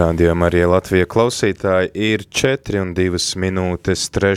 Rādījumā 0.00 0.46
arī 0.48 0.62
Latvija 0.64 1.04
klausītāji 1.10 1.90
ir 1.92 2.22
4 2.32 2.78
un 2.80 2.92
2 2.96 3.18
minūtes 3.42 4.06
3. 4.14 4.36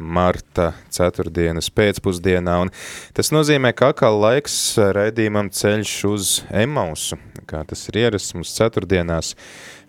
marta 0.00 0.70
4. 0.96 1.60
pēcpusdienā, 1.76 2.54
un 2.64 2.70
tas 3.12 3.28
nozīmē, 3.34 3.74
ka 3.76 3.90
atkal 3.92 4.16
laiks 4.22 4.54
raidījumam 4.96 5.50
ceļš 5.52 5.92
uz 6.08 6.30
Emausu, 6.62 7.18
kā 7.50 7.60
tas 7.68 7.82
ir 7.90 7.98
ierasts 8.06 8.32
mums 8.38 8.54
ceturtdienās 8.56 9.34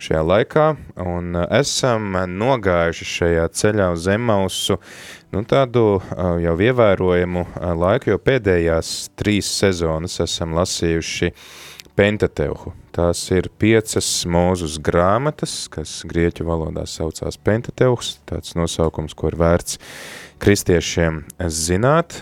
šajā 0.02 0.26
laikā, 0.28 0.68
un 1.06 1.40
esam 1.46 2.20
nogājuši 2.34 3.10
šajā 3.14 3.48
ceļā 3.62 3.88
uz 3.96 4.10
Emausu 4.12 4.76
nu, 5.32 5.46
tādu 5.48 5.86
jau 6.44 6.58
ievērojamu 6.68 7.48
laiku, 7.86 8.12
jo 8.12 8.20
pēdējās 8.20 8.94
trīs 9.16 9.56
sezonas 9.62 10.20
esam 10.26 10.52
lasījuši 10.58 11.32
Pentateuhu. 11.96 12.81
Tās 12.92 13.22
ir 13.32 13.46
piecas 13.56 14.04
mūzus 14.28 14.74
grāmatas, 14.84 15.64
kas 15.72 16.02
grieķu 16.04 16.44
valodā 16.44 16.82
saucās 16.84 17.38
Pentateuhs, 17.40 18.18
tāds 18.28 18.52
nosaukums, 18.52 19.14
ko 19.16 19.30
ir 19.30 19.36
vērts 19.40 19.78
kristiešiem 20.42 21.22
zināt. 21.48 22.18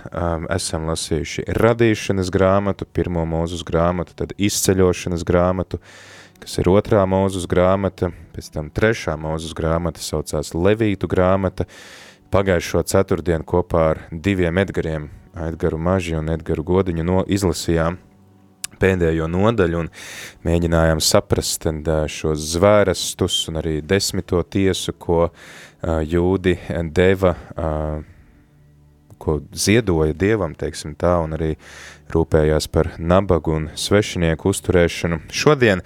Esam 0.54 0.84
lasījuši 0.86 1.48
radīšanas 1.58 2.30
grāmatu, 2.30 2.86
pirmo 2.86 3.24
mūzus 3.26 3.64
grāmatu, 3.66 4.14
tad 4.20 4.36
izceļošanas 4.38 5.24
grāmatu, 5.26 5.80
kas 6.38 6.54
ir 6.62 6.70
otrā 6.70 7.02
mūzus 7.02 7.48
grāmata, 7.50 8.12
pēc 8.36 8.52
tam 8.54 8.68
trešā 8.70 9.16
mūzus 9.18 9.56
grāmata 9.58 9.98
saucās 10.04 10.52
Levītu 10.54 11.10
grāmata. 11.10 11.66
Pagājušo 12.30 12.84
ceturtdienu 12.86 13.42
kopā 13.42 13.82
ar 13.96 14.04
diviem 14.12 14.62
Edgariem, 14.62 15.10
Edgaru 15.48 15.82
Maži 15.82 16.14
un 16.20 16.30
Edgaru 16.30 16.62
Godiņu 16.70 17.08
no 17.10 17.24
izlasījām 17.26 17.98
pēdējo 18.80 19.28
nodaļu 19.30 19.82
un 19.84 19.90
mēģinājām 20.46 21.02
saprast 21.04 21.68
šos 22.10 22.46
zvērestus 22.54 23.42
un 23.50 23.60
arī 23.60 23.80
desmito 23.84 24.40
tiesu, 24.42 24.94
ko 24.96 25.28
jūdi 25.84 26.56
deva, 26.92 27.34
ko 29.20 29.36
ziedoja 29.52 30.16
dievam, 30.16 30.54
teiksim 30.56 30.94
tā, 30.96 31.18
un 31.20 31.36
arī 31.36 31.54
rūpējās 32.10 32.66
par 32.72 32.94
nabagu 32.98 33.52
un 33.58 33.68
svešinieku 33.76 34.50
uzturēšanu. 34.50 35.20
Šodien 35.28 35.84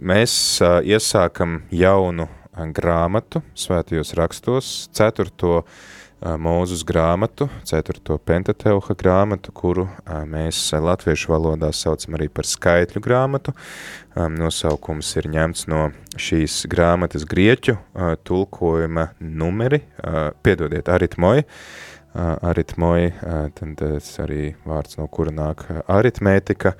mēs 0.00 0.32
iesākam 0.64 1.62
jaunu 1.70 2.28
grāmatu 2.74 3.44
svētajos 3.54 4.14
rakstos, 4.18 4.72
ceturto 4.96 5.62
Mūzus 6.18 6.80
grāmatu, 6.82 7.46
4. 7.62 8.16
pentateuha 8.26 8.94
grāmatu, 8.98 9.52
kuru 9.54 9.84
mēs 10.26 10.58
latviešu 10.74 11.30
valodā 11.30 11.68
saucam 11.70 12.16
arī 12.18 12.26
par 12.26 12.42
skaitļu 12.42 12.98
grāmatu. 13.04 13.54
Nosaukums 14.34 15.12
ir 15.20 15.28
ņemts 15.30 15.68
no 15.70 15.84
šīs 16.18 16.64
grāmatas 16.72 17.22
grieķu 17.22 17.76
tulkojuma 18.26 19.12
numeri, 19.22 19.84
piedodiet, 20.42 20.90
aritmoja, 20.90 21.46
aritmoja, 22.18 23.14
tad 23.54 23.86
arī 24.26 24.56
vārds, 24.66 24.98
no 24.98 25.06
kura 25.06 25.30
nāk 25.30 25.68
aritmētika 25.86 26.74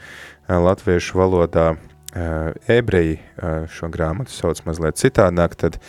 latviešu 0.51 1.23
valodā, 1.23 1.77
ebreji 2.15 3.19
šo 3.73 3.91
grāmatu 3.93 4.33
sauc 4.33 4.63
mazliet 4.67 4.97
citādāk, 5.01 5.57
tad 5.61 5.81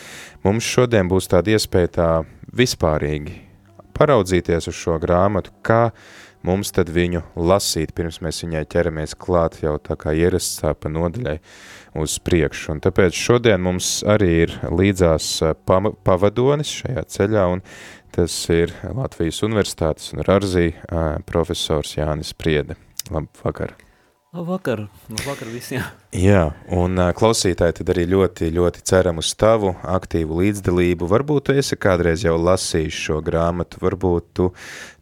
mums 0.44 0.68
šodien 0.68 1.08
būs 1.12 1.30
tāda 1.32 1.56
iespēja 1.56 1.94
tā 1.96 2.10
vispārīgi 2.52 3.38
paraudzīties 4.00 4.70
uz 4.72 4.76
šo 4.80 4.98
grāmatu, 5.02 5.52
kā 5.64 5.90
mums 6.48 6.72
tad 6.76 6.92
viņu 6.92 7.22
lasīt, 7.36 7.92
pirms 7.96 8.22
mēs 8.24 8.44
viņai 8.46 8.64
ķeramies 8.72 9.16
klāt 9.20 9.60
jau 9.64 9.76
tā 9.84 9.98
kā 10.00 10.14
ierasts 10.16 10.64
pa 10.80 10.92
nodaļai 10.92 11.38
uz 12.00 12.16
priekšu. 12.24 12.76
Un 12.76 12.84
tāpēc 12.86 13.18
šodien 13.18 13.60
mums 13.64 14.00
arī 14.08 14.32
ir 14.46 14.56
līdzās 14.72 15.32
pavadonis 15.66 16.72
šajā 16.82 17.04
ceļā, 17.16 17.50
un 17.58 17.64
tas 18.16 18.40
ir 18.54 18.74
Latvijas 18.96 19.44
Universitātes 19.48 20.14
un 20.16 20.24
Rarzī 20.28 20.72
profesors 21.28 21.98
Jānis 22.00 22.32
Priede. 22.38 22.80
Labvakar! 23.12 23.76
Labvakar, 24.30 24.84
labvakar 25.10 25.50
visiem. 25.50 25.82
Jā, 26.10 26.48
un 26.74 26.98
klausītāji 26.98 27.76
tad 27.78 27.90
arī 27.94 28.08
ļoti, 28.10 28.48
ļoti 28.56 28.82
ceram 28.90 29.20
uz 29.22 29.30
tavu 29.38 29.76
aktīvu 29.86 30.40
līdzdalību. 30.40 31.06
Varbūt 31.06 31.46
tu 31.46 31.54
esi 31.62 31.78
kādreiz 31.78 32.24
jau 32.26 32.34
lasījis 32.34 32.98
šo 32.98 33.20
grāmatu, 33.22 33.78
varbūt 33.84 34.26
tu 34.34 34.48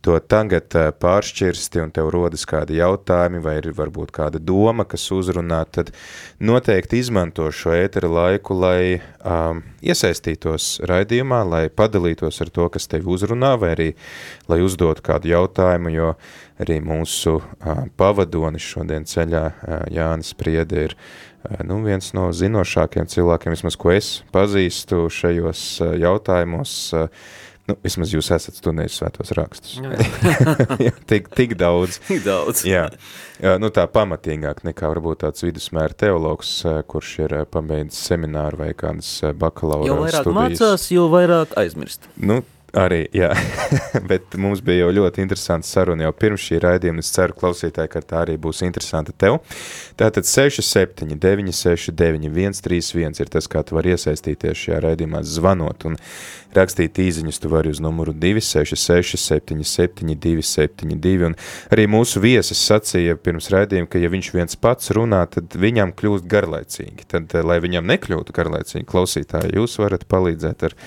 to 0.07 0.17
tagad 0.23 0.72
pāršķirsti 1.01 1.81
un 1.84 1.91
tev 1.96 2.09
rodas 2.13 2.46
kādi 2.47 2.78
jautājumi 2.79 3.41
vai 3.44 3.57
ir 3.59 3.69
varbūt 3.75 4.13
kāda 4.16 4.40
doma, 4.40 4.85
kas 4.88 5.07
uzrunā, 5.12 5.59
tad 5.72 5.91
noteikti 6.40 7.01
izmanto 7.01 7.50
šo 7.51 7.73
ētera 7.75 8.09
laiku, 8.12 8.56
lai 8.56 9.00
um, 9.19 9.63
iesaistītos 9.84 10.78
raidījumā, 10.88 11.41
lai 11.47 11.63
padalītos 11.67 12.40
ar 12.46 12.53
to, 12.56 12.69
kas 12.73 12.88
tevi 12.91 13.09
uzrunā, 13.17 13.56
vai 13.59 13.73
arī, 13.75 13.90
lai 14.47 14.62
uzdotu 14.63 15.03
kādu 15.09 15.34
jautājumu, 15.34 15.94
jo 15.96 16.13
arī 16.63 16.79
mūsu 16.81 17.38
uh, 17.41 17.85
pavadonis 18.00 18.63
šodien 18.63 19.07
ceļā 19.07 19.46
uh, 19.51 19.79
Jānis 19.94 20.34
Priede 20.38 20.88
ir 20.88 20.97
nu, 21.68 21.81
viens 21.85 22.13
no 22.18 22.30
zinošākiem 22.35 23.09
cilvēkiem, 23.09 23.56
vismaz 23.56 23.78
ko 23.80 23.94
es 23.96 24.13
pazīstu 24.35 25.06
šajos 25.13 25.66
uh, 25.85 25.97
jautājumos, 26.02 26.78
uh, 26.97 27.12
Nu, 27.68 27.75
vismaz 27.84 28.13
jūs 28.13 28.30
esat 28.31 28.56
studējis 28.56 28.97
svētos 29.02 29.34
rakstus. 29.35 29.74
Jā. 29.84 29.97
jā, 30.85 30.94
tik, 31.09 31.28
tik 31.35 31.56
daudz. 31.59 31.97
Tik 32.08 32.22
daudz. 32.24 32.62
jā. 32.63 32.85
Nu, 33.59 33.68
tā 33.75 33.84
pamatīgāk 33.91 34.63
nekā 34.63 34.88
varbūt 34.94 35.25
tāds 35.25 35.44
vidusmēra 35.44 35.97
teologs, 36.00 36.53
kurš 36.88 37.09
ir 37.25 37.35
pabeidzis 37.52 38.00
semināru 38.08 38.62
vai 38.64 38.69
kādas 38.78 39.09
bakalaura 39.35 39.90
Jo 39.90 39.97
vairāk 40.00 40.24
studijas. 40.24 40.40
mācās, 40.40 40.88
jo 40.96 41.09
vairāk 41.12 41.58
aizmirst. 41.59 42.08
Nu, 42.16 42.40
Arī, 42.75 43.05
jā, 43.16 43.29
bet 44.11 44.35
mums 44.35 44.59
bija 44.59 44.83
jau 44.83 44.89
ļoti 44.91 45.22
interesants 45.23 45.69
saruna 45.72 46.03
jau 46.03 46.11
pirms 46.19 46.44
šī 46.44 46.59
raidījuma. 46.66 47.00
Es 47.00 47.13
ceru, 47.16 47.35
klausītāji, 47.39 47.91
ka 47.94 48.01
tā 48.03 48.23
arī 48.25 48.35
būs 48.44 48.59
interesanta 48.67 49.16
tev. 49.16 49.39
Tātad 49.97 50.28
67, 50.28 51.16
969, 51.16 52.28
131 52.59 53.23
ir 53.23 53.31
tas, 53.31 53.47
kā 53.47 53.63
tu 53.63 53.78
vari 53.78 53.95
iesaistīties 53.95 54.66
šajā 54.66 54.81
raidījumā 54.83 55.23
zvanot 55.23 55.88
un 55.88 55.95
rakstīt 56.57 57.00
īziņus. 57.01 57.39
Tu 57.39 57.51
vari 57.51 57.72
uz 57.72 57.79
numuru 57.83 58.11
266, 58.11 59.16
77, 59.16 60.13
272. 60.28 61.31
Un 61.31 61.39
arī 61.73 61.88
mūsu 61.89 62.22
viesis 62.23 62.61
sacīja 62.67 63.16
pirms 63.16 63.49
raidījuma, 63.53 63.89
ka 63.89 64.03
ja 64.03 64.11
viņš 64.11 64.31
viens 64.35 64.59
pats 64.59 64.91
runā, 64.95 65.23
tad 65.31 65.55
viņam 65.55 65.95
kļūst 65.97 66.28
garlaicīgi. 66.29 67.07
Tad, 67.16 67.34
lai 67.47 67.61
viņam 67.63 67.88
nekļūtu 67.95 68.35
garlaicīgi, 68.35 68.88
klausītāji, 68.91 69.55
jūs 69.57 69.79
varat 69.81 70.03
palīdzēt 70.11 70.67
ar 70.67 70.78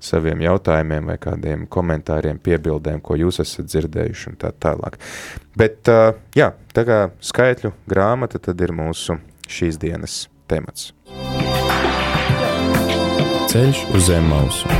saviem 0.00 0.46
jautājumiem 0.46 1.10
vai 1.10 1.18
kādiem 1.20 1.39
komentāriem, 1.70 2.38
piebildēm, 2.42 3.00
ko 3.04 3.16
jūs 3.20 3.40
esat 3.44 3.70
dzirdējuši 3.70 4.30
un 4.32 4.38
tā 4.40 4.52
tālāk. 4.52 5.00
Bet, 5.58 5.90
jā, 6.36 6.52
tā 6.76 6.86
kā 6.88 7.00
skaitļu 7.24 7.74
grāmata 7.90 8.40
tad 8.42 8.60
ir 8.60 8.74
mūsu 8.76 9.18
šīs 9.50 9.80
dienas 9.80 10.22
temats. 10.50 10.92
Ceļš 13.50 13.86
uz 13.94 14.06
zem 14.06 14.28
mausu. 14.30 14.70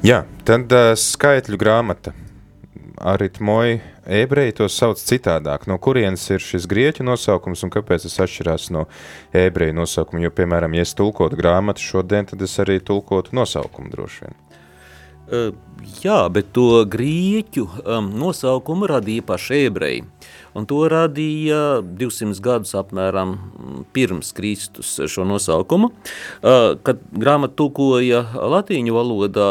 Jā, 0.00 0.22
tad 0.48 0.72
uh, 0.72 0.94
skaitļu 0.96 1.58
grāmata 1.60 2.14
aritmoji 3.12 3.82
ebreji 4.10 4.56
to 4.58 4.68
sauc 4.68 5.00
citādāk. 5.00 5.66
No 5.70 5.78
kurienes 5.82 6.26
ir 6.34 6.42
šis 6.42 6.66
grieķu 6.70 7.06
nosaukums 7.06 7.64
un 7.66 7.72
kāpēc 7.72 8.06
tas 8.08 8.20
atšķirās 8.26 8.70
no 8.74 8.86
ebreju 9.36 9.76
nosaukuma? 9.78 10.24
Jo, 10.26 10.34
piemēram, 10.34 10.74
ja 10.76 10.86
es 10.86 10.96
tulkotu 10.98 11.38
grāmatu 11.40 11.84
šodien, 11.84 12.28
tad 12.30 12.42
es 12.42 12.58
arī 12.62 12.80
tulkotu 12.82 13.36
nosaukumu 13.38 13.92
droši 13.94 14.26
vien. 14.26 14.40
Uh, 15.30 15.52
jā, 16.02 16.24
bet 16.32 16.50
to 16.56 16.82
grieķu 16.90 17.66
um, 17.84 18.10
nosaukumu 18.18 18.88
radīja 18.90 19.22
paši 19.26 19.66
ebreji. 19.68 20.04
Un 20.58 20.64
to 20.66 20.80
radīja 20.90 21.78
200 21.86 22.42
gadus 22.42 22.74
apmēram 22.74 23.36
pirms 23.94 24.32
Kristus 24.34 24.96
šo 25.06 25.22
nosaukumu. 25.28 25.92
Uh, 26.42 26.74
kad 26.82 27.02
grāmatu 27.14 27.54
tulkoja 27.60 28.24
latīņu 28.34 28.96
valodā, 28.96 29.50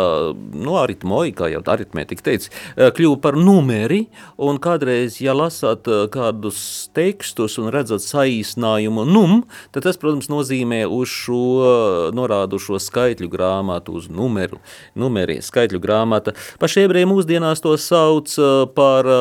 no 0.60 0.76
aritmoja, 0.82 1.32
kā 1.38 1.50
jau 1.54 1.64
aritmētika 1.64 2.28
teica, 2.28 2.52
uh, 2.52 2.90
kļuva 2.96 3.22
par 3.24 3.40
numeri, 3.40 4.02
un 4.36 4.60
kādreiz, 4.60 5.22
ja 5.24 5.36
lasāt 5.38 5.88
kādus 6.12 6.90
tekstus 6.96 7.56
un 7.62 7.72
redzat 7.72 8.04
saīsinājumu 8.04 9.08
num, 9.08 9.46
tad 9.72 9.88
tas, 9.88 10.00
protams, 10.02 10.28
nozīmē 10.32 10.84
uz 10.84 11.08
šo 11.14 12.12
norādušo 12.16 12.82
skaitļu 12.84 13.32
grāmatu, 13.32 13.96
uz 14.02 14.12
numeru, 14.12 14.60
numeri, 15.00 15.40
skaitļu 15.46 15.69
grāmata. 15.78 16.34
Paši 16.58 16.88
ebreji 16.88 17.12
mūsdienās 17.12 17.62
to 17.62 17.78
sauc 17.78 18.34
par 18.74 19.14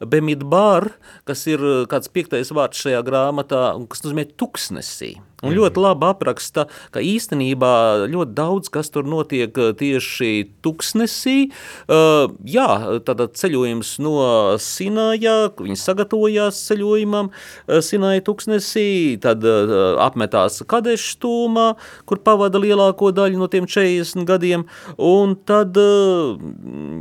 bemidbar, 0.00 0.90
kas 1.28 1.46
ir 1.50 1.62
eh, 1.62 1.84
kāds 1.90 2.10
piektais 2.12 2.52
vārds 2.54 2.80
šajā 2.84 3.02
grāmatā, 3.06 3.66
kas 3.90 4.04
nozīmē 4.04 4.28
tuksnesī. 4.40 5.14
Un 5.44 5.54
ļoti 5.56 5.82
labi 5.82 6.08
apraksta, 6.08 6.66
ka 6.94 7.02
īstenībā 7.04 7.72
ļoti 8.10 8.36
daudz 8.36 8.70
kas 8.72 8.90
tur 8.94 9.06
notiek 9.08 9.52
eh, 9.60 9.72
tieši 9.76 10.32
tuksnesī. 10.64 11.50
Uh, 11.84 12.32
jā, 12.48 12.66
tad 13.04 13.20
ceļojums 13.36 13.94
no 14.04 14.14
Sinājā, 14.60 15.36
viņi 15.58 15.76
sagatavojās 15.80 16.60
ceļojumam 16.68 17.30
uh, 17.30 17.80
Sināja 17.84 18.24
tuksnesī, 18.24 19.16
tad 19.22 19.44
uh, 19.44 19.98
apmetās 20.04 20.62
Kadeša 20.68 21.10
stūmā, 21.14 21.66
kur 22.08 22.22
pavada 22.24 22.60
lielāko 22.62 23.12
daļu 23.14 23.42
no 23.42 23.50
tiem 23.52 23.68
40 23.70 24.24
gadiem, 24.28 24.64
un 24.96 25.34
tad, 25.46 25.76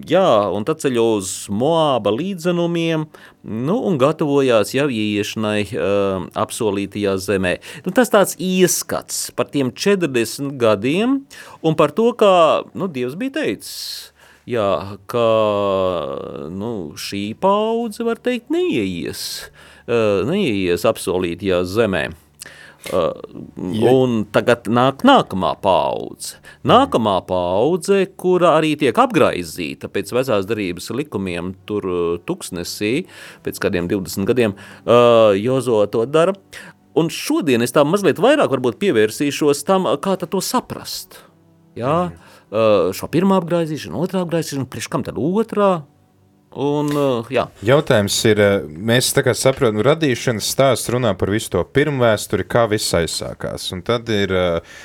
jā, 0.09 0.29
un 0.53 0.67
tad 0.67 0.83
ceļo 0.83 1.05
uz 1.19 1.33
Moāba 1.53 2.11
līdzenumiem, 2.13 3.07
nu, 3.43 3.75
un 3.87 3.99
gatavojās 4.01 4.73
jau 4.75 4.87
ieiešanai 4.91 5.67
apsolītajā 6.39 7.17
zemē. 7.21 7.57
Nu, 7.85 7.93
tas 7.95 8.11
tāds 8.13 8.37
ieskats 8.39 9.27
par 9.35 9.51
tiem 9.53 9.73
40 9.75 10.55
gadiem 10.61 11.21
un 11.61 11.77
par 11.79 11.93
to, 11.95 12.11
kā 12.17 12.33
nu, 12.73 12.87
Dievs 12.87 13.17
bija 13.19 13.37
teicis, 13.41 14.13
jā, 14.49 14.97
ka 15.11 15.27
nu, 16.53 16.73
šī 16.99 17.25
paudze, 17.39 18.03
var 18.07 18.21
teikt, 18.23 18.51
neieies, 18.53 19.23
neieies 19.87 20.87
apsolītajā 20.87 21.63
zemē. 21.67 22.07
Uh, 22.91 23.15
un 23.63 24.25
tagad 24.35 24.67
nāk 24.67 25.05
nākamā 25.07 25.53
paudze. 25.63 26.41
Nākamā 26.67 27.15
paudze, 27.29 28.01
kura 28.19 28.57
arī 28.57 28.73
tiek 28.81 28.97
apgraizīta 28.99 29.87
pēc 29.87 30.11
vecās 30.11 30.47
darības 30.49 30.91
likumiem, 30.91 31.53
tur 31.69 31.87
tuksnesī, 32.27 33.05
pēc 33.45 33.61
kādiem 33.63 33.87
20 33.87 34.27
gadiem, 34.27 34.57
uh, 34.83 35.31
Jozo 35.39 35.79
to 35.93 36.03
dara. 36.11 36.35
Un 36.99 37.07
šodien 37.09 37.63
es 37.63 37.71
tā 37.73 37.85
mazliet 37.87 38.19
vairāk 38.21 38.51
varbūt 38.51 38.77
pievērsīšos 38.83 39.63
tam, 39.65 39.87
kā 40.03 40.17
to 40.19 40.43
saprast. 40.43 41.21
Jā, 41.79 42.11
mm. 42.11 42.91
šo 42.93 43.09
pirmā 43.09 43.39
apgaizīšanu, 43.41 44.03
otrā 44.05 44.21
apgaizīšanu, 44.27 44.67
priekš 44.69 44.91
kam 44.93 45.07
tad 45.07 45.17
otrā? 45.17 45.71
Un, 46.59 46.89
jā. 47.33 47.47
Jautājums 47.65 48.15
ir, 48.29 48.41
mēs 48.69 49.09
tā 49.15 49.23
kā 49.25 49.33
saprotam, 49.37 49.81
radīšanas 49.85 50.49
stāsts 50.53 50.91
runā 50.93 51.13
par 51.17 51.31
visu 51.33 51.49
to 51.55 51.63
pirmu 51.65 52.03
vēsturi, 52.03 52.45
kā 52.45 52.65
viss 52.71 52.93
aizsākās. 52.97 53.65
Un 53.73 53.81
tad 53.85 54.09
ir 54.13 54.33
uh, 54.37 54.77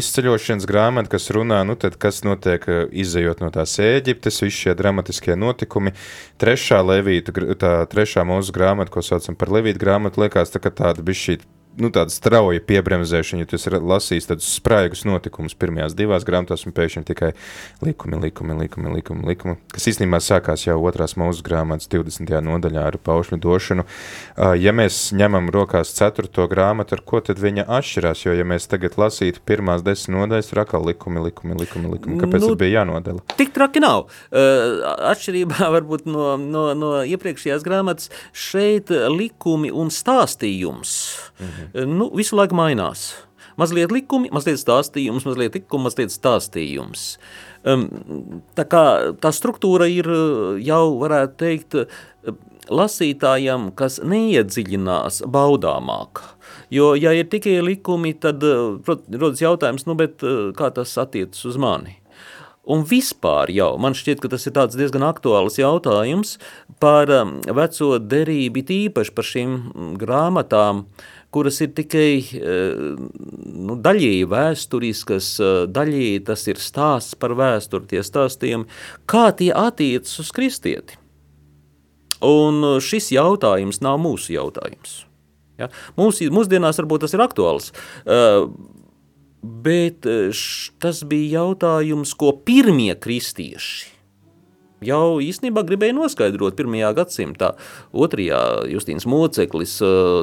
izceļošanas 0.00 0.68
grāmata, 0.70 1.10
kas 1.16 1.30
runā, 1.34 1.62
nu 1.66 1.76
tad, 1.80 1.98
kas 2.00 2.22
notiek 2.26 2.66
izējot 2.90 3.42
no 3.42 3.50
tās 3.54 3.78
Ēģiptes, 3.82 4.42
visi 4.46 4.66
šie 4.66 4.76
dramatiskie 4.78 5.34
notikumi. 5.38 5.94
Trešā 6.40 6.82
levīta, 6.86 7.34
tā 7.58 7.76
trešā 7.90 8.26
mūsu 8.28 8.54
grāmata, 8.54 8.94
ko 8.94 9.02
saucam 9.04 9.38
par 9.38 9.52
levītu 9.58 9.82
grāmatu, 9.82 10.22
liekas 10.24 10.54
tā, 10.54 10.62
tāda 10.62 11.02
bišķīt 11.06 11.46
nu, 11.78 11.90
tāda 11.94 12.12
strauja 12.12 12.62
piebremzēšana, 12.66 13.44
ja 13.44 13.48
tu 13.50 13.58
esi 13.58 13.72
lasījis 13.72 14.28
tādus 14.30 14.48
spraigus 14.58 15.04
notikumus 15.08 15.54
pirmajās 15.58 15.94
divās 15.98 16.26
grāmatās, 16.26 16.66
un 16.66 16.74
pēkšņi 16.76 17.04
tikai 17.10 17.32
likumi, 17.84 18.18
likumi, 18.24 18.56
likumi, 18.58 18.94
likumi, 18.96 19.26
likumi 19.30 19.56
kas 19.74 19.86
īstenībā 19.92 20.20
sākās 20.24 20.66
jau 20.66 20.78
otrās 20.82 21.16
mūsu 21.20 21.44
grāmatas 21.46 21.90
20. 21.92 22.32
nodaļā 22.46 22.86
ar 22.90 22.98
paušļu 23.04 23.38
došanu. 23.42 23.86
Ja 24.60 24.74
mēs 24.76 24.98
ņemam 25.16 25.50
rokās 25.54 25.94
ceturto 25.96 26.46
grāmatu, 26.50 26.96
ar 26.96 27.04
ko 27.06 27.22
tad 27.24 27.40
viņa 27.42 27.66
atšķirās, 27.78 28.24
jo 28.26 28.34
ja 28.36 28.46
mēs 28.48 28.68
tagad 28.70 28.98
lasītu 29.00 29.42
pirmās 29.46 29.84
desmit 29.86 30.16
nodaļas, 30.16 30.50
ir 30.52 30.62
atkal 30.64 30.86
likumi, 30.88 31.22
likumi, 31.28 31.56
likumi, 31.60 31.92
likumi. 31.94 32.18
Kāpēc 32.22 32.46
nu, 32.46 32.54
bija 32.60 32.80
jānodala? 32.80 33.24
Tik 33.38 33.54
traki 33.56 33.82
nav. 33.84 34.10
Atšķirībā 34.32 35.70
varbūt 35.76 36.08
no, 36.10 36.34
no, 36.40 36.66
no 36.78 36.92
iepriekšējās 37.06 37.66
grāmatas 37.66 38.10
šeit 38.36 38.90
likumi 38.90 39.70
un 39.70 39.92
stāstījums 39.94 40.98
Mhm. 41.40 41.59
Nu, 41.74 42.10
visu 42.16 42.38
laiku 42.38 42.58
mainās. 42.58 43.10
Mazliet 43.60 43.92
likumi, 43.92 44.30
mazliet 44.32 44.60
stāstījums, 44.60 45.26
mazliet 45.28 45.56
likumi, 45.58 45.84
mazliet 45.88 46.14
stāstījums. 46.14 47.16
Um, 47.68 47.88
tā 48.56 48.64
kā 48.68 48.84
tā 49.20 49.32
struktūra 49.36 49.88
ir 49.90 50.08
jau, 50.64 50.84
varētu 51.02 51.36
teikt, 51.40 51.76
lasītājam, 52.70 53.70
kas 53.76 53.98
neiedziļinās 54.06 55.24
baudāmāk. 55.28 56.22
Jo, 56.72 56.92
ja 56.98 57.12
ir 57.16 57.28
tikai 57.30 57.58
likumi, 57.66 58.14
tad 58.14 58.44
rodas 58.44 59.42
jautājums, 59.42 59.88
nu, 59.88 59.96
bet 59.98 60.22
kā 60.56 60.70
tas 60.74 60.94
attiecas 61.00 61.42
uz 61.50 61.58
mani? 61.60 61.98
Un 62.70 62.84
vispār 62.86 63.50
jau 63.50 63.72
man 63.82 63.96
šķiet, 63.96 64.20
ka 64.22 64.28
tas 64.30 64.44
ir 64.46 64.54
diezgan 64.54 65.02
aktuāls 65.02 65.56
jautājums 65.58 66.36
par 66.78 67.10
veco 67.10 67.88
derību, 67.98 68.62
tīpaši 68.68 69.14
par 69.16 69.26
šīm 69.26 69.56
grāmatām, 69.98 70.84
uh, 70.84 71.19
kuras 71.30 71.60
ir 71.62 71.72
tikai 71.76 72.10
eh, 72.20 72.80
nu, 73.68 73.76
daļēji 73.82 74.26
vēsturiskas, 74.30 75.28
eh, 75.42 75.60
daļēji 75.70 76.24
tas 76.26 76.46
ir 76.50 76.62
stāsts 76.62 77.18
par 77.18 77.36
vēsturi, 77.38 77.88
tie 77.92 78.02
stāstījumi, 78.06 78.68
kā 79.10 79.28
tie 79.38 79.52
attiecas 79.54 80.22
uz 80.24 80.32
kristieti. 80.34 80.98
Un 82.20 82.60
šis 82.84 83.14
jautājums 83.14 83.80
nav 83.80 83.96
mūsu 84.02 84.34
jautājums. 84.34 85.06
Ja? 85.60 85.70
Mūs, 85.96 86.20
mūsdienās 86.32 86.80
varbūt 86.82 87.06
tas 87.06 87.14
ir 87.16 87.22
aktuāls, 87.24 87.70
uh, 88.04 88.50
bet 89.40 90.04
tas 90.84 91.00
bija 91.08 91.40
jautājums, 91.40 92.12
ko 92.20 92.34
pirmie 92.44 92.92
kristieši 92.92 93.99
jau 94.84 95.20
īstenībā 95.22 95.64
gribēja 95.68 95.96
noskaidrot 95.96 96.56
pirmajā 96.58 96.92
gadsimtā. 96.96 97.52
Otrajā 97.92 98.40
Justīns 98.70 99.06
Moceklis, 99.10 99.76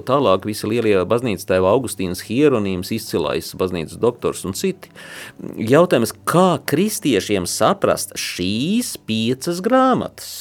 tālāk 0.07 0.48
visi 0.50 0.69
lielie 0.69 0.98
baznīcas 1.09 1.48
tēva 1.50 1.71
Augustīns 1.75 2.25
Hieronīms, 2.27 2.92
izcilais 2.95 3.54
baznīcas 3.57 4.01
doktors 4.01 4.44
un 4.47 4.57
citi. 4.57 4.92
Jautājums, 5.57 6.16
kā 6.28 6.57
kristiešiem 6.69 7.47
saprast 7.49 8.16
šīs 8.19 8.95
piecas 9.07 9.64
grāmatas? 9.66 10.35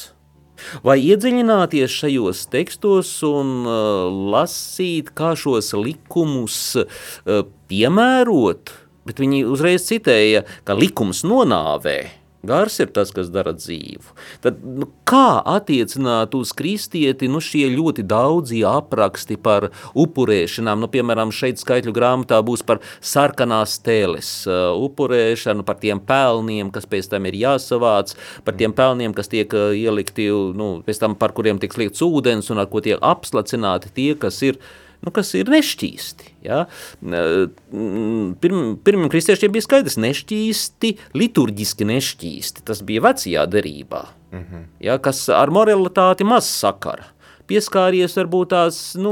Vai 0.83 0.97
iedziļināties 1.05 1.93
šajos 2.01 2.47
tekstos 2.51 3.11
un 3.27 3.61
uh, 3.69 4.07
lasīt, 4.33 5.13
kā 5.17 5.35
šos 5.37 5.73
likumus 5.77 6.57
uh, 6.81 7.43
piemērot, 7.69 8.73
bet 9.07 9.21
viņi 9.21 9.43
uzreiz 9.47 9.85
citēja, 9.87 10.43
ka 10.67 10.75
likums 10.77 11.23
nonāvē, 11.27 11.99
Gars 12.47 12.79
ir 12.83 12.91
tas, 12.95 13.11
kas 13.15 13.29
dara 13.33 13.53
dzīvu. 13.57 14.15
Tad, 14.43 14.61
nu, 14.63 14.87
kā 15.07 15.41
attiecināt 15.55 16.35
uz 16.37 16.53
kristieti 16.57 17.29
nu, 17.31 17.41
šie 17.43 17.65
ļoti 17.73 18.05
daudzi 18.07 18.63
apraksti 18.67 19.37
par 19.43 19.69
upurēšanām? 19.97 20.81
Nu, 20.83 20.89
piemēram, 20.91 21.33
šeit 21.35 21.61
skaitļu 21.61 21.93
grāmatā 21.95 22.39
būs 22.47 22.63
par 22.67 22.81
sarkanās 23.01 23.77
tēles 23.85 24.31
uh, 24.49 24.71
upurēšanu, 24.87 25.67
par 25.67 25.81
tiem 25.83 26.01
pelniem, 26.03 26.71
kas 26.73 26.89
pēc 26.89 27.11
tam 27.11 27.27
ir 27.29 27.37
jāsavāc, 27.43 28.15
par 28.47 28.57
tiem 28.59 28.75
pelniem, 28.77 29.15
kas 29.17 29.31
tiek 29.33 29.53
uh, 29.57 29.69
ielikti, 29.75 30.29
nu, 30.57 30.71
pēc 30.87 31.03
tam 31.03 31.19
par 31.19 31.35
kuriem 31.37 31.61
tiek 31.61 31.75
sliekts 31.75 32.03
ūdens 32.05 32.51
un 32.53 32.63
ar 32.63 32.71
ko 32.71 32.83
tiek 32.83 33.01
apslacināti 33.03 33.93
tie, 33.95 34.11
kas 34.19 34.41
ir 34.45 34.61
uh, 34.61 34.75
nu, 35.05 35.13
kas 35.13 35.33
ir 35.37 35.49
nešķīsti. 35.51 36.31
Ja? 36.47 36.63
Pirm, 37.01 38.61
pirmiem 38.83 39.11
kristiešiem 39.13 39.53
bija 39.55 39.65
skaidrs, 39.65 39.99
nešķīsti, 40.01 40.93
liturģiski 41.17 41.87
nešķīsti. 41.91 42.65
Tas 42.67 42.83
bija 42.87 43.05
vecajā 43.09 43.45
derībā, 43.51 44.05
mm 44.31 44.41
-hmm. 44.41 44.65
ja? 44.79 44.97
kas 44.97 45.27
ar 45.29 45.53
moralitāti 45.53 46.27
maz 46.27 46.49
sakara. 46.49 47.13
Pieskāries 47.47 48.11
varbūt 48.17 48.49
tās, 48.51 48.77
nu, 48.99 49.11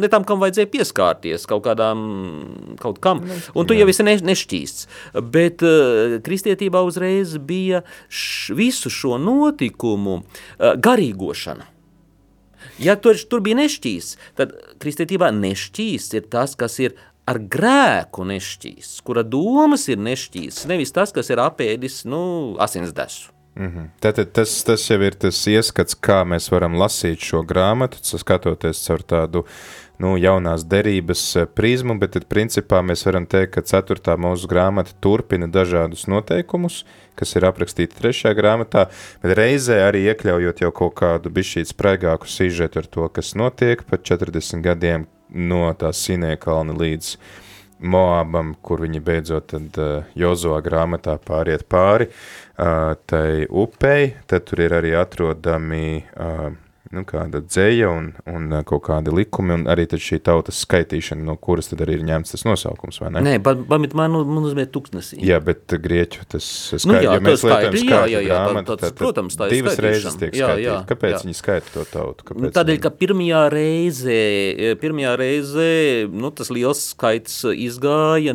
ne 0.00 0.08
tam, 0.08 0.24
kam 0.24 0.40
vajadzēja 0.40 0.70
pieskārties, 0.72 1.44
kaut 1.44 1.66
kādām, 1.66 1.98
kaut 2.80 2.96
kam, 2.98 3.20
un 3.54 3.66
tu 3.66 3.76
jau 3.76 3.88
esi 3.88 4.02
ne, 4.02 4.16
nešķīsts. 4.16 4.88
Bet 5.20 5.60
uh, 5.60 6.16
kristietībā 6.24 6.80
uzreiz 6.80 7.36
bija 7.36 7.82
š, 8.08 8.56
visu 8.56 8.88
šo 8.88 9.18
notikumu 9.20 10.22
uh, 10.22 10.72
garīgošana. 10.80 11.73
Ja 12.82 12.96
tur, 12.98 13.18
tur 13.30 13.42
bija 13.44 13.60
nešķīsts, 13.62 14.16
tad 14.38 14.54
kristietībā 14.82 15.30
nešķīsts 15.34 16.18
ir 16.18 16.30
tas, 16.32 16.56
kas 16.58 16.80
ir 16.82 16.96
ar 17.30 17.38
grēku 17.38 18.26
nešķīsts, 18.28 19.04
kura 19.06 19.22
domas 19.22 19.86
ir 19.92 20.02
nešķīsts, 20.02 20.66
nevis 20.70 20.92
tas, 20.94 21.14
kas 21.14 21.30
ir 21.32 21.42
apēdis 21.44 22.02
nu, 22.10 22.24
asins 22.60 22.92
desu. 22.96 23.30
Mm 23.56 23.66
-hmm. 23.66 23.86
Tātad 24.00 24.32
tas, 24.32 24.64
tas 24.64 24.90
jau 24.90 25.00
ir 25.02 25.14
tas 25.14 25.46
ieskats, 25.46 25.94
kā 25.94 26.24
mēs 26.24 26.50
varam 26.50 26.74
lasīt 26.74 27.18
šo 27.18 27.42
grāmatu, 27.42 27.98
skatoties 28.02 28.84
caur 28.86 29.02
tādu 29.02 29.44
nu, 29.98 30.16
jaunās 30.18 30.64
derības 30.66 31.36
eh, 31.36 31.46
prizmu, 31.46 31.98
bet 31.98 32.14
tad 32.16 32.26
principā 32.30 32.82
mēs 32.82 33.06
varam 33.06 33.26
teikt, 33.26 33.52
ka 33.54 33.62
ceturtā 33.62 34.16
mūsu 34.16 34.48
grāmata 34.50 34.90
turpina 35.00 35.46
dažādus 35.46 36.06
noteikumus, 36.10 36.84
kas 37.14 37.36
ir 37.36 37.46
aprakstīti 37.46 37.94
trešajā 38.00 38.34
grāmatā, 38.34 38.88
bet 39.22 39.36
reizē 39.38 39.80
arī 39.88 40.04
iekļaujot 40.10 40.60
jau 40.60 40.72
kaut 40.72 40.94
kādu 40.94 41.30
bišķīt 41.30 41.70
spraigāku 41.70 42.26
sižetu 42.26 42.78
ar 42.78 42.86
to, 42.86 43.08
kas 43.08 43.34
notiek 43.34 43.84
pat 43.86 44.02
40 44.02 44.62
gadiem 44.62 45.06
no 45.28 45.66
tās 45.78 46.02
Sinēkalna 46.06 46.74
līdz 46.78 47.16
Moabam, 47.80 48.54
kur 48.62 48.84
viņi 48.84 49.00
beidzot 49.04 49.48
tad 49.50 49.78
uh, 49.82 50.10
Jozoā 50.18 50.60
grāmatā 50.64 51.16
pāriet 51.18 51.66
pāri 51.68 52.06
uh, 52.08 52.94
tai 53.10 53.46
upei, 53.50 54.14
tad 54.30 54.46
tur 54.48 54.62
ir 54.64 54.76
arī 54.78 54.94
atrodami 54.98 56.04
uh, 56.14 56.52
nu, 56.92 57.04
kāda 57.08 57.40
dzēja 57.44 57.88
un, 57.88 58.10
un 58.28 58.52
kaut 58.68 58.84
kādi 58.88 59.12
likumi, 59.14 59.54
un 59.56 59.64
arī 59.70 59.86
šī 59.88 60.18
tautas 60.24 60.58
skaitīšana, 60.64 61.24
no 61.24 61.36
kuras 61.40 61.70
tad 61.70 61.82
arī 61.84 61.98
ir 61.98 62.04
ņemts 62.08 62.34
tas 62.34 62.44
nosaukums, 62.44 62.98
vai 63.00 63.12
ne? 63.14 63.22
Nē, 63.24 63.34
pamit 63.44 63.94
man, 63.96 64.16
man 64.28 64.48
uzmēt 64.48 64.72
tuksnesī. 64.74 65.20
Jā, 65.24 65.38
bet 65.44 65.70
grieķu 65.70 66.26
tas 66.34 66.44
skait, 66.74 66.88
nu, 66.90 66.96
jā, 66.98 67.14
ja 67.16 67.22
mēs 67.24 67.44
lietojam 67.44 67.76
skaitļi, 67.78 67.88
jā, 67.88 68.02
jā, 68.12 68.22
jā, 68.26 68.40
grāmatu, 68.42 68.74
tā, 68.74 68.76
tā, 68.80 68.90
tad, 68.90 68.98
protams, 69.00 69.38
tā 69.38 69.48
ir 69.48 69.56
divas 69.58 69.80
reizes 69.84 70.18
tiek 70.20 70.34
jā, 70.36 70.50
skaitīta. 70.50 70.66
jā, 70.66 70.76
Kāpēc 70.90 71.16
jā. 71.16 71.22
viņi 71.24 71.38
skaita 71.40 71.74
to 71.76 71.86
tautu? 71.92 72.28
Kāpēc 72.28 72.44
Nu, 72.44 72.52
tādēļ, 72.58 72.80
ka 72.84 72.92
pirmajā 73.00 73.42
reizē, 73.54 74.20
pirmajā 74.82 75.14
reizē 75.20 75.70
nu, 76.12 76.32
tas 76.36 76.52
liels 76.52 76.82
skaits 76.92 77.40
izgāja, 77.54 78.34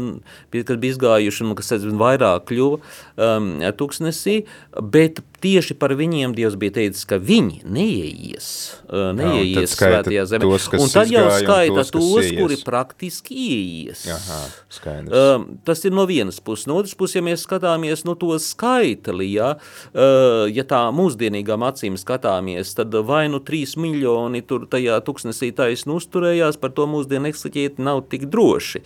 kad 0.55 0.75
bija 0.81 0.95
izgājuši, 0.95 1.45
nu, 1.49 1.57
kas 1.59 1.73
aizvien 1.77 1.99
vairāk 2.01 2.47
kļuva 2.49 2.79
um, 3.19 3.51
tuksnesī, 3.77 4.43
bet 4.79 5.21
tieši 5.43 5.75
par 5.79 5.93
viņiem 5.97 6.33
Dievs 6.35 6.57
bija 6.59 6.75
teicis, 6.79 7.05
ka 7.07 7.19
viņi 7.21 7.61
neieies, 7.67 8.47
uh, 8.87 9.11
neieies 9.15 9.75
svētajā 9.77 10.25
zemē. 10.33 10.47
Tos, 10.47 10.67
un 10.75 10.91
tad 10.91 11.11
jau 11.11 11.25
skaita 11.35 11.83
tos, 11.83 11.91
tos, 11.95 12.31
kuri 12.35 12.59
praktiski 12.65 13.37
ieies. 13.45 14.05
Aha, 14.15 14.39
skaidrs. 14.73 15.15
Um, 15.15 15.47
tas 15.67 15.83
ir 15.87 15.95
no 15.95 16.05
vienas 16.09 16.41
puses. 16.43 16.67
No 16.69 16.79
otras 16.79 16.95
puses, 16.99 17.17
ja 17.19 17.25
mēs 17.25 17.45
skatāmies 17.47 18.05
no 18.07 18.15
to 18.19 18.33
skaitli, 18.43 19.29
ja, 19.35 19.53
uh, 19.55 20.45
ja 20.51 20.65
tā 20.67 20.81
mūsdienīgām 20.95 21.65
acīm 21.69 21.99
skatāmies, 21.99 22.73
tad 22.77 22.95
vai 23.07 23.25
nu 23.31 23.41
3 23.43 23.77
miljoni 23.79 24.43
tur 24.47 24.67
tajā 24.71 24.99
tuksnesī 25.07 25.51
taisnu 25.55 25.99
uzturējās, 25.99 26.59
par 26.59 26.75
to 26.75 26.87
mūsdienu 26.89 27.31
eksaķieti 27.31 27.83
nav 27.83 28.03
tik 28.11 28.27
droši. 28.31 28.83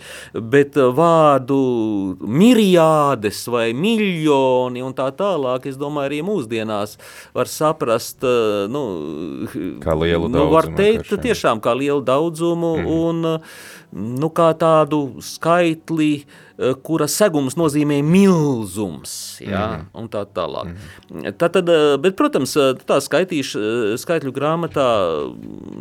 Bet 0.54 0.78
vārdu 0.78 1.60
miriādes 2.22 3.44
vai 3.50 3.68
miljoni 3.74 4.23
un 4.32 4.96
tā 4.96 5.10
tālāk, 5.16 5.68
es 5.68 5.76
domāju, 5.80 6.08
arī 6.08 6.22
mūsdienās 6.26 6.96
var 7.36 7.50
saprast, 7.50 8.24
uh, 8.24 8.64
nu, 8.70 8.84
Kā 9.84 9.96
lielu 9.98 10.30
nu, 10.30 10.46
var 10.48 10.70
daudzumu 10.70 10.80
teikt, 10.80 11.04
vienkārši, 11.04 11.16
jā. 11.18 11.24
tiešām 11.28 11.64
kā 11.64 11.76
lielu 11.76 12.04
daudzumu 12.04 12.76
mm. 12.80 12.92
un 12.94 13.38
nu, 13.94 14.30
kā 14.34 14.48
tādu 14.58 15.20
skaitli, 15.22 16.24
eh, 16.58 16.74
kura 16.86 17.06
segums 17.10 17.56
nozīmē 17.58 18.00
milzums, 18.02 19.38
ja, 19.42 19.64
mm. 19.78 19.86
un 20.00 20.10
tā 20.10 20.24
tālāk. 20.26 20.74
Mm. 21.10 21.30
Tātad, 21.38 21.70
eh, 21.70 21.94
bet, 22.02 22.16
protams, 22.18 22.56
eh, 22.58 22.74
tā 22.86 22.98
skaitīš, 23.04 23.54
skaitļu 24.02 24.34
grāmatā, 24.34 24.88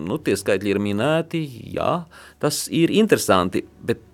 nu, 0.08 0.20
tie 0.22 0.38
skaitļi 0.38 0.76
ir 0.76 0.82
minēti, 0.84 1.44
jā, 1.74 2.04
tas 2.40 2.68
ir 2.70 2.94
interesanti, 2.94 3.66
bet 3.82 4.13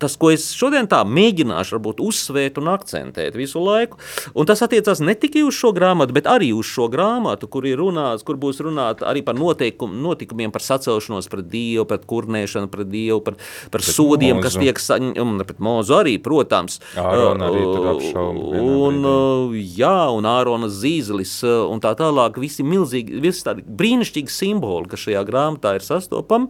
tas, 0.00 0.14
ko 0.16 0.30
es 0.32 0.48
šodien 0.56 0.86
tā 0.88 1.02
mēģināšu 1.04 1.76
varbūt 1.76 1.98
uzsvērt 2.04 2.58
un 2.62 2.70
akcentēt 2.72 3.34
visu 3.36 3.60
laiku, 3.60 3.98
un 4.34 4.48
tas 4.48 4.62
attiecās 4.64 5.02
ne 5.04 5.14
tikai 5.14 5.42
uz 5.44 5.54
šo 5.58 5.72
grāmatu, 5.76 6.14
bet 6.16 6.28
arī 6.30 6.50
uz 6.56 6.66
šo 6.70 6.88
grāmatu, 6.92 7.48
kur 7.52 7.66
ir 7.68 7.76
runāts, 7.80 8.24
kur 8.24 8.38
būs 8.40 8.62
runāt 8.64 9.04
arī 9.04 9.20
par 9.26 9.36
noteikumu, 9.36 9.94
notikumiem, 10.00 10.52
par 10.54 10.64
sacelšanos 10.64 11.28
pret 11.32 11.48
Dievu, 11.52 11.84
pret 11.90 12.06
kurnēšanu 12.08 12.70
pret 12.72 12.88
Dievu, 12.92 13.20
par, 13.26 13.36
par 13.70 13.80
Pret 13.80 13.88
sodiem, 13.94 14.38
Mozu. 14.38 14.46
kas 14.48 14.56
tiek 14.60 14.80
saņemti, 14.80 15.46
pret 15.48 15.60
Mozu 15.60 15.98
arī, 16.00 16.16
protams. 16.22 16.80
Ārona 16.96 17.50
arī 17.50 17.60
Uh, 17.70 17.90
apšauba 17.92 18.40
Un, 18.60 19.02
brīdī. 19.02 19.06
uh, 19.06 19.54
jā, 19.76 19.96
un 20.16 20.24
Ārona 20.26 20.68
zīzelis 20.72 21.36
uh, 21.44 21.68
un 21.70 21.80
tā 21.84 21.92
tālāk, 21.98 22.38
visi 22.40 22.64
milzīgi, 22.66 23.20
visi 23.20 23.44
tādi 23.46 23.62
brīnišķīgi 23.62 24.32
simboli, 24.32 24.88
kas 24.90 25.04
šajā 25.04 25.22
grāmatā 25.28 25.74
ir 25.76 25.84
sastopami. 25.86 26.48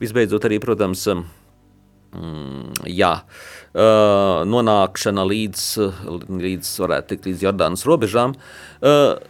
Visbeidzot 0.00 0.44
arī, 0.48 0.60
protams, 0.62 1.06
jā, 2.90 3.10
uh, 3.22 4.40
nonākšana 4.48 5.24
līdz, 5.30 5.66
līdz, 6.28 6.70
varētu 6.84 7.12
teikt, 7.12 7.28
līdz 7.30 7.44
Jordānas 7.46 7.84
robežām, 7.86 8.34
uh, 8.82 9.20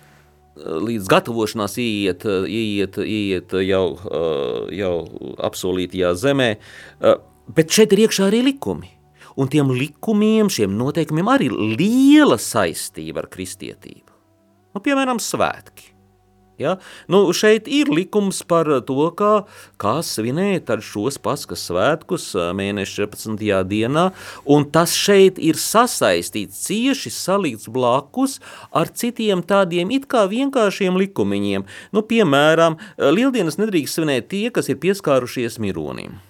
līdz 0.61 1.11
gatavošanās 1.11 1.77
ieiet, 1.81 2.25
ieiet, 2.49 2.97
ieiet 3.05 3.53
jau, 3.65 3.85
uh, 3.97 4.71
jau 4.75 4.95
apsolītajā 5.51 6.15
zemē, 6.21 6.51
bet 7.57 7.77
šeit 7.77 7.95
ir 7.97 8.07
iekšā 8.07 8.29
arī 8.31 8.43
likumi. 8.51 8.97
Un 9.41 9.49
tiem 9.49 9.71
likumiem, 9.73 10.51
šiem 10.53 10.75
noteikumiem 10.77 11.29
arī 11.31 11.49
liela 11.53 12.37
saistība 12.41 13.23
ar 13.23 13.31
kristietību. 13.33 14.11
Nu, 14.75 14.83
piemēram, 14.85 15.21
svētki. 15.23 15.90
Ja? 16.61 16.77
Nu, 17.11 17.23
šeit 17.37 17.69
ir 17.71 17.91
likums 17.93 18.43
par 18.47 18.69
to, 18.87 19.09
kā, 19.17 19.33
kā 19.81 19.97
svinēt 20.07 20.71
šos 20.85 21.19
paskas 21.23 21.65
svētkus 21.71 22.31
mēneša 22.57 23.07
14. 23.09 23.61
dienā, 23.71 24.07
un 24.45 24.69
tas 24.73 24.95
šeit 24.97 25.41
ir 25.41 25.59
sasaistīts, 25.61 26.61
cieši 26.69 27.13
salikts 27.15 27.71
blakus 27.73 28.39
ar 28.71 28.93
citiem 28.93 29.43
tādiem 29.43 29.91
it 29.97 30.09
kā 30.11 30.27
vienkāršiem 30.31 30.99
likumiņiem. 31.01 31.67
Nu, 31.97 32.07
piemēram, 32.07 32.79
lieldienas 32.99 33.61
nedrīkst 33.61 34.01
svinēt 34.01 34.31
tie, 34.33 34.49
kas 34.55 34.71
ir 34.71 34.81
pieskārušies 34.83 35.59
mironim. 35.63 36.21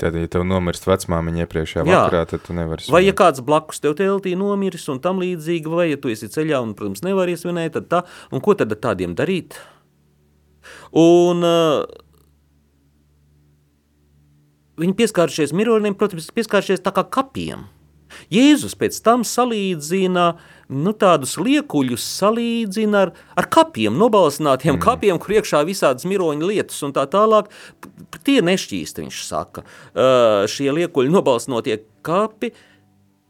Tad, 0.00 0.14
ja 0.16 0.28
tev 0.32 0.46
nomirst 0.48 0.86
vecmāmiņa 0.88 1.44
iepriekšējā 1.44 1.82
Jā. 1.84 1.98
vakarā, 2.06 2.22
tad 2.30 2.40
tu 2.46 2.54
nevari 2.56 2.86
Vai 2.88 3.02
ja 3.04 3.12
svinēt. 3.12 3.18
kāds 3.20 3.42
blakus 3.44 3.82
tev 3.84 3.92
teltī 3.98 4.32
nomiris 4.40 4.88
un 4.88 5.02
tam 5.04 5.20
līdzīgi, 5.20 5.68
vai 5.68 5.90
ja 5.90 5.98
tu 6.00 6.08
esi 6.08 6.30
ceļā 6.32 6.62
un, 6.64 6.72
protams, 6.78 7.04
nevari 7.04 7.36
svinēt, 7.36 7.76
tad 7.76 7.90
tā, 7.92 8.00
un 8.32 8.40
ko 8.40 8.54
tad 8.56 8.72
tādiem 8.80 9.12
darīt? 9.18 9.58
Un 10.96 11.44
uh, 11.44 11.84
viņi 14.80 14.96
pieskāršies 14.96 15.52
mironiem, 15.56 15.94
protams, 15.98 16.30
pieskāršies 16.34 16.80
tā 16.80 16.94
kā 16.96 17.04
kapiem. 17.12 17.68
Jēzus 18.32 18.76
pēc 18.78 18.98
tam 19.04 19.26
salīdzina 19.26 20.26
nu, 20.72 20.94
tādus 20.96 21.36
liekuļus, 21.40 22.04
salīdzina 22.22 23.06
ar, 23.06 23.14
ar 23.36 23.48
kapiem, 23.52 23.96
nobalsinātiem 24.00 24.76
mm. 24.76 24.82
kapiem, 24.84 25.20
kur 25.20 25.36
iekšā 25.38 25.62
visādas 25.68 26.06
miroņa 26.08 26.48
lietas 26.48 26.78
un 26.86 26.94
tā 26.96 27.04
tālāk. 27.12 27.50
Tie 28.22 28.40
nešķīst, 28.44 29.02
viņš 29.02 29.22
saka, 29.26 29.64
uh, 29.64 30.44
šie 30.50 30.70
liekuļi 30.78 31.12
nobalsnotie 31.12 31.82
kapi, 32.06 32.52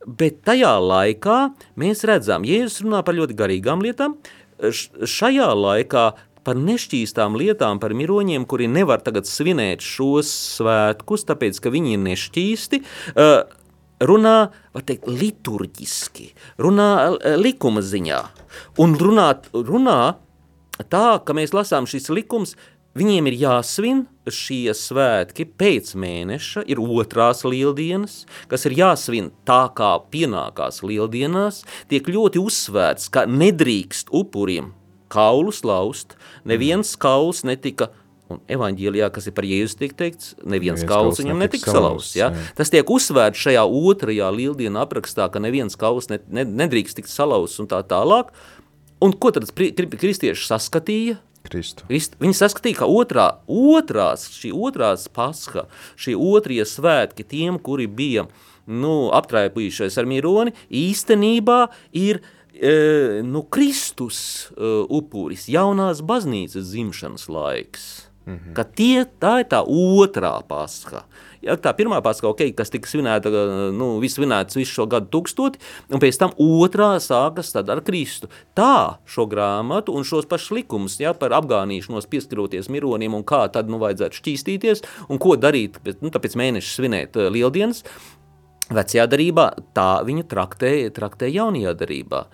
Bet 0.03 0.41
tajā 0.43 0.73
laikā 0.83 1.39
mēs 1.79 2.03
redzam, 2.09 2.43
Jēzus 2.47 2.83
runā 2.83 3.05
par 3.07 3.15
ļoti 3.15 3.37
garīgām 3.39 3.85
lietām. 3.85 4.17
Šajā 4.59 5.47
laikā 5.55 6.07
par 6.43 6.59
nešķīstām 6.59 7.37
lietām, 7.39 7.79
par 7.83 7.95
miroņiem, 7.95 8.47
kuri 8.51 8.67
nevar 8.71 9.03
tagad 9.07 9.29
svinēt 9.31 9.85
šos 9.87 10.31
svētkus, 10.59 11.27
tāpēc 11.29 11.61
ka 11.63 11.71
viņi 11.71 11.95
ir 11.95 12.03
nešķīsti. 12.09 12.83
eh, 13.15 13.62
Runā, 14.03 14.37
var 14.75 14.85
teikt, 14.89 15.07
liturģiski, 15.07 16.33
runā 16.63 16.91
eh, 17.13 17.37
likuma 17.39 17.83
ziņā. 17.85 18.21
Un 18.83 18.97
runā, 18.99 19.29
runā 19.53 19.99
tā, 20.91 21.07
ka 21.23 21.37
mēs 21.37 21.55
lasām 21.55 21.87
šis 21.87 22.11
likums, 22.13 22.57
viņiem 22.99 23.31
ir 23.31 23.39
jāsvin 23.45 24.05
šie 24.29 24.75
svētki 24.77 25.47
pēc 25.59 25.95
mēneša, 25.99 26.65
ir 26.71 26.83
otrās 26.83 27.45
lieldienas, 27.47 28.23
kas 28.51 28.67
ir 28.69 28.77
jāsvin 28.81 29.33
tā, 29.49 29.65
kā 29.77 29.95
pienākās 30.13 30.83
lieldienās, 30.87 31.63
tiek 31.93 32.07
ļoti 32.11 32.43
uzsvērts, 32.43 33.11
ka 33.13 33.27
nedrīkst 33.31 34.13
upuriem 34.13 34.73
kaulus 35.13 35.61
laust, 35.67 36.17
neviens 36.49 36.95
kauls 36.97 37.43
netika 37.45 37.91
Un 38.33 38.41
evanģēlijā, 38.53 39.11
kas 39.15 39.29
ir 39.29 39.35
par 39.37 39.47
Jēzu, 39.49 39.79
tiek 39.81 39.97
teikts, 39.99 40.33
neviens 40.45 40.85
kauls 40.89 41.21
viņam 41.21 41.43
netika 41.43 41.75
salauzts. 41.75 42.15
Ja? 42.17 42.31
jā. 42.33 42.47
Tas 42.59 42.73
tiek 42.73 42.89
uzsvērts 42.89 43.43
šajā 43.45 43.65
otrajā 43.67 44.31
lieldienu 44.35 44.81
aprakstā, 44.83 45.29
ka 45.33 45.43
neviens 45.43 45.77
kauls 45.79 46.09
ne, 46.13 46.21
ne, 46.33 46.47
nedrīkst 46.65 47.01
tikt 47.01 47.13
salauzts 47.13 47.61
un 47.63 47.69
tā 47.71 47.83
tālāk. 47.87 48.33
Un 49.03 49.13
ko 49.19 49.33
tad 49.35 49.49
pri- 49.57 49.73
kri- 49.77 49.91
kristieši 49.99 50.47
saskatīja? 50.49 51.19
Kristu. 51.43 51.85
Krist, 51.89 52.15
viņi 52.23 52.37
saskatīja, 52.39 52.83
ka 52.83 52.89
otrā, 52.91 53.27
otrās, 53.51 54.29
šī 54.31 54.53
otrās 54.55 55.09
paska, 55.13 55.67
šie 55.99 56.15
otrie 56.15 56.63
svētki 56.69 57.27
tiem, 57.27 57.59
kuri 57.59 57.89
bija 57.91 58.29
nu, 58.67 59.11
aptraipījušies 59.15 59.99
ar 59.99 60.07
mironi, 60.07 60.55
īstenībā 60.71 61.65
ir 61.99 62.23
e, 62.55 63.23
nu, 63.27 63.43
Kristus 63.43 64.21
e, 64.55 64.71
upuris, 64.87 65.49
jaunās 65.51 66.03
baznīcas 66.07 66.71
dzimšanas 66.71 67.27
laiks. 67.33 67.91
Mm 68.27 68.35
-hmm. 68.35 68.53
Ka 68.55 68.65
tie, 68.65 69.05
tā 69.21 69.41
ir 69.41 69.47
tā 69.51 69.65
otrā 69.67 70.43
pasaka. 70.49 71.05
ja, 71.43 71.57
tā 71.57 71.73
pirmā 71.75 71.99
paska, 72.03 72.29
okay, 72.29 72.53
kas 72.55 72.71
tika 72.71 72.89
svinēta, 72.89 73.31
nu, 73.75 73.99
viss 73.99 74.15
svinēts 74.19 74.57
visu 74.57 74.73
šo 74.73 74.87
gadu 74.87 75.07
tūkstoti, 75.11 75.59
un 75.91 76.01
pēc 76.01 76.19
tam 76.19 76.31
otrā 76.39 77.01
sākas 77.03 77.55
ar 77.57 77.81
Kristu. 77.81 78.29
Tā 78.55 78.99
šo 79.05 79.27
grāmatu 79.27 79.93
un 79.93 80.05
šos 80.05 80.27
pašus 80.27 80.51
likumus 80.51 81.01
ja, 81.01 81.13
par 81.15 81.31
apgānīšanos 81.31 82.07
pieskaroties 82.07 82.69
mironim 82.69 83.15
un 83.15 83.25
kā 83.25 83.49
tad 83.53 83.69
nu 83.69 83.79
vajadzētu 83.79 84.15
šķīstīties 84.15 84.83
un 85.09 85.19
ko 85.19 85.37
darīt, 85.37 85.79
nu, 86.01 86.11
tāpēc 86.11 86.37
mēneši 86.37 86.75
svinēt 86.77 87.17
lieldienas, 87.17 87.85
Vecajā 88.77 89.07
darbā 89.11 89.49
tā 89.77 89.89
viņu 90.07 90.27
traktēja, 90.31 90.93
traktēja 90.97 91.43
jaunajā 91.43 91.75
darbā. 91.83 92.25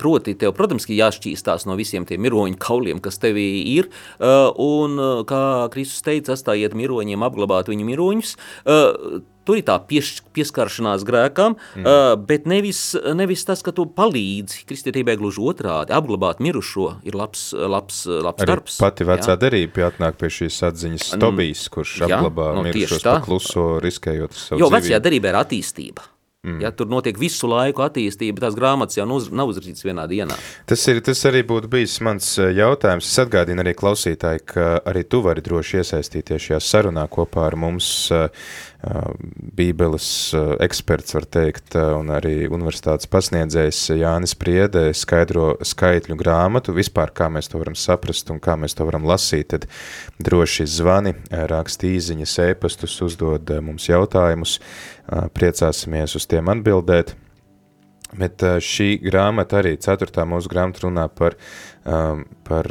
Proti, 0.00 0.36
tev, 0.38 0.52
protams, 0.58 0.86
ka 0.88 0.96
jāšķīstās 0.96 1.66
no 1.68 1.76
visiem 1.78 2.06
tiem 2.08 2.22
miroņu 2.26 2.58
kauliem, 2.60 3.00
kas 3.02 3.20
tevī 3.22 3.48
ir, 3.72 3.90
uh, 4.20 4.50
un, 4.60 4.98
uh, 5.00 5.24
kā 5.28 5.70
Kristus 5.72 6.04
teica, 6.06 6.36
atstājiet 6.36 6.76
miroņiem, 6.76 7.24
apglabāt 7.26 7.72
viņu 7.72 7.88
miroņus. 7.88 8.36
Tur 9.50 9.58
ir 9.58 9.64
tā 9.66 9.74
pieš, 9.82 10.20
pieskaršanās 10.30 11.02
grēkam, 11.02 11.56
mm. 11.74 11.82
uh, 11.82 12.12
bet 12.22 12.44
nevis, 12.46 12.92
nevis 13.18 13.42
tas, 13.48 13.64
ka 13.66 13.74
tu 13.74 13.88
palīdzi 13.90 14.62
kristietībai 14.68 15.16
gluži 15.18 15.42
otrādi. 15.50 15.90
Apglabāt 15.96 16.38
mirušo 16.38 16.92
ir 17.02 17.18
labs, 17.18 17.48
labs, 17.50 18.04
labs 18.06 18.46
Arī 18.46 18.52
darbs. 18.52 18.78
Pati 18.78 19.08
vecā 19.08 19.34
derība 19.40 19.88
atnāk 19.88 20.20
pie 20.22 20.30
šīs 20.38 20.60
atziņas 20.70 21.10
Tobijs, 21.18 21.66
kurš 21.74 21.96
jā, 22.04 22.12
apglabā 22.14 22.52
no, 22.54 22.62
nu, 22.62 22.70
mirušos 22.70 23.02
pa 23.08 23.18
kluso, 23.26 23.66
riskējot 23.82 24.38
savu 24.38 24.62
Jo 24.62 24.70
dzīvību. 24.70 24.78
vecajā 24.78 25.04
derībā 25.08 25.34
ir 25.34 25.42
attīstība. 25.42 26.06
Mm. 26.40 26.62
Ja 26.62 26.70
tur 26.72 26.88
notiek 26.88 27.18
visu 27.20 27.50
laiku 27.50 27.82
attīstība, 27.84 28.40
tās 28.40 28.54
grāmatas 28.56 28.96
jau 28.96 29.04
uz, 29.12 29.26
nav 29.28 29.50
uzrakstītas 29.52 29.84
vienā 29.84 30.06
dienā. 30.08 30.38
Tas, 30.70 30.80
ir, 30.88 31.02
tas 31.04 31.20
arī 31.28 31.42
būtu 31.44 31.68
bijis 31.68 31.98
mans 32.06 32.30
jautājums. 32.40 33.10
Es 33.10 33.20
atgādinu 33.20 33.60
arī 33.60 33.74
klausītāji, 33.76 34.46
ka 34.54 34.70
arī 34.88 35.04
tu 35.04 35.20
vari 35.26 35.44
droši 35.44 35.82
iesaistīties 35.82 36.46
šajā 36.46 36.62
sarunā 36.64 37.04
kopā 37.12 37.44
ar 37.50 37.58
mums. 37.60 37.90
Bībeles 38.80 40.06
eksperts, 40.64 41.12
var 41.12 41.26
teikt, 41.28 41.74
un 41.76 42.08
arī 42.16 42.46
universitātes 42.48 43.10
pasniedzējs 43.12 43.80
Jānis 44.00 44.32
Priede 44.40 44.86
skaidro 44.96 45.50
skaitļu 45.60 46.16
grāmatu, 46.16 46.72
vispār 46.72 47.12
kā 47.12 47.28
mēs 47.28 47.52
to 47.52 47.60
varam 47.60 47.76
saprast 47.76 48.32
un 48.32 48.40
kā 48.40 48.56
mēs 48.56 48.78
to 48.78 48.86
varam 48.88 49.04
lasīt, 49.04 49.50
tad 49.52 49.66
droši 50.16 50.64
zvani, 50.64 51.12
rakst 51.52 51.84
īziņas, 51.84 52.38
ēpastus, 52.46 52.94
uzdod 53.04 53.52
mums 53.60 53.90
jautājumus, 53.90 54.56
priecāsimies 55.36 56.16
uz 56.16 56.28
tiem 56.30 56.48
atbildēt. 56.48 57.12
Bet 58.16 58.42
šī 58.42 58.96
grāmata 59.04 59.60
arī, 59.60 59.76
ceturtā 59.78 60.24
mūsu 60.26 60.50
grāmata 60.50 60.82
runā 60.82 61.04
par, 61.14 61.36
par 62.48 62.70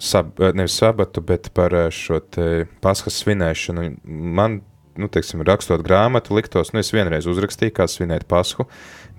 sab, 0.00 0.32
nevis 0.56 0.80
sabatu, 0.80 1.22
bet 1.22 1.52
par 1.54 1.76
šo 1.94 2.18
te 2.24 2.64
paskas 2.82 3.20
svinēšanu. 3.20 3.86
Man 4.08 4.62
nu, 5.00 5.08
teiksim, 5.12 5.42
rakstot 5.46 5.82
grāmatu, 5.86 6.34
liktos, 6.36 6.72
nu, 6.74 6.82
es 6.84 6.92
vienreiz 6.94 7.28
uzrakstīju, 7.30 7.74
kā 7.76 7.86
svinēt 7.90 8.26
pasku, 8.30 8.66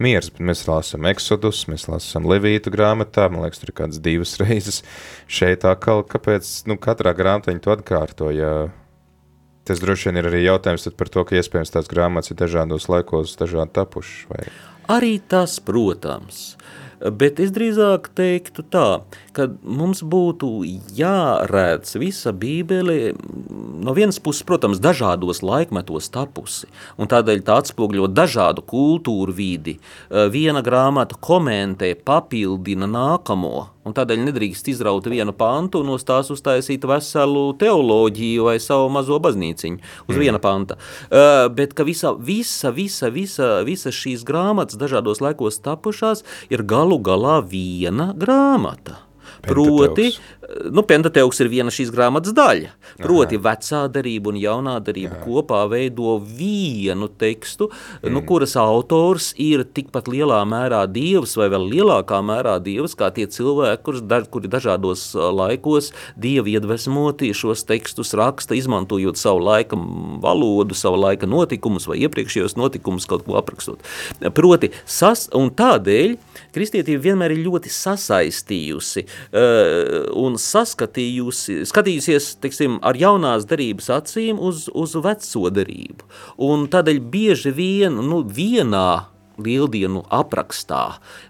miers, 0.02 0.30
bet 0.34 0.44
mēs 0.52 0.66
lasām 0.70 1.08
eksodus, 1.10 1.64
mēs 1.72 1.88
lasām 1.90 2.28
levītu 2.30 2.74
grāmatā, 2.74 3.28
man 3.32 3.46
liekas, 3.46 3.62
tur 3.62 3.74
ir 3.74 3.78
kādas 3.82 4.02
divas 4.04 4.38
reizes. 4.42 4.82
Šeit 5.32 5.66
atkal, 5.68 6.06
kāpēc, 6.08 6.52
nu, 6.70 6.78
katrā 6.82 7.16
grāmatā 7.18 7.54
viņi 7.54 7.66
to 7.66 7.76
atkārto, 7.76 8.30
ja 8.36 8.54
tas 9.68 9.82
droši 9.82 10.10
vien 10.10 10.22
ir 10.22 10.30
arī 10.32 10.44
jautājums 10.46 10.90
par 10.98 11.10
to, 11.14 11.26
ka 11.28 11.38
iespējams 11.38 11.74
tās 11.74 11.90
grāmatas 11.92 12.34
ir 12.34 12.40
dažādos 12.42 12.90
laikos 12.92 13.38
dažādi 13.40 13.76
tapušas, 13.78 14.26
vai? 14.32 14.46
Arī 14.92 15.16
tas, 15.32 15.60
protams, 15.64 16.56
bet 17.10 17.40
es 17.42 17.54
drīzāk 17.56 18.12
teiktu 18.18 18.66
tā, 18.72 19.02
ka 19.36 19.48
mums 19.64 20.04
būtu 20.04 20.50
jārēdz 20.98 21.96
visa 22.02 22.34
bībele, 22.36 23.14
no 23.82 23.96
vienas 23.98 24.20
puses, 24.24 24.46
protams, 24.48 24.82
dažādos 24.84 25.42
laikmetos 25.46 26.12
tapusi, 26.14 26.70
un 27.02 27.10
tādēļ 27.12 27.44
tā 27.48 27.60
atspogļo 27.64 28.10
dažādu 28.12 28.66
kultūru 28.68 29.36
vidi. 29.36 29.78
Viena 30.10 30.64
grāmata 30.66 31.18
komentē, 31.18 31.94
papildina 32.06 32.90
nākamo, 32.90 33.56
un 33.88 33.96
tādēļ 33.98 34.22
nedrīkst 34.28 34.70
izraut 34.72 35.08
vienu 35.10 35.34
pantu 35.34 35.82
un 35.82 35.94
uz 35.96 36.06
tās 36.06 36.30
uztaisīt 36.34 36.86
veselu 36.88 37.44
teoloģiju 37.62 38.46
vai 38.46 38.58
savu 38.62 38.92
mazo 38.94 39.18
baznīciņu 39.24 39.80
uz 39.82 40.14
mm. 40.14 40.22
viena 40.22 40.42
panta. 40.42 40.78
Uh, 41.10 41.48
bet 41.54 41.74
ka 41.78 41.86
visa, 41.88 42.14
visa, 42.14 42.72
visa, 42.76 43.10
visa, 43.14 43.50
visa 43.66 43.94
šīs 43.96 44.26
grāmatas 44.28 44.78
dažādos 44.82 45.24
laikos 45.24 45.62
tapušās 45.66 46.26
ir 46.54 46.66
galu 46.92 47.00
galā 47.00 47.40
viena 47.46 48.12
grāmata. 48.18 49.12
Proti, 49.42 50.12
nu, 50.70 50.84
Pentateuks 50.86 51.40
ir 51.42 51.50
viena 51.50 51.72
šīs 51.74 51.90
grāmatas 51.94 52.34
daļa. 52.38 52.76
Proti, 53.02 53.40
Aha. 53.40 53.44
vecā 53.48 53.80
darība 53.90 54.30
un 54.30 54.38
jaunā 54.38 54.76
darība 54.86 55.16
Aha. 55.16 55.24
kopā 55.26 55.64
veido 55.72 56.20
vienu 56.22 57.08
tekstu, 57.10 57.72
nu, 57.72 58.10
mm. 58.10 58.14
nu, 58.14 58.22
kuras 58.28 58.54
autors 58.60 59.32
ir 59.42 59.64
tikpat 59.66 60.12
lielā 60.12 60.44
mērā 60.46 60.84
dievs 60.92 61.34
vai 61.40 61.50
vēl 61.54 61.66
lielākā 61.72 62.20
mērā 62.26 62.60
dievs, 62.62 62.94
kā 63.00 63.10
tie 63.16 63.26
cilvēki, 63.32 63.82
kurus, 63.88 64.06
da, 64.06 64.22
kuri 64.22 64.52
dažādos 64.52 65.08
laikos 65.16 65.90
dievi 66.22 66.58
iedvesmoti 66.60 67.32
šos 67.34 67.66
tekstus 67.66 68.14
raksta, 68.18 68.54
izmantojot 68.60 69.18
savu 69.18 69.42
laika 69.48 69.80
valodu, 70.22 70.78
savu 70.78 71.02
laika 71.02 71.30
notikumus 71.30 71.90
vai 71.90 71.98
iepriekšējos 72.06 72.60
notikumus 72.62 73.10
kaut 73.10 73.26
ko 73.26 73.42
aprakstot. 73.42 73.82
Proti, 74.38 74.70
sas, 74.86 75.26
un 75.34 75.50
tādēļ 75.58 76.20
kristietība 76.56 77.06
vienmēr 77.10 77.36
ir 77.36 77.44
ļoti 77.46 77.72
sasaistījusi 77.74 79.06
uh, 79.06 80.12
un 80.20 80.38
saskatījusi, 80.42 81.62
skatījusies, 81.70 82.34
teiksim, 82.44 82.80
ar 82.86 83.00
jaunās 83.00 83.48
darības 83.50 83.92
acīm 84.02 84.42
uz, 84.42 84.68
uz 84.74 84.98
veco 85.02 85.54
darību. 85.54 86.12
Un 86.48 86.68
tādēļ 86.72 87.02
bieži 87.14 87.56
vien, 87.56 87.98
nu, 88.06 88.22
vienā 88.28 89.08
lieldienu 89.42 90.04
aprakstā 90.14 90.84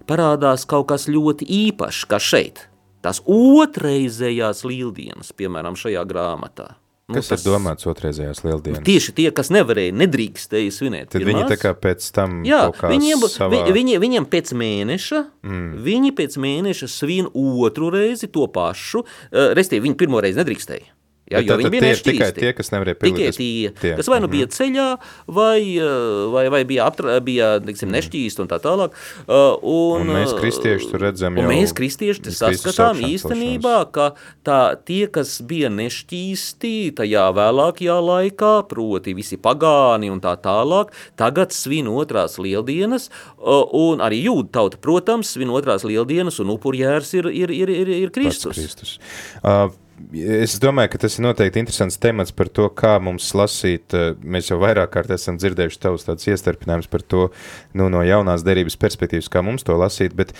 parādās 0.10 0.66
kaut 0.70 0.90
kas 0.92 1.08
ļoti 1.12 1.48
īpašs, 1.68 2.06
kā 2.10 2.20
šeit. 2.22 2.68
Tās 3.02 3.24
otrreizējās 3.26 4.62
lieldienas, 4.68 5.34
piemēram, 5.34 5.78
šajā 5.80 6.04
grāmatā. 6.10 6.76
Nu, 7.12 7.20
kas 7.20 7.32
tas, 7.32 7.44
ir 7.44 7.52
domāts 7.52 7.88
otrreizējās 7.90 8.44
lieldienas? 8.46 8.84
Tieši 8.88 9.16
tie, 9.18 9.28
kas 9.36 9.52
nevarēja, 9.54 9.96
nedrīkstēja 10.02 10.76
svinēt. 10.76 11.12
Tad 11.12 11.22
pirmās. 11.22 11.44
viņi 11.44 11.52
tā 11.52 11.60
kā 11.60 11.74
pēc 11.78 12.08
tam 12.16 12.40
Jā, 12.48 12.64
viņiem, 12.80 13.28
savā... 13.32 13.52
vi, 13.68 13.76
viņi, 13.76 14.00
viņiem 14.02 14.30
pēc 14.32 14.56
mēneša, 14.62 15.22
mm. 15.44 15.68
viņi 15.86 16.16
pēc 16.18 16.40
mēneša 16.48 16.90
svin 16.92 17.30
otru 17.36 17.92
reizi 17.94 18.32
to 18.32 18.48
pašu, 18.52 19.04
uh, 19.04 19.52
restīvi 19.58 19.90
viņi 19.90 20.00
pirmo 20.00 20.24
reizi 20.24 20.42
nedrīkstēja. 20.42 20.96
Ja, 21.32 21.40
jo 21.46 21.56
viņi 21.60 21.72
bija 21.72 21.90
tie, 21.96 22.04
tikai 22.12 22.30
tie, 22.36 22.50
kas 22.56 22.72
nevarēja 22.74 22.98
pielīties. 23.00 23.38
Tikai 23.38 23.74
tie, 23.80 23.92
kas 24.00 24.10
vai 24.12 24.20
nu 24.20 24.28
bija 24.32 24.48
-hmm. 24.48 24.56
ceļā, 24.58 24.88
vai, 25.28 25.60
eh, 25.80 26.26
vai, 26.34 26.44
vai 26.52 26.62
bija, 26.68 26.88
aptra, 26.90 27.20
bija 27.24 27.54
tiksim, 27.64 27.90
mm. 27.90 27.96
nešķīsti 27.98 28.44
un 28.44 28.50
tā 28.52 28.60
tālāk. 28.60 28.98
Uh, 29.28 29.56
un, 29.64 30.10
un 30.10 30.16
mēs 30.18 30.34
kristieši 30.36 30.90
tur 30.92 31.06
redzam 31.06 31.38
jau. 31.40 31.48
Mēs 31.48 31.74
kristieši 31.78 32.34
saskatām 32.36 33.00
īstenībā, 33.08 33.78
ka 33.96 34.12
tā, 34.44 34.76
tie, 34.86 35.08
kas 35.08 35.40
bija 35.48 35.72
nešķīsti 35.72 36.92
tajā 37.00 37.28
vēlākajā 37.38 37.98
laikā, 38.12 38.54
proti 38.68 39.16
visi 39.16 39.38
pagāni 39.38 40.12
un 40.12 40.20
tā 40.20 40.36
tālāk, 40.36 40.92
tagad 41.16 41.56
svin 41.56 41.88
otrās 41.88 42.38
lieldienas, 42.42 43.10
uh, 43.40 43.64
un 43.72 44.04
arī 44.04 44.26
jūda 44.26 44.52
tauta, 44.60 44.82
protams, 44.82 45.32
svin 45.32 45.54
otrās 45.54 45.88
lieldienas, 45.88 46.42
un 46.44 46.52
upurjērs 46.58 47.14
ir, 47.16 47.32
ir, 47.32 47.56
ir, 47.56 47.70
ir, 47.70 47.88
ir 47.88 48.12
Kristus. 48.12 48.52
Pats 48.52 48.60
Kristus. 48.60 49.00
Uh, 49.44 49.72
Es 50.12 50.58
domāju, 50.62 50.94
ka 50.94 51.02
tas 51.04 51.18
ir 51.18 51.26
noteikti 51.26 51.62
interesants 51.62 52.00
temats 52.02 52.34
par 52.36 52.50
to, 52.52 52.68
kā 52.76 52.96
mums 53.04 53.30
lasīt. 53.38 53.94
Eh, 53.96 54.14
mēs 54.24 54.52
jau 54.52 54.60
vairāk 54.62 54.94
kārt 54.96 55.14
esam 55.14 55.38
dzirdējuši 55.40 55.82
tavus 55.84 56.08
tādus 56.08 56.30
iestarpinājumus 56.32 56.90
par 56.92 57.04
to 57.04 57.28
nu, 57.74 57.90
no 57.92 58.04
jaunās 58.06 58.46
derības 58.48 58.80
perspektīvas, 58.82 59.30
kā 59.32 59.44
mums 59.46 59.68
to 59.68 59.78
lasīt. 59.80 60.16
Bet 60.18 60.34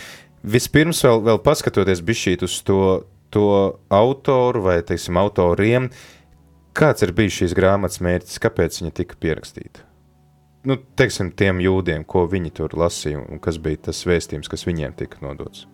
vispirms 0.44 1.04
vēl, 1.06 1.22
vēl 1.28 1.42
paskatoties 1.46 2.04
bišķīt 2.08 2.46
uz 2.48 2.58
to, 2.68 2.82
to 3.32 3.48
autoru 3.94 4.66
vai, 4.68 4.80
teiksim, 4.88 5.20
autoriem, 5.22 5.92
kāds 6.78 7.06
ir 7.06 7.16
bijis 7.16 7.42
šīs 7.42 7.58
grāmatas 7.58 8.04
mērķis, 8.04 8.42
kāpēc 8.44 8.82
viņa 8.82 8.96
tika 9.02 9.20
pierakstīta? 9.22 9.88
Nu, 10.68 10.78
teiksim, 10.78 11.32
tiem 11.34 11.62
jūdiem, 11.64 12.06
ko 12.06 12.28
viņi 12.30 12.54
tur 12.60 12.76
lasīja 12.78 13.24
un 13.24 13.42
kas 13.42 13.58
bija 13.58 13.88
tas 13.90 14.04
vēstījums, 14.06 14.52
kas 14.52 14.68
viņiem 14.68 14.94
tika 15.00 15.24
nodots. 15.26 15.66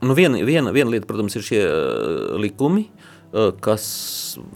Nu, 0.00 0.14
viena, 0.16 0.38
viena, 0.40 0.72
viena 0.72 0.94
lieta, 0.94 1.04
protams, 1.08 1.34
ir 1.36 1.44
šie 1.44 1.60
uh, 1.60 2.36
likumi, 2.40 2.86
uh, 3.34 3.50
kas 3.60 3.84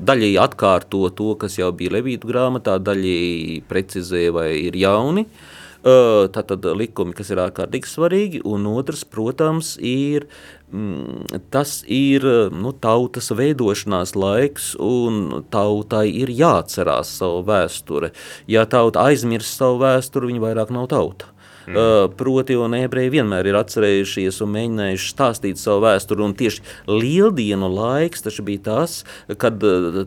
daļēji 0.00 0.38
atkārto 0.40 1.02
to, 1.12 1.34
kas 1.40 1.58
jau 1.58 1.68
bija 1.76 1.98
Levītu 1.98 2.30
grāmatā, 2.30 2.78
daļēji 2.80 3.58
precizē 3.68 4.30
vai 4.32 4.48
ir 4.62 4.78
jauni. 4.80 5.26
Uh, 5.28 6.30
Tātad 6.32 6.64
likumi, 6.64 7.12
kas 7.12 7.28
ir 7.28 7.42
ārkārtīgi 7.42 7.90
svarīgi, 7.90 8.38
un 8.48 8.64
otrs, 8.70 9.02
protams, 9.04 9.74
ir 9.84 10.24
mm, 10.72 11.42
tas 11.52 11.82
ir 11.92 12.24
nu, 12.56 12.72
tautas 12.72 13.28
veidošanās 13.36 14.14
laiks, 14.16 14.70
un 14.80 15.44
tautai 15.52 16.06
ir 16.08 16.32
jāatcerās 16.32 17.12
savu 17.20 17.44
vēsturi. 17.50 18.14
Ja 18.48 18.64
tauta 18.64 19.04
aizmirst 19.10 19.60
savu 19.60 19.82
vēsturi, 19.84 20.32
viņa 20.32 20.44
vairāk 20.46 20.72
nav 20.72 20.88
tauta. 20.94 21.33
Mm. 21.66 21.76
Uh, 21.76 22.08
proti, 22.18 22.56
un 22.60 22.76
ebreji 22.76 23.14
vienmēr 23.16 23.48
ir 23.48 23.58
atcerējušies 23.58 24.40
un 24.44 24.52
mēģinājuši 24.54 25.10
stāstīt 25.12 25.60
savu 25.60 25.84
vēsturi. 25.86 26.24
Un 26.24 26.36
tieši 26.38 26.64
lieldienu 26.90 27.70
laiks 27.72 28.24
bija 28.44 28.64
tas, 28.68 28.96
kad 29.40 29.62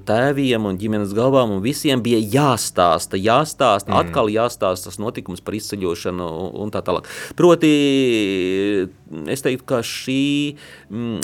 tēviem 0.08 0.68
un 0.70 0.78
ģimenes 0.80 1.16
galvām 1.18 1.56
un 1.58 1.64
visiem 1.64 2.02
bija 2.04 2.20
jāstāsta, 2.22 3.20
jāstāsta, 3.20 3.92
mm. 3.92 4.00
atkal 4.04 4.32
jāstāsta 4.32 4.92
tas 4.92 5.00
notikums 5.02 5.42
par 5.44 5.58
izceļošanu 5.58 6.28
un 6.62 6.74
tā 6.74 6.84
tālāk. 6.86 7.10
Proti, 7.40 7.72
es 9.32 9.44
teiktu, 9.46 9.66
ka 9.68 9.82
šī 9.86 10.58
mm, 10.90 11.18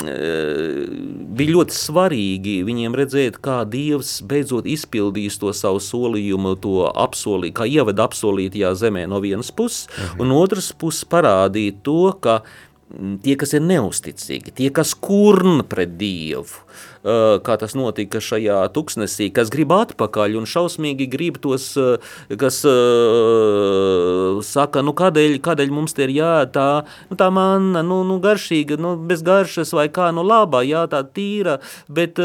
bija 1.38 1.54
ļoti 1.56 1.78
svarīgi 1.78 2.56
viņiem 2.66 2.98
redzēt, 2.98 3.38
kā 3.44 3.62
Dievs 3.68 4.16
beidzot 4.26 4.68
izpildīs 4.70 5.38
to 5.40 5.52
savu 5.56 5.82
solījumu, 5.82 6.56
to 6.64 6.88
apsolījumu, 6.90 7.56
kā 7.56 7.68
ievada 7.70 8.08
apsolītajā 8.08 8.74
zemē 8.80 9.06
no 9.10 9.20
vienas 9.24 9.52
puses, 9.54 9.86
mhm. 9.88 10.23
Un 10.24 10.34
otras 10.36 10.72
puses 10.76 11.06
parādīt 11.10 11.82
to, 11.86 12.14
ka 12.24 12.40
mm, 12.40 13.18
tie, 13.24 13.36
kas 13.40 13.54
ir 13.56 13.64
neusticīgi, 13.68 14.54
tie, 14.58 14.70
kas 14.74 14.94
kurna 14.96 15.66
pret 15.68 15.96
Dievu, 16.00 16.64
kā 17.04 17.56
tas 17.60 17.74
notika 17.76 18.20
šajā 18.24 18.62
tuksnesī, 18.72 19.28
kas 19.34 19.50
grib 19.52 19.72
atpakaļ 19.76 20.38
un 20.40 20.46
šausmīgi 20.48 21.06
grib 21.12 21.36
tos, 21.42 21.66
eh, 21.76 22.00
kas 22.40 22.62
uh, 22.64 24.40
saka, 24.44 24.80
nu 24.80 24.94
kādēļ, 24.96 25.36
kādēļ 25.44 25.72
mums 25.74 25.92
te 25.92 26.06
ir 26.06 26.14
jā, 26.16 26.32
tā, 26.54 26.84
nu 27.10 27.18
tā 27.20 27.28
manna, 27.34 27.82
nu, 27.84 28.00
nu 28.08 28.16
garšīga, 28.24 28.78
nu 28.80 28.94
bez 28.96 29.24
garšas 29.26 29.74
vai 29.76 29.88
kā, 29.92 30.08
nu 30.16 30.24
labā, 30.24 30.62
jā, 30.64 30.86
tā 30.88 31.02
tīra, 31.04 31.58
bet, 31.88 32.20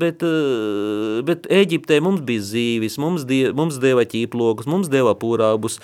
bet, 0.00 0.24
bet 1.30 1.46
Eģiptē 1.62 2.00
mums 2.02 2.24
bija 2.26 2.42
zīvis, 2.42 2.98
mums, 2.98 3.26
die, 3.28 3.52
mums 3.54 3.78
deva 3.82 4.02
ķīplokus, 4.08 4.66
mums 4.70 4.90
deva 4.90 5.14
pūrābus, 5.18 5.78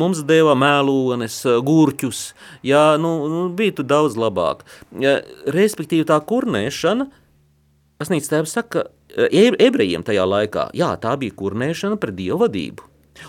mums 0.00 0.24
deva 0.26 0.56
mēlones, 0.58 1.42
gurķus, 1.66 2.24
jā, 2.66 2.86
nu, 3.00 3.12
nu 3.32 3.44
bija 3.56 3.76
tu 3.76 3.86
daudz 3.86 4.16
labāk. 4.20 4.64
Respektīvi 5.52 6.08
tā 6.08 6.18
kurnēšana, 6.24 7.10
Pasnīca 8.00 8.34
tēvs 8.34 8.52
saka, 8.58 8.82
ka 9.12 9.28
e, 9.28 9.46
ebrejiem 9.64 10.04
tajā 10.04 10.26
laikā, 10.28 10.68
jā, 10.76 10.90
tā 11.00 11.14
bija 11.20 11.34
kurnēšana 11.36 11.96
pret 12.00 12.16
dievu 12.18 12.42
vadību. 12.44 12.84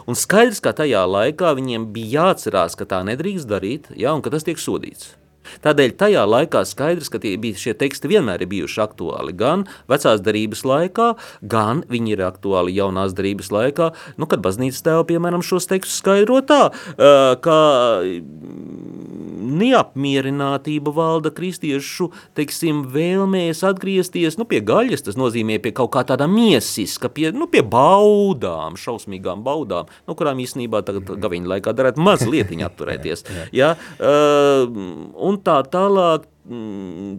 Un 0.08 0.18
skaidrs, 0.20 0.60
ka 0.64 0.76
tajā 0.76 1.06
laikā 1.08 1.54
viņiem 1.56 1.88
bija 1.96 2.28
jāatcerās, 2.28 2.76
ka 2.76 2.88
tā 2.90 3.00
nedrīkst 3.08 3.48
darīt, 3.48 3.88
jā, 3.96 4.12
un 4.12 4.24
ka 4.24 4.34
tas 4.34 4.44
tiek 4.48 4.60
sodīts. 4.60 5.17
Tādēļ 5.66 5.96
tajā 6.00 6.24
laikā 6.28 6.64
skaidrs, 6.68 7.12
ka 7.14 7.22
bija, 7.22 7.58
šie 7.58 7.76
teksti 7.78 8.12
vienmēr 8.12 8.44
ir 8.44 8.52
bijuši 8.52 8.84
aktuāli 8.86 9.36
gan 9.38 9.66
vecās 9.92 10.24
darības 10.24 10.64
laikā, 10.68 11.10
gan 11.42 11.84
viņi 11.92 12.16
ir 12.16 12.26
aktuāli 12.28 12.78
jaunās 12.78 13.16
darības 13.18 13.52
laikā, 13.54 13.92
nu, 14.18 14.30
kad 14.30 14.44
baznīcas 14.46 14.84
tēva, 14.86 15.06
piemēram, 15.10 15.46
šos 15.46 15.70
tekstus 15.70 16.00
skaidro 16.02 16.42
tā, 16.48 16.70
ka 17.44 17.58
neapmierinātība 19.48 20.92
valda 20.94 21.32
kristiešu 21.34 22.10
teiksim, 22.38 22.84
vēlmēs 22.94 23.64
atgriezties 23.68 24.38
nu, 24.40 24.48
pie 24.50 24.62
gaļas, 24.66 25.06
tas 25.08 25.18
nozīmē 25.20 25.60
pie 25.64 25.74
kaut 25.78 25.92
kā 25.96 26.04
tāda 26.08 26.28
miesiska, 26.32 27.10
pie, 27.14 27.30
nu, 27.36 27.48
pie 27.52 27.64
baudām, 27.66 28.78
šausmīgām 28.80 29.44
baudām, 29.46 29.90
nu, 30.08 30.18
kurām 30.18 30.42
īstenībā 30.44 30.84
tagad 30.88 31.10
gaviņa 31.24 31.54
laikā 31.56 31.76
darētu 31.78 32.04
mazliet 32.04 32.54
atturēties. 32.68 33.26
ja? 33.56 33.74
uh, 34.00 34.66
un 35.28 35.37
tā 35.46 35.62
tālāk 35.74 36.28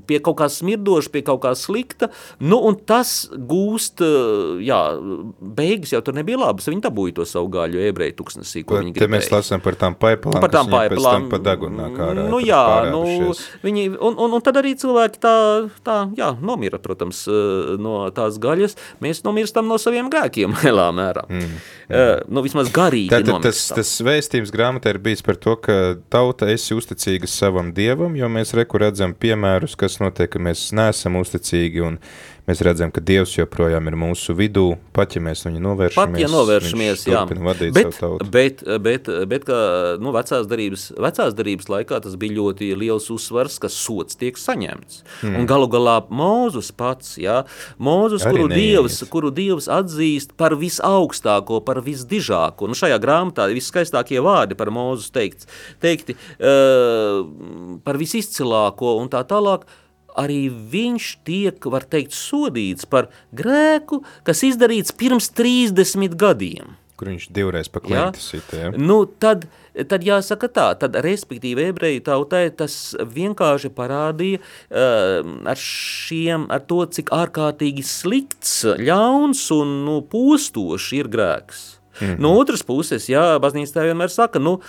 pie 0.08 0.18
kaut 0.24 0.38
kā 0.40 0.48
smirdoša, 0.52 1.10
pie 1.12 1.22
kaut 1.26 1.42
kā 1.42 1.52
slikta, 1.58 2.08
nu, 2.40 2.58
un 2.68 2.78
tas 2.88 3.28
gūst, 3.28 4.00
eh, 4.04 4.62
jā, 4.64 4.80
beigas 5.58 5.92
jau 5.92 6.00
tur 6.04 6.16
nebija 6.16 6.40
labas, 6.40 6.68
viņi 6.70 6.84
dabūja 6.86 7.18
to 7.18 7.26
savu 7.28 7.50
gāļu 7.52 7.82
ebreju 7.90 8.16
tuksnesī, 8.20 8.64
ko 8.64 8.78
viņi 8.78 8.94
gribēja. 8.96 9.04
Te 9.04 9.12
mēs 9.12 9.30
lasām 9.32 9.64
par 9.64 9.76
tām 9.80 9.96
paipalām, 9.98 10.40
par 10.44 10.54
tām 10.54 10.72
paipalām, 10.72 11.28
pa 11.32 11.40
dagunā 11.42 11.90
kārā. 11.96 12.28
Nu, 12.32 12.40
jā, 12.44 12.62
nu, 12.92 13.34
viņi, 13.64 13.88
un, 13.96 14.16
un, 14.16 14.38
un 14.38 14.44
tad 14.44 14.60
arī 14.62 14.74
cilvēki 14.80 15.20
tā, 15.22 15.34
tā, 15.84 15.98
jā, 16.18 16.32
nomira, 16.40 16.80
protams, 16.82 17.26
eh, 17.28 17.74
no 17.80 18.00
tās 18.16 18.40
gaļas, 18.40 18.78
mēs 19.04 19.22
nomirstam 19.26 19.68
no 19.68 19.80
saviem 19.82 20.08
grēkiem, 20.12 20.56
lielā 20.64 20.88
mērā. 20.96 21.26
Mm. 21.28 21.60
Uh, 21.88 22.18
nu, 22.28 22.42
vismaz 22.44 22.68
garīgi 22.68 23.08
Tātad 23.08 23.40
tas, 23.46 23.62
tas 23.72 23.90
vēstījums 24.04 24.50
grāmatā 24.52 24.92
ir 24.92 24.98
bijis 25.00 25.22
par 25.24 25.38
to, 25.40 25.54
ka 25.56 25.96
tauta 26.12 26.48
esi 26.52 26.76
uzticīga 26.76 27.28
savam 27.30 27.70
dievam, 27.72 28.12
jo 28.18 28.28
mēs 28.32 28.52
reku 28.56 28.80
redzam 28.82 29.14
piemērus, 29.22 29.76
kas 29.78 29.98
notiek, 30.02 30.30
ka 30.32 30.42
mēs 30.42 30.68
neesam 30.76 31.18
uzticīgi 31.20 31.84
un 31.84 31.98
Mēs 32.48 32.62
redzam, 32.64 32.88
ka 32.88 33.02
Dievs 33.04 33.34
joprojām 33.36 33.90
ir 33.90 33.94
mūsu 34.00 34.32
vidū, 34.32 34.78
pat 34.96 35.12
ja 35.12 35.20
mēs 35.20 35.44
viņu 35.44 35.60
novēršamies. 35.60 36.14
Pat 36.14 36.22
ja 36.22 36.28
novēršamies, 36.32 37.02
jā. 37.10 37.24
Bet, 37.28 38.22
bet, 38.32 38.62
bet, 38.80 39.10
bet 39.28 39.42
ka, 39.44 39.58
nu, 40.00 40.14
vecās, 40.16 40.46
darības, 40.48 40.86
vecās 40.96 41.34
darības 41.36 41.68
laikā 41.68 41.98
tas 42.06 42.14
bija 42.20 42.38
ļoti 42.38 42.70
liels 42.80 43.10
uzsvars, 43.12 43.58
ka 43.60 43.68
sots 43.68 44.16
tiek 44.16 44.40
saņemts. 44.40 45.02
Hmm. 45.20 45.36
Un 45.42 45.48
galu 45.50 45.68
galā 45.68 45.98
Mūzus 46.08 46.70
pats, 46.72 47.18
jā, 47.20 47.42
Mūzus, 47.76 48.24
kuru 48.24 48.46
Dievs, 48.48 49.02
kuru 49.12 49.32
Dievs 49.34 49.68
atzīst 49.68 50.32
par 50.40 50.56
visaugstāko, 50.56 51.60
par 51.66 51.82
visdižāko. 51.84 52.70
Nu, 52.70 52.78
šajā 52.78 52.96
grāmatā 53.02 53.50
viskaistākie 53.52 54.22
vārdi 54.24 54.56
par 54.56 54.72
Mūzus 54.72 55.12
teikts, 55.12 55.50
teikti 55.84 56.16
uh, 56.16 57.20
par 57.84 58.00
visizcilāko 58.00 58.96
un 59.02 59.12
tā 59.12 59.20
tālāk 59.28 59.68
arī 60.18 60.48
viņš 60.50 61.12
tiek, 61.28 61.70
var 61.70 61.86
teikt, 61.88 62.16
sodīts 62.16 62.88
par 62.88 63.10
grēku, 63.36 64.02
kas 64.26 64.44
izdarīts 64.46 64.94
pirms 64.98 65.30
30 65.38 66.18
gadiem. 66.18 66.76
Kur 66.98 67.12
viņš 67.12 67.28
divreiz 67.30 67.68
paklientis 67.70 68.32
ja? 68.34 68.40
ja? 68.58 68.70
Nu, 68.74 69.04
tad, 69.06 69.46
tad 69.86 70.02
jāsaka 70.02 70.48
tā, 70.50 70.66
tad 70.80 70.98
respektīvi 71.04 71.68
ebreju 71.70 72.02
tautai 72.08 72.48
tas 72.50 72.74
vienkārši 72.98 73.70
parādīja 73.76 74.40
uh, 74.42 75.22
ar 75.46 75.62
šiem, 75.62 76.48
ar 76.50 76.66
to, 76.66 76.82
cik 76.98 77.14
ārkārtīgi 77.14 77.86
slikts, 77.86 78.64
ļauns 78.82 79.46
un 79.54 79.76
nu, 79.86 80.00
postošs 80.10 80.90
ir 80.98 81.12
grēks. 81.12 81.77
Mm 82.00 82.06
-hmm. 82.06 82.18
No 82.18 82.34
otras 82.38 82.62
puses, 82.62 83.08
jā, 83.08 83.38
baznīca 83.40 83.80
tā 83.80 83.86
vienmēr 83.88 84.08
saka, 84.08 84.38
nu, 84.38 84.60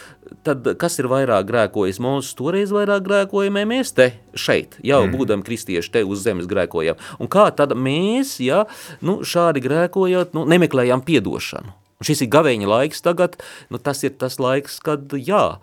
tad 0.43 0.77
kas 0.77 0.99
ir 0.99 1.05
vairāk 1.05 1.45
grēkojis? 1.45 1.99
Mums 1.99 2.33
toreiz 2.33 2.71
vairāk 2.71 3.01
grēkojam, 3.01 3.53
mēs 3.65 3.93
te 3.93 4.13
šeit, 4.35 4.77
jau 4.83 5.05
mm 5.05 5.11
-hmm. 5.11 5.17
būdami 5.17 5.43
kristieši 5.43 5.91
te 5.91 6.03
uz 6.03 6.19
zemes 6.23 6.45
grēkojam. 6.45 6.95
Un 7.19 7.27
kā 7.27 7.51
tad 7.55 7.71
mēs, 7.71 8.39
jā, 8.39 8.65
nu, 9.01 9.19
šādi 9.23 9.59
grēkojot, 9.61 10.33
nu, 10.33 10.45
nemeklējām 10.45 11.01
piedošanu? 11.01 11.71
Šis 11.99 12.21
ir 12.21 12.27
gaveņa 12.27 12.67
laiks 12.67 13.01
tagad, 13.01 13.43
nu, 13.69 13.77
tas 13.77 14.03
ir 14.03 14.13
tas 14.15 14.39
laiks, 14.39 14.79
kad, 14.79 15.11
jā, 15.13 15.59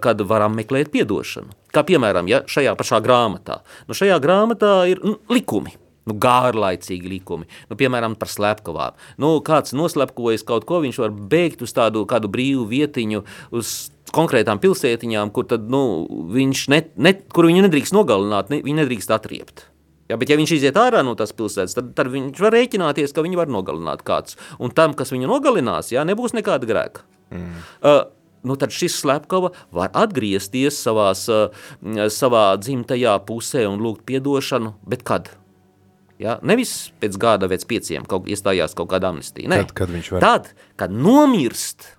kad 0.00 0.20
varam 0.20 0.56
meklēt 0.56 0.90
piedošanu. 0.92 1.48
Kā 1.72 1.82
piemēram, 1.82 2.28
ja, 2.28 2.42
šajā 2.44 2.74
pašā 2.76 3.00
grāmatā. 3.00 3.60
Nu, 3.88 3.94
šajā 3.94 4.20
grāmatā 4.20 4.88
ir 4.90 5.00
nu, 5.04 5.16
likumi 5.32 5.72
nu, 6.08 6.16
gārlaicīgi 6.20 7.12
likumi, 7.12 7.48
nu, 7.70 7.78
piemēram, 7.78 8.16
par 8.18 8.32
slepkavām. 8.32 8.98
Nu, 9.20 9.36
kāds 9.44 9.76
noslepkojas 9.76 10.46
kaut 10.48 10.66
ko, 10.68 10.82
viņš 10.84 11.00
var 11.04 11.14
beigt 11.14 11.64
uz 11.64 11.74
tādu 11.76 12.04
kādu 12.08 12.30
brīvu 12.32 12.66
vietiņu, 12.70 13.24
uz 13.54 13.76
konkrētām 14.14 14.60
pilsētiņām, 14.62 15.32
kur, 15.36 15.48
tad, 15.48 15.66
nu, 15.72 15.82
viņš 16.34 16.68
ne, 16.72 16.84
ne, 16.96 17.14
kur 17.34 17.48
viņu 17.48 17.66
nedrīkst 17.66 17.96
nogalināt, 17.96 18.52
ne, 18.52 18.62
viņu 18.64 18.82
nedrīkst 18.82 19.12
atriept. 19.14 19.68
Ja, 20.08 20.16
bet, 20.16 20.30
ja 20.32 20.38
viņš 20.40 20.54
iziet 20.56 20.78
ārā 20.80 21.02
no 21.04 21.12
tās 21.18 21.34
pilsētas, 21.36 21.76
tad, 21.76 21.90
tad 21.96 22.08
viņš 22.12 22.40
var 22.40 22.54
rēķināties, 22.56 23.12
ka 23.12 23.24
viņu 23.24 23.42
var 23.42 23.50
nogalināt 23.52 24.04
kāds. 24.08 24.38
Un 24.56 24.72
tam, 24.72 24.94
kas 24.96 25.12
viņu 25.12 25.28
nogalinās, 25.28 25.92
jā, 25.92 26.04
nebūs 26.08 26.32
nekāda 26.36 26.68
grēka. 26.68 27.04
Mm. 27.28 27.58
Uh, 27.84 28.00
nu 28.48 28.56
tad 28.56 28.72
šis 28.72 28.96
slepkava 29.02 29.52
var 29.74 29.92
atgriezties 29.92 30.80
savās, 30.80 31.26
uh, 31.28 31.52
savā 32.14 32.46
dzimtajā 32.56 33.18
pusē 33.28 33.66
un 33.68 33.84
lūgt 33.84 34.06
piedošanu, 34.08 34.78
bet 34.88 35.04
kad? 35.04 35.28
Ja? 36.22 36.38
Nevis 36.42 36.90
pēc 37.00 37.18
gada, 37.20 37.48
pēc 37.50 37.66
pieciem 37.70 38.06
kaut, 38.08 38.26
iestājās 38.30 38.74
kaut 38.78 38.90
kāda 38.92 39.12
amnestija. 39.12 39.50
Tad, 39.52 39.74
kad 39.76 39.92
viņš 39.92 40.10
var. 40.16 40.24
Tad, 40.24 40.50
kad 40.80 40.94
nomirst 40.94 41.92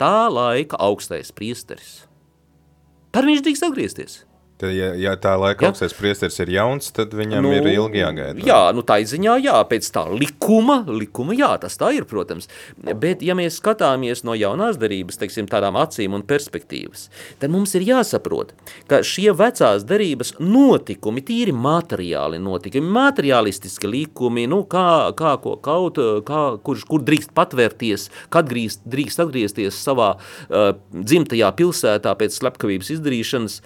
tā 0.00 0.26
laika 0.32 0.80
augstais 0.80 1.30
priesteris, 1.36 2.00
tad 3.14 3.28
viņš 3.28 3.44
drīkst 3.46 3.68
atgriezties. 3.68 4.18
Tad, 4.60 4.74
ja, 4.76 4.90
ja 4.98 5.14
tā 5.16 5.32
laika 5.40 5.64
ja? 5.64 5.70
augstais 5.72 5.94
priesteris 5.96 6.36
ir 6.42 6.50
jauns, 6.52 6.90
tad 6.92 7.14
viņam 7.16 7.46
nu, 7.46 7.52
ir 7.56 7.64
ilgi 7.70 8.02
jāgaida. 8.02 8.42
Jā, 8.44 8.58
nu 8.76 8.84
tā 8.84 8.98
ziņā, 9.08 9.38
jā, 9.40 9.56
pēc 9.70 9.86
tā 9.94 10.02
likuma, 10.12 10.82
likuma, 10.84 11.32
jā, 11.38 11.54
tas 11.62 11.78
tā 11.80 11.88
ir, 11.96 12.04
protams. 12.10 12.50
Bet, 12.76 13.24
ja 13.24 13.36
mēs 13.38 13.56
skatāmies 13.56 14.20
no 14.28 14.36
jaunās 14.36 14.76
darības, 14.80 15.16
teiksim, 15.22 15.48
tādām 15.48 15.78
acīm 15.80 16.18
un 16.18 16.26
perspektīvas, 16.28 17.06
tad 17.40 17.54
mums 17.54 17.72
ir 17.78 17.86
jāsaprot, 17.88 18.52
ka 18.90 19.00
šie 19.06 19.30
vecās 19.36 19.86
darības 19.88 20.34
notikumi, 20.44 21.24
tīri 21.24 21.56
materiāli 21.56 22.42
notikumi, 22.42 22.92
materiālistiski 23.00 23.88
likumi, 23.88 24.44
nu, 24.50 24.66
kā, 24.68 24.86
kā 25.16 25.38
ko 25.40 25.56
kaut, 25.64 26.04
kā, 26.28 26.44
kurš, 26.60 26.84
kur 26.90 27.08
drīkst 27.08 27.32
patvērties, 27.36 28.10
kad 28.28 28.52
drīkst, 28.52 28.84
drīkst 28.92 29.24
atgriezties 29.24 29.80
savā 29.88 30.12
uh, 30.18 30.72
dzimtajā 30.92 31.54
pilsētā 31.56 32.12
pēc 32.20 32.42
slepkavības 32.42 32.98
izdarīšanas, 32.98 33.62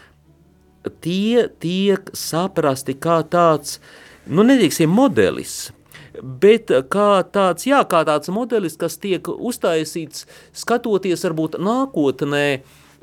tie 1.05 1.49
tiek 1.63 2.11
saprasti 2.17 2.97
kā 2.99 3.23
tāds, 3.31 3.79
nu 4.27 4.45
nedīksim, 4.47 4.91
modelis, 4.91 5.73
bet 6.23 6.71
kā 6.93 7.11
tāds, 7.35 7.67
jā, 7.67 7.83
kā 7.91 8.05
tāds 8.07 8.31
modelis, 8.33 8.79
kas 8.81 8.99
tiek 9.03 9.29
uztaisīts 9.29 10.27
skatoties 10.55 11.25
varbūt 11.27 11.59
nākotnē 11.63 12.47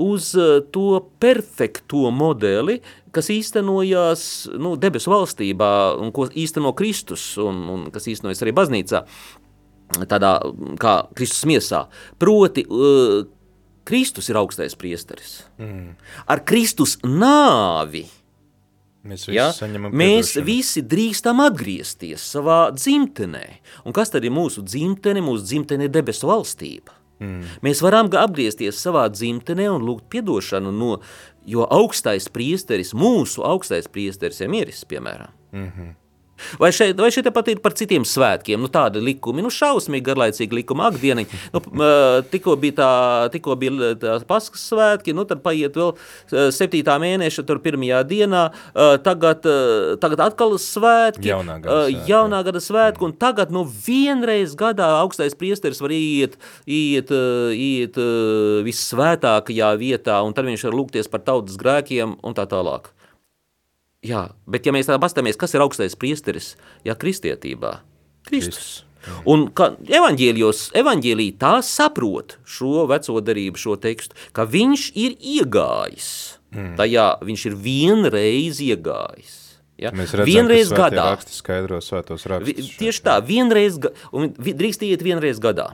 uz 0.01 0.31
to 0.73 0.87
perfekto 1.21 2.09
modeli, 2.15 2.79
kas 3.13 3.29
īstenojās 3.33 4.23
nu, 4.57 4.75
debesu 4.79 5.11
valstībā 5.11 5.71
un 6.01 6.13
ko 6.15 6.27
īsteno 6.31 6.71
Kristus 6.77 7.35
un, 7.41 7.65
un 7.69 7.83
kas 7.93 8.07
īstenojas 8.09 8.41
arī 8.45 8.55
baznīcā, 8.55 9.03
tādā 10.09 10.37
kā 10.81 10.95
Kristus 11.17 11.45
miesā. 11.49 11.85
Proti, 12.21 12.65
uh, 12.65 13.27
Kristus 13.87 14.29
ir 14.29 14.39
augstais 14.39 14.75
priesteris. 14.77 15.41
Mm. 15.57 15.95
Ar 16.29 16.43
Kristus 16.45 16.97
nāvi 17.03 18.05
Mēs 19.01 19.25
visi, 19.25 19.33
ja? 19.33 19.47
mēs 19.89 20.35
visi 20.45 20.83
drīkstam 20.85 21.39
atgriezties 21.41 22.21
savā 22.35 22.67
dzimtenē. 22.75 23.45
Un 23.89 23.95
kas 23.97 24.13
tad 24.13 24.25
ir 24.27 24.33
mūsu 24.33 24.61
dzimtene? 24.61 25.23
Mūsu 25.25 25.47
dzimtene 25.47 25.87
ir 25.87 25.93
debesu 25.95 26.29
valstība. 26.29 26.93
Mm. 27.21 27.47
Mēs 27.65 27.81
varam 27.81 28.11
atgriezties 28.17 28.77
savā 28.81 29.07
dzimtenē 29.13 29.67
un 29.73 29.85
lūgt 29.85 30.05
piedošanu, 30.13 30.73
no, 30.73 30.99
jo 31.49 31.65
augstais 31.65 32.29
priesteris, 32.33 32.93
mūsu 32.97 33.45
augstais 33.45 33.89
priesteris 33.89 34.41
ir 34.41 34.53
mieris, 34.53 34.85
piemēram. 34.85 35.33
Mm 35.51 35.67
-hmm. 35.67 35.89
Vai 36.61 36.71
šeit, 36.75 36.99
vai 36.99 37.11
šeit 37.13 37.29
pat 37.33 37.49
ir 37.51 37.61
par 37.63 37.75
citiem 37.77 38.05
svētkiem, 38.07 38.61
nu 38.61 38.69
tādi 38.71 39.01
likumi, 39.03 39.43
nu 39.43 39.51
šausmīgi 39.53 40.05
garlaicīgi 40.09 40.57
likumi, 40.61 40.85
akdieni, 40.87 41.25
nu, 41.53 41.61
tikko 42.31 42.55
bija 42.61 42.77
tā, 42.79 42.91
tikko 43.33 43.55
bija 43.59 43.93
tā 44.01 44.17
paskas 44.27 44.63
svētki, 44.71 45.15
nu 45.17 45.25
tad 45.29 45.43
paiet 45.45 45.77
vēl 45.77 45.93
septītā 46.53 46.97
mēneša, 47.01 47.45
tur 47.47 47.61
pirmajā 47.63 48.01
dienā, 48.09 48.43
tagad, 49.05 49.47
tagad 50.03 50.25
atkal 50.27 50.57
svētki, 50.61 51.31
Jaunā 51.31 51.57
gada 51.63 51.81
svētki. 51.87 52.07
jaunā 52.11 52.41
gada 52.47 52.63
svētki, 52.63 53.07
un 53.07 53.15
tagad, 53.25 53.53
nu 53.55 53.65
vienreiz 53.65 54.55
gadā 54.59 54.89
augstais 55.01 55.37
priesteris 55.37 55.81
var 55.83 55.93
iet, 55.95 56.37
iet, 56.65 57.11
iet 57.55 57.99
vissvētākajā 58.67 59.75
vietā, 59.81 60.21
un 60.25 60.35
tad 60.37 60.49
viņš 60.49 60.67
var 60.69 60.81
lūgties 60.81 61.11
par 61.11 61.23
tautas 61.27 61.59
grēkiem 61.61 62.17
un 62.21 62.37
tā 62.37 62.47
tālāk. 62.49 62.91
Jā, 64.01 64.31
bet 64.49 64.65
ja 64.65 64.73
mēs 64.73 64.87
tā 64.89 64.97
pastāmies, 65.01 65.37
kas 65.37 65.53
ir 65.53 65.61
augstais 65.61 65.93
priesteris? 65.99 66.55
Jā, 66.87 66.95
kristietībā. 66.97 67.79
Kristus. 68.25 68.83
Un 69.29 69.47
ka 69.57 69.71
evaņģēlijos, 69.89 70.71
evaņģēlī 70.77 71.27
tā 71.41 71.55
saprot 71.65 72.35
šo 72.45 72.85
veco 72.89 73.21
darību, 73.25 73.57
šo 73.61 73.75
tekstu, 73.81 74.17
ka 74.33 74.45
viņš 74.49 74.87
ir 74.97 75.15
iegājis. 75.17 76.09
Mm. 76.53 76.73
Tajā 76.77 77.05
viņš 77.25 77.45
ir 77.49 77.55
vienreiz 77.63 78.59
iegājis. 78.61 79.37
Ja? 79.81 79.89
Mēs 79.97 80.13
redzam, 80.13 80.29
vienreiz 80.29 80.69
ka 80.69 80.89
gadā. 80.89 81.05
raksti 81.15 81.33
skaidro 81.33 81.79
svētos 81.81 82.25
Vi, 82.25 82.29
rakstus. 82.29 82.73
tieši 82.77 83.01
tā, 83.05 83.15
vienreiz, 83.25 83.79
un 84.13 84.33
vi- 84.37 84.53
drīkst 84.53 84.83
iet 84.85 85.01
vienreiz 85.01 85.39
gadā. 85.41 85.71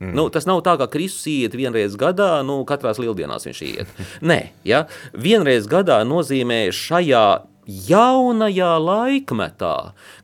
Mm. 0.00 0.14
Nu, 0.14 0.28
tas 0.30 0.46
nav 0.46 0.62
tā, 0.62 0.78
ka 0.78 0.86
Kristus 0.86 1.26
iet 1.26 1.52
vienreiz 1.58 1.96
gadā, 1.98 2.44
nu, 2.46 2.64
katrās 2.64 2.98
lieldienās 3.02 3.44
viņš 3.46 3.62
iet. 3.66 3.88
Nē, 4.22 4.50
ja? 4.64 4.86
vienreiz 5.12 5.66
gadā 5.66 6.04
nozīmē 6.06 6.68
šajā 6.70 7.24
jaunajā 7.66 8.70
laikmetā, 8.82 9.74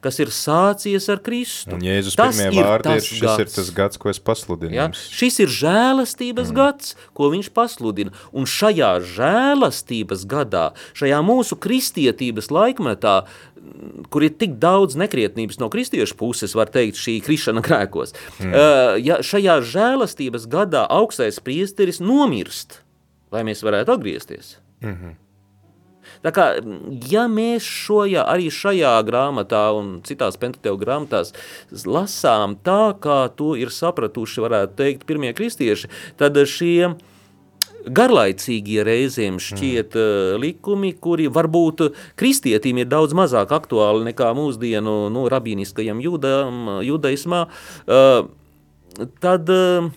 kas 0.05 0.21
ir 0.23 0.31
sācies 0.35 1.09
ar 1.13 1.21
Kristu. 1.25 1.75
Un 1.77 1.85
Jēzus 1.85 2.17
Tas 2.19 2.39
pirmie 2.39 2.63
vārdi 2.65 2.95
ir, 2.97 3.01
tas 3.01 3.09
šis 3.09 3.21
ir 3.21 3.27
gads. 3.27 3.57
tas 3.59 3.73
gads, 3.77 4.01
ko 4.01 4.11
es 4.13 4.21
pasludinu 4.23 4.77
Ja? 4.77 4.87
Šis 4.93 5.41
ir 5.45 5.53
žēlastības 5.53 6.51
mm. 6.51 6.57
gads, 6.57 6.95
ko 7.17 7.31
viņš 7.35 7.51
pasludina. 7.57 8.15
Un 8.37 8.49
šajā 8.51 8.93
žēlastības 9.17 10.25
gadā, 10.31 10.71
šajā 10.99 11.21
mūsu 11.27 11.59
kristietības 11.61 12.51
laikmetā, 12.55 13.19
kur 14.13 14.25
ir 14.27 14.35
tik 14.39 14.57
daudz 14.63 14.97
nekrietnības 14.99 15.61
no 15.63 15.69
kristiešu 15.73 16.17
puses, 16.19 16.55
var 16.57 16.71
teikt, 16.73 16.99
šī 17.01 17.19
krišana 17.27 17.63
grēkos, 17.67 18.15
mm. 18.41 18.55
uh, 18.55 18.97
ja 19.03 19.21
šajā 19.27 19.61
žēlastības 19.67 20.49
gadā 20.51 20.87
augstais 20.93 21.41
priesteris 21.43 22.01
nomirst, 22.03 22.81
lai 23.35 23.43
mēs 23.47 23.65
varētu 23.67 23.97
atgriezties. 23.97 24.57
Mm 24.81 24.95
-hmm. 24.95 25.26
Tā 26.25 26.33
kā, 26.35 26.47
ja 27.11 27.27
mēs 27.31 27.67
šojā, 27.67 28.25
arī 28.29 28.49
šajā 28.53 28.95
grāmatā 29.09 29.65
un 29.77 29.99
citās 30.07 30.39
pentateuka 30.41 30.85
grāmatās 30.85 31.35
lasām 31.87 32.57
tā, 32.67 32.95
kā 33.03 33.27
to 33.37 33.55
ir 33.59 33.75
sapratuši, 33.75 34.45
varētu 34.47 34.79
teikt, 34.79 35.07
pirmie 35.09 35.35
kristieši, 35.37 35.93
tad 36.21 36.39
šie 36.47 36.95
garlaicīgie 37.87 38.83
reizēm 38.87 39.39
šķiet 39.43 39.95
mm. 39.95 40.41
likumi, 40.43 40.93
kuri 40.99 41.29
varbūt 41.33 41.85
kristietīm 42.19 42.83
ir 42.83 42.91
daudz 42.91 43.15
mazāk 43.17 43.55
aktuāli 43.55 44.09
nekā 44.11 44.33
mūsdienu 44.37 44.97
nu, 45.15 45.27
rabīniskajam 45.31 46.03
judaismā, 46.03 47.45
uh, 47.47 49.07
tad 49.23 49.55
uh, 49.55 49.93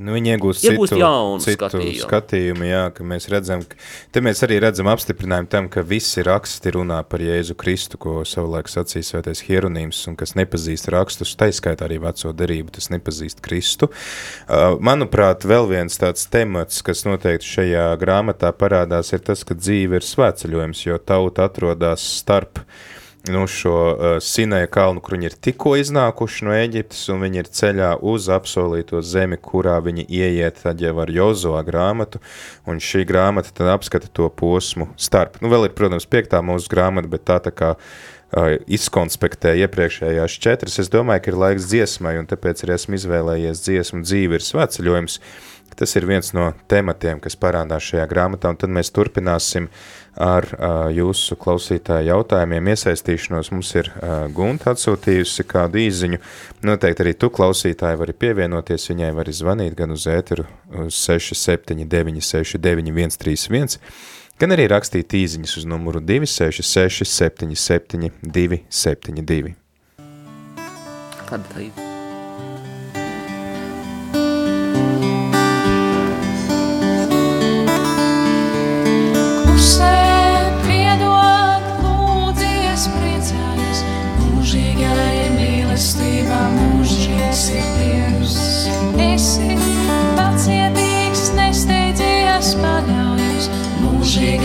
Nu, 0.00 0.14
viņi 0.16 0.30
iegūst 0.32 0.64
Iegūst 0.64 0.94
citu, 0.94 1.00
jaunu 1.02 1.42
citu 1.44 1.58
skatījumu. 1.58 2.04
skatījumu, 2.06 2.64
jā, 2.64 2.84
ka 2.96 3.04
mēs 3.04 3.26
redzam, 3.28 3.60
ka, 3.68 4.22
mēs 4.24 4.40
arī 4.46 4.56
redzam 4.64 4.88
apstiprinājumu 4.88 5.50
tam, 5.52 5.68
ka 5.72 5.84
visi 5.84 6.24
raksti 6.24 6.72
runā 6.78 7.02
par 7.04 7.20
Jēzu 7.20 7.52
Kristu, 7.60 8.00
ko 8.00 8.22
savulaik 8.28 8.70
sacīja 8.72 9.10
svētais 9.10 9.44
Hieronīms, 9.44 10.00
un 10.08 10.16
kas 10.16 10.32
nepazīst 10.38 10.88
rakstus, 10.94 11.34
taiskaitā 11.36 11.84
arī 11.84 12.00
veco 12.06 12.32
derību, 12.38 12.72
tas 12.78 12.88
nepazīst 12.94 13.44
Kristu. 13.44 13.90
Uh, 13.92 14.78
manuprāt, 14.80 15.44
vēl 15.44 15.68
viens 15.74 16.00
tāds 16.00 16.24
temats, 16.32 16.80
kas 16.86 17.04
noteikti 17.04 17.52
šajā 17.58 17.84
grāmatā 18.00 18.54
parādās, 18.56 19.12
ir 19.12 19.20
tas, 19.28 19.44
ka 19.44 19.58
dzīve 19.60 20.00
ir 20.00 20.08
svētceļojums, 20.08 20.86
jo 20.88 20.96
tauta 21.04 21.50
atrodas 21.52 22.08
starp 22.22 22.64
nu, 23.30 23.44
šo 23.46 23.74
uh, 23.92 24.14
Sinēja 24.22 24.66
kalnu, 24.72 25.02
kur 25.04 25.14
viņi 25.14 25.28
ir 25.30 25.36
tikko 25.46 25.76
iznākuši 25.78 26.46
no 26.46 26.54
Eģiptes, 26.56 27.04
un 27.14 27.22
viņi 27.22 27.42
ir 27.42 27.50
ceļā 27.58 27.90
uz 28.12 28.26
apsolīto 28.32 29.02
zemi, 29.06 29.38
kurā 29.38 29.76
viņi 29.84 30.06
ieiet 30.08 30.62
tad 30.64 30.82
jau 30.82 30.96
ar 31.04 31.12
Jozoā 31.12 31.62
grāmatu, 31.66 32.22
un 32.66 32.82
šī 32.82 33.04
grāmata 33.08 33.54
tad 33.54 33.70
apskata 33.76 34.10
to 34.10 34.26
posmu 34.28 34.90
starp. 34.96 35.38
Nu, 35.42 35.52
vēl 35.52 35.68
ir, 35.68 35.76
protams, 35.78 36.08
piektā 36.10 36.42
mūsu 36.42 36.70
grāmata, 36.72 37.10
bet 37.12 37.26
tā 37.30 37.38
tā 37.44 37.54
kā 37.54 37.72
uh, 37.76 38.56
izkonspektē 38.66 39.54
iepriekšējās 39.62 40.38
četras, 40.42 40.80
es 40.82 40.90
domāju, 40.90 41.22
ka 41.22 41.32
ir 41.32 41.40
laiks 41.44 41.70
dziesmai, 41.70 42.16
un 42.18 42.30
tāpēc 42.30 42.66
arī 42.66 42.74
esmu 42.78 42.98
izvēlējies 42.98 43.66
dziesmu 43.68 44.02
dzīve 44.02 44.40
ir 44.40 44.46
svētceļojums. 44.50 45.20
Tas 45.78 45.94
ir 45.96 46.06
viens 46.08 46.32
no 46.36 46.50
tematiem, 46.70 47.20
kas 47.22 47.36
parādās 47.40 47.86
šajā 47.90 48.06
grāmatā, 48.10 48.52
un 48.52 48.58
tad 48.60 48.72
mēs 48.74 48.92
turpināsim 48.94 49.68
ar 50.20 50.46
uh, 50.52 50.88
jūsu 50.92 51.38
klausītāju 51.40 52.10
jautājumiem. 52.10 52.72
Iesaistīšanos 52.74 53.52
mums 53.54 53.70
ir 53.78 53.88
uh, 53.94 54.26
Gunta 54.34 54.74
atsūtījusi 54.74 55.46
kādu 55.48 55.80
īziņu. 55.82 56.20
Noteikti 56.68 57.06
arī 57.06 57.14
tu 57.16 57.32
klausītāji 57.32 58.00
vari 58.00 58.16
pievienoties, 58.24 58.90
viņai 58.92 59.12
vari 59.16 59.36
zvanīt 59.36 59.78
gan 59.78 59.96
uz 59.96 60.08
ēteru 60.10 60.44
uz 60.84 60.98
679 61.06 62.20
69 62.28 62.92
131, 62.92 63.80
gan 64.40 64.54
arī 64.58 64.68
rakstīt 64.72 65.16
īziņas 65.22 65.56
uz 65.62 65.66
numuru 65.68 66.04
266 66.04 67.08
77 67.08 68.12
272. 68.22 69.56
kad 71.32 71.48
tā 71.54 71.64
ir? 71.64 71.91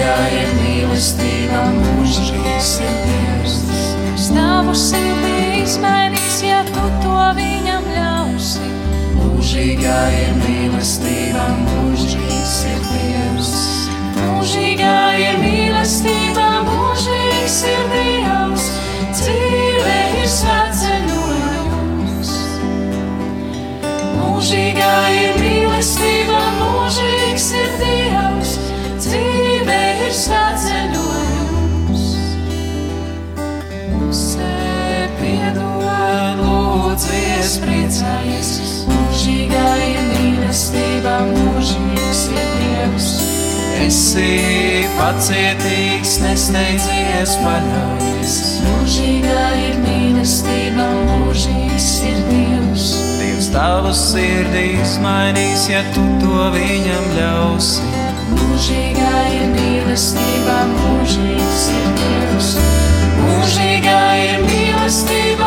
Mūžīgā 0.07 0.39
ir 0.39 0.51
mīlestība, 0.55 1.61
mūžīgs 1.75 2.69
ir 2.79 2.93
Dievs. 3.03 3.55
Stāvu 4.15 4.71
sirdī 4.71 5.63
izmainīs, 5.65 6.37
ja 6.47 6.61
tu 6.63 6.85
to 7.03 7.17
viņam 7.35 7.83
ļausi. 7.91 8.69
Mūžīgā 9.17 9.99
ir 10.21 10.31
mīlestība, 10.45 11.43
mūžīgs 11.65 12.55
ir 12.71 12.79
Dievs. 12.87 13.51
Mūžīgā 14.15 14.95
ir 15.19 15.35
mīlestība, 15.43 15.66
mīlestība, 40.57 41.15
mūžīgs 41.29 42.21
ir 42.33 42.47
Dievs. 42.57 43.09
Esi 43.77 44.87
pacietīgs, 44.97 46.15
nesteidzies, 46.23 47.35
paļaujies. 47.43 48.33
Mūžīgā 48.65 49.43
ir 49.67 49.77
mīlestība, 49.83 50.87
mūžīgs 51.11 51.89
ir 52.09 52.17
Dievs. 52.31 52.87
Dievs 53.19 53.51
tavu 53.53 53.93
sirdī 53.93 54.81
izmainīs, 54.81 55.69
ja 55.69 55.83
tu 55.93 56.01
to 56.23 56.49
viņam 56.55 57.05
ļausi. 57.19 57.85
Mūžīgā 58.33 59.13
ir 59.37 59.53
mīlestība, 59.53 60.57
mūžīgs 60.73 61.67
ir 61.75 61.87
Dievs. 62.01 62.55
Mūžīgā 63.21 64.01
ir 64.25 64.41
mīlestība, 64.49 65.46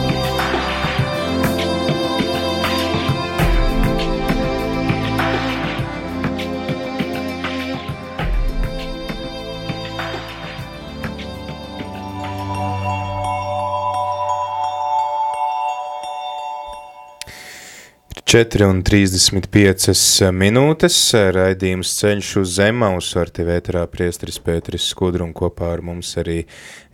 Četri 18.31 18.63
un 18.63 18.77
35 18.79 20.29
minūtes. 20.31 20.97
Raidījums 21.35 21.89
ceļš 21.97 22.27
uz 22.39 22.53
Zemausu 22.55 23.17
ar 23.19 23.31
tevi 23.35 23.51
ēterā 23.57 23.81
priesteris 23.91 24.37
Pēteris 24.39 24.85
Skudru 24.87 25.25
un 25.25 25.33
kopā 25.35 25.73
ar 25.73 25.83
mums 25.83 26.13
arī 26.15 26.37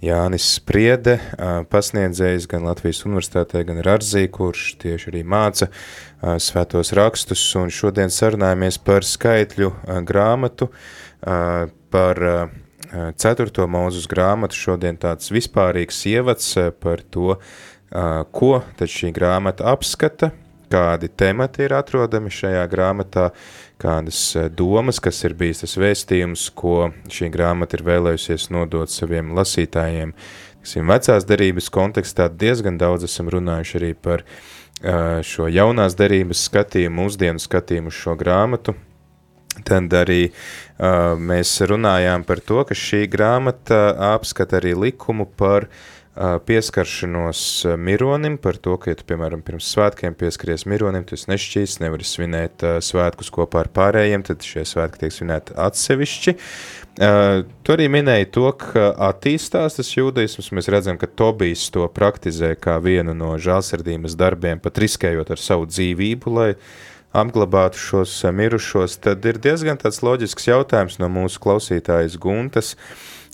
Jānis 0.02 0.48
Spriede, 0.56 1.20
pasniedzējs 1.70 2.48
gan 2.50 2.66
Latvijas 2.66 3.04
universitātē, 3.06 3.62
gan 3.68 3.84
Rarzī, 3.86 4.24
kurš 4.34 4.64
tieši 4.82 5.12
arī 5.12 5.22
māca 5.36 5.68
svētos 6.42 6.96
rakstus. 6.98 7.46
Un 7.62 7.70
šodien 7.70 8.10
sarunājamies 8.10 8.82
par 8.82 9.06
skaitļu 9.06 9.70
grāmatu, 10.10 10.72
par 11.22 12.24
ceturto 13.22 13.70
mūzus 13.78 14.10
grāmatu, 14.10 14.58
šodien 14.58 14.98
tāds 15.06 15.30
vispārīgs 15.38 16.02
ievads 16.16 16.50
par 16.82 17.06
to, 17.06 17.38
ko 18.34 18.54
tad 18.82 18.98
šī 18.98 19.14
grāmata 19.14 19.70
apskata, 19.70 20.34
kādi 20.72 21.10
temati 21.10 21.66
ir 21.66 21.76
atrodami 21.78 22.32
šajā 22.34 22.64
grāmatā, 22.72 23.30
kādas 23.82 24.22
domas, 24.58 25.02
kas 25.04 25.24
ir 25.28 25.36
bijis 25.38 25.64
tas 25.64 25.78
vēstījums, 25.80 26.50
ko 26.58 26.92
šī 27.14 27.32
grāmata 27.34 27.78
ir 27.78 27.86
vēlējusies 27.88 28.50
nodot 28.56 28.92
saviem 28.92 29.34
lasītājiem. 29.38 30.14
Tiksim, 30.62 30.90
vecās 30.92 31.28
derības 31.28 31.70
kontekstā 31.72 32.28
diezgan 32.34 32.80
daudz 32.82 33.08
esam 33.08 33.32
runājuši 33.32 33.80
arī 33.80 33.94
par 33.96 34.26
šo 35.26 35.48
jaunās 35.50 35.96
derības 35.98 36.44
skatījumu, 36.50 37.02
mūsdienu 37.02 37.42
skatījumu 37.42 37.94
uz 37.94 38.04
šo 38.04 38.18
grāmatu, 38.20 38.76
Tad 39.66 39.94
arī 39.98 40.28
uh, 40.30 41.16
mēs 41.18 41.56
runājām 41.66 42.22
par 42.28 42.44
to, 42.46 42.60
ka 42.68 42.76
šī 42.78 43.08
grāmata 43.10 43.96
apskata 44.14 44.60
arī 44.60 44.76
likumu 44.78 45.26
par 45.26 45.66
uh, 45.66 45.97
pieskaršanos 46.48 47.42
mironim, 47.78 48.38
par 48.42 48.58
to, 48.58 48.76
ka, 48.82 48.92
ja 48.92 48.98
tu, 48.98 49.06
piemēram, 49.10 49.44
pirms 49.46 49.70
svētkiem 49.74 50.16
pieskaries 50.18 50.66
mironim, 50.70 51.06
tu 51.08 51.18
esi 51.18 51.30
nešķīs, 51.32 51.78
nevari 51.84 52.08
svinēt 52.08 52.66
uh, 52.66 52.80
svētkus 52.84 53.30
kopā 53.34 53.66
ar 53.66 53.72
pārējiem, 53.76 54.26
tad 54.28 54.46
šie 54.46 54.66
svētki 54.68 55.04
tiek 55.04 55.16
svinēti 55.16 55.56
atsevišķi. 55.68 56.36
Uh, 56.98 57.44
tu 57.62 57.76
arī 57.76 57.86
minēji 57.94 58.32
to, 58.34 58.50
ka 58.58 58.90
attīstās 59.12 59.78
tas 59.78 59.94
jūdaisms, 59.94 60.52
mēs 60.58 60.70
redzam, 60.74 60.98
ka 60.98 61.10
Tobijs 61.10 61.68
to 61.74 61.86
praktizē 61.94 62.56
kā 62.58 62.80
vienu 62.82 63.14
no 63.18 63.36
žālsirdības 63.38 64.18
darbiem, 64.18 64.62
pat 64.64 64.82
riskējot 64.82 65.36
ar 65.36 65.44
savu 65.44 65.70
dzīvību, 65.70 66.38
lai 66.40 66.52
apglabātu 67.18 67.80
šos 67.80 68.16
mirušos, 68.34 68.98
tad 69.04 69.26
ir 69.26 69.40
diezgan 69.42 69.80
tāds 69.80 70.02
loģisks 70.06 70.50
jautājums 70.50 70.98
no 71.02 71.10
mūsu 71.12 71.42
klausītājas 71.44 72.18
Guntas, 72.22 72.76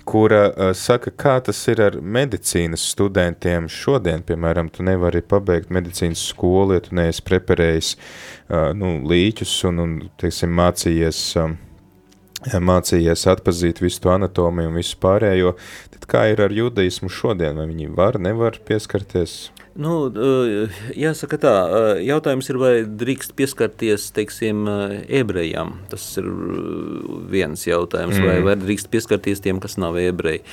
kura 0.05 0.43
uh, 0.49 0.71
saka, 0.75 1.11
kā 1.11 1.37
tas 1.45 1.59
ir 1.71 1.81
ar 1.83 1.97
medicīnas 2.01 2.83
studentiem 2.93 3.69
šodien. 3.71 4.23
Piemēram, 4.27 4.71
tu 4.73 4.85
nevari 4.85 5.23
pabeigt 5.23 5.71
medicīnas 5.73 6.23
skolu, 6.31 6.77
ja 6.77 6.83
tu 6.83 6.95
neesi 6.97 7.23
preparējis 7.25 7.93
uh, 7.95 8.71
nu, 8.77 8.97
līķus 9.09 9.55
un, 9.69 9.83
un 9.83 9.95
teiksim, 10.21 10.51
mācījies, 10.59 11.21
um, 11.41 11.55
mācījies 12.43 13.27
atpazīt 13.31 13.79
visu 13.83 14.03
to 14.03 14.11
anatomiju 14.13 14.73
un 14.73 14.79
visu 14.81 14.99
pārējo. 15.03 15.55
Tad 15.95 16.09
kā 16.11 16.27
ir 16.33 16.43
ar 16.43 16.51
judaismu 16.51 17.11
šodien? 17.11 17.55
Vai 17.59 17.69
viņi 17.71 17.93
var, 17.95 18.19
nevar 18.19 18.59
pieskarties? 18.67 19.52
Nu, 19.73 19.93
jāsaka 20.93 21.39
tā, 21.41 21.53
jautājums 22.05 22.49
ir, 22.51 22.59
vai 22.61 22.71
drīkst 22.85 23.33
pieskarties, 23.37 24.11
teiksim, 24.13 24.67
ebrejam. 25.09 25.75
Tas 25.89 26.05
ir 26.21 26.27
viens 27.33 27.65
jautājums, 27.65 28.19
mm. 28.19 28.27
vai, 28.27 28.37
vai 28.45 28.57
drīkst 28.61 28.91
pieskarties 28.93 29.41
tiem, 29.41 29.61
kas 29.63 29.79
nav 29.81 29.97
ebreji, 29.97 30.43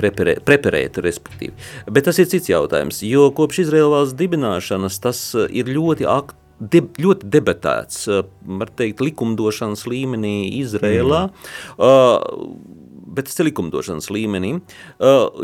preparēt, 0.00 0.44
preparēt, 0.48 1.02
respektīvi. 1.04 1.52
Bet 1.92 2.08
tas 2.08 2.22
ir 2.22 2.30
cits 2.32 2.48
jautājums, 2.48 3.02
jo 3.04 3.28
kopš 3.36 3.66
Izraēla 3.66 3.98
valsts 3.98 4.20
dibināšanas 4.20 5.02
tas 5.04 5.26
ir 5.50 5.68
ļoti 5.72 6.08
aktuāls 6.08 6.40
de, 6.62 6.82
ļoti 7.02 7.28
debatēts, 7.32 8.04
var 8.60 8.70
teikt, 8.78 9.02
likumdošanas 9.02 9.84
līmenī 9.90 10.36
Izrēlā. 10.60 11.24
Mm. 11.28 11.80
Uh, 11.82 12.71
bet 13.12 13.32
likumdošanas 13.42 14.08
līmenī, 14.12 14.54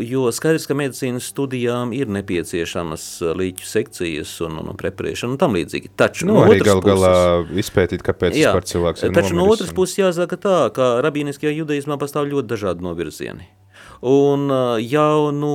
jo 0.05 0.29
skaidrs, 0.35 0.67
ka 0.69 0.77
medicīnas 0.77 1.29
studijām 1.31 1.93
ir 1.95 2.11
nepieciešamas 2.13 3.05
līķu 3.39 3.67
sekcijas 3.69 4.33
un, 4.45 4.59
un, 4.63 4.73
preparēšana 4.79 5.35
un 5.35 5.41
tam 5.41 5.57
līdzīgi. 5.57 5.93
Taču 5.99 6.29
nu, 6.29 6.39
no 6.39 6.47
arī 6.47 6.61
gal 6.65 6.83
galā 6.85 7.13
izpētīt, 7.61 8.03
kāpēc 8.05 8.37
jā, 8.39 8.55
cilvēks 8.73 9.05
ir 9.05 9.15
taču 9.15 9.35
nomiris. 9.35 9.39
no 9.39 9.47
otras 9.53 9.75
puses 9.75 10.01
jāsaka 10.01 10.39
tā, 10.41 10.57
ka 10.75 10.91
rabīniskajā 11.05 11.55
judaismā 11.61 11.99
pastāv 12.01 12.29
ļoti 12.31 12.53
dažādi 12.55 12.85
novirzieni. 12.85 13.49
Un, 13.99 14.47
jau 14.79 15.31
no, 15.35 15.53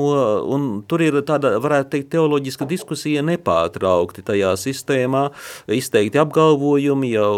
un 0.52 0.66
tur 0.88 1.00
ir 1.00 1.16
tāda, 1.24 1.54
varētu 1.64 1.94
teikt, 1.94 2.10
teoloģiska 2.12 2.66
diskusija 2.68 3.22
nepārtraukti 3.24 4.24
tajā 4.26 4.52
sistēmā, 4.60 5.30
izteikti 5.72 6.20
apgalvojumi 6.20 7.12
jau, 7.14 7.36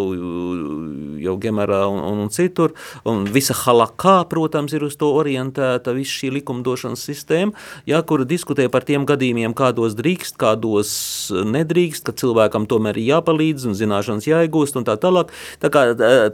jau 1.23 1.37
Gemerā 1.43 1.85
un, 1.93 2.01
un, 2.25 2.33
citur, 2.35 2.75
un 3.07 3.23
visa 3.31 3.55
halakā, 3.55 4.17
protams, 4.31 4.75
ir 4.75 4.87
uz 4.87 4.97
to 4.99 5.13
orientēta 5.15 5.95
viss 5.95 6.11
šī 6.11 6.33
likumdošanas 6.41 7.07
sistēma, 7.07 7.55
ja, 7.87 8.03
kur 8.03 8.25
diskutē 8.27 8.67
par 8.73 8.87
tiem 8.89 9.07
gadījumiem, 9.07 9.55
kādos 9.55 9.95
drīkst, 9.99 10.35
kādos 10.43 10.91
nedrīkst, 11.31 12.07
ka 12.09 12.17
cilvēkam 12.19 12.67
tomēr 12.67 12.99
ir 12.99 13.13
jāpalīdz 13.13 13.69
un 13.71 13.79
zināšanas 13.79 14.27
jāiegūst 14.27 14.81
un 14.81 14.89
tā 14.89 14.99
tālāk. 14.99 15.31
Tā 15.63 15.71
kā 15.71 15.87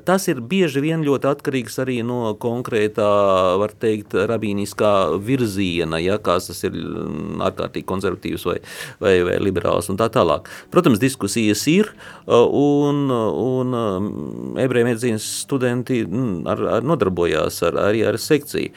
tas 0.06 0.28
ir 0.32 0.40
bieži 0.40 0.80
vien 0.80 1.04
ļoti 1.04 1.28
atkarīgs 1.28 1.76
arī 1.84 2.00
no 2.06 2.32
konkrētā, 2.40 3.12
var 3.60 3.76
teikt, 3.76 4.16
rabīni 4.16 4.61
feministiskā 4.62 5.18
virziena, 5.22 5.98
ja, 6.00 6.18
kāds 6.18 6.48
tas 6.50 6.62
ir 6.64 6.72
mm, 6.72 7.40
ārkārtīgi 7.42 7.86
konservatīvs 7.86 8.44
vai, 8.46 8.58
vai, 9.00 9.14
vai 9.26 9.38
liberāls 9.40 9.90
un 9.90 9.98
tā 9.98 10.08
tālāk. 10.12 10.48
Protams, 10.70 11.00
diskusijas 11.02 11.66
ir, 11.68 11.92
un, 12.26 13.10
un 13.10 14.58
ebreju 14.58 14.86
medicīnas 14.86 15.26
studenti 15.42 16.02
mm, 16.04 16.46
ar, 16.46 16.62
ar 16.78 16.86
nodarbojās 16.86 17.62
ar, 17.62 17.78
arī 17.88 18.04
ar 18.06 18.18
sekciju. 18.18 18.72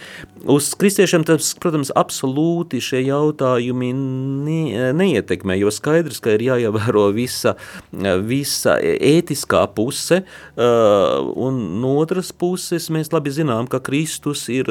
Uz 0.46 0.74
kristiešiem 0.78 1.26
tas, 1.26 1.54
protams, 1.62 1.92
absolūti 1.96 2.82
šie 2.84 3.06
jautājumi 3.08 3.92
ne, 3.96 4.92
neietekmē, 4.94 5.58
jo 5.60 5.72
skaidrs, 5.74 6.22
ka 6.22 6.36
ir 6.36 6.46
jāievēro 6.50 7.08
visa, 7.16 7.56
visa 8.26 8.78
ētiskā 8.80 9.66
puse, 9.76 10.24
un 10.56 11.62
no 11.82 11.96
otras 12.02 12.32
puses 12.36 12.90
mēs 12.94 13.12
labi 13.14 13.34
zinām, 13.34 13.70
ka 13.70 13.82
Kristus 13.86 14.46
ir 14.54 14.70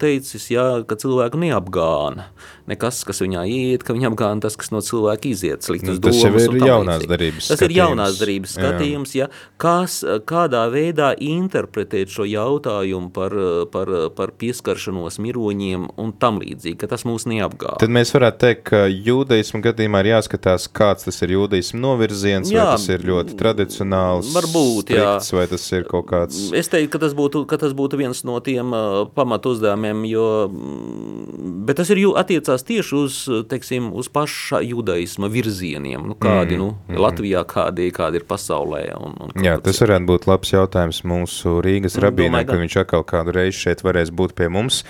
teicis, 0.00 0.43
jā, 0.52 0.64
ka 0.88 0.96
cilvēku 1.00 1.38
neapgāna. 1.40 2.28
Nekas, 2.70 3.02
kas 3.04 3.20
viņā 3.20 3.42
iet, 3.50 3.82
ka 3.84 3.92
viņa 3.92 4.08
apgāna 4.08 4.40
tas, 4.40 4.56
kas 4.56 4.70
no 4.72 4.80
cilvēka 4.84 5.28
iziet. 5.28 5.66
Nu, 5.84 5.96
tas 6.00 6.16
jau 6.16 6.30
ir 6.32 6.56
jaunās 6.64 7.04
darības 7.08 7.50
Tas 7.50 7.60
ir 7.60 7.68
skatījums. 7.68 7.76
jaunās 7.76 8.18
darības 8.20 8.54
skatījums, 8.56 9.12
ja, 9.18 9.26
kas, 9.60 9.98
kādā 10.28 10.62
veidā 10.72 11.10
interpretēt 11.20 12.12
šo 12.14 12.24
jautājumu 12.28 13.10
par, 13.12 13.36
par, 13.74 13.92
par 14.16 14.32
pieskaršanos 14.40 15.20
miroņiem 15.20 15.90
un 16.00 16.14
tam 16.20 16.40
līdzīgi, 16.40 16.78
ka 16.80 16.88
tas 16.94 17.04
mūs 17.08 17.28
neapgāna. 17.28 17.76
Tad 17.82 17.92
mēs 17.92 18.14
varētu 18.16 18.40
teikt, 18.46 18.64
ka 18.70 18.84
jūdaismu 18.88 19.60
gadījumā 19.68 20.00
ir 20.04 20.10
jāskatās, 20.14 20.66
kāds 20.72 21.04
tas 21.08 21.20
ir 21.26 21.36
jūdaismu 21.36 21.82
novirziens, 21.84 22.48
jā, 22.48 22.62
Jā, 22.64 22.64
vai 22.70 22.78
tas 22.78 22.88
ir 22.94 23.04
ļoti 23.04 23.36
tradicionāls, 23.40 24.32
varbūt, 24.34 24.94
jā. 24.94 25.14
strikts, 25.18 25.32
vai 25.36 25.46
tas 25.52 25.64
ir 25.76 25.84
kaut 25.90 26.08
kāds... 26.08 26.40
Es 26.56 26.72
teiktu, 26.72 26.92
ka 26.96 27.02
tas 27.04 27.14
būtu, 27.18 27.44
ka 27.50 27.58
tas 27.60 27.74
būtu 27.76 28.00
viens 28.00 28.24
no 28.24 28.38
tiem 28.44 28.72
uh, 28.72 29.04
pamatu 29.14 29.52
uzdevumiem, 29.54 30.04
jo, 30.08 30.24
bet 31.66 31.78
tas 31.80 31.90
ir 31.92 32.00
attiecās 32.20 32.64
tieši 32.66 32.96
uz, 32.98 33.16
teiksim, 33.50 33.90
uz 33.96 34.10
paša 34.12 34.60
judaisma 34.64 35.30
virzieniem, 35.32 36.04
nu, 36.10 36.16
kādi, 36.20 36.58
nu, 36.60 36.72
Latvijā 36.88 37.44
kādi, 37.48 37.90
kādi 37.94 38.20
ir 38.20 38.28
pasaulē. 38.28 38.84
Un, 38.98 39.18
un 39.26 39.44
Jā, 39.44 39.56
tas 39.64 39.82
varētu 39.84 40.08
būt 40.10 40.28
labs 40.30 40.54
jautājums 40.54 41.02
mūsu 41.08 41.58
Rīgas 41.64 41.98
rabīnam, 42.02 42.40
domāju, 42.40 42.50
ka 42.52 42.60
viņš 42.62 42.78
atkal 42.84 43.04
kādu 43.08 43.36
reizi 43.38 43.66
šeit 43.66 43.84
varēs 43.86 44.12
būt 44.14 44.36
pie 44.38 44.50
mums, 44.52 44.84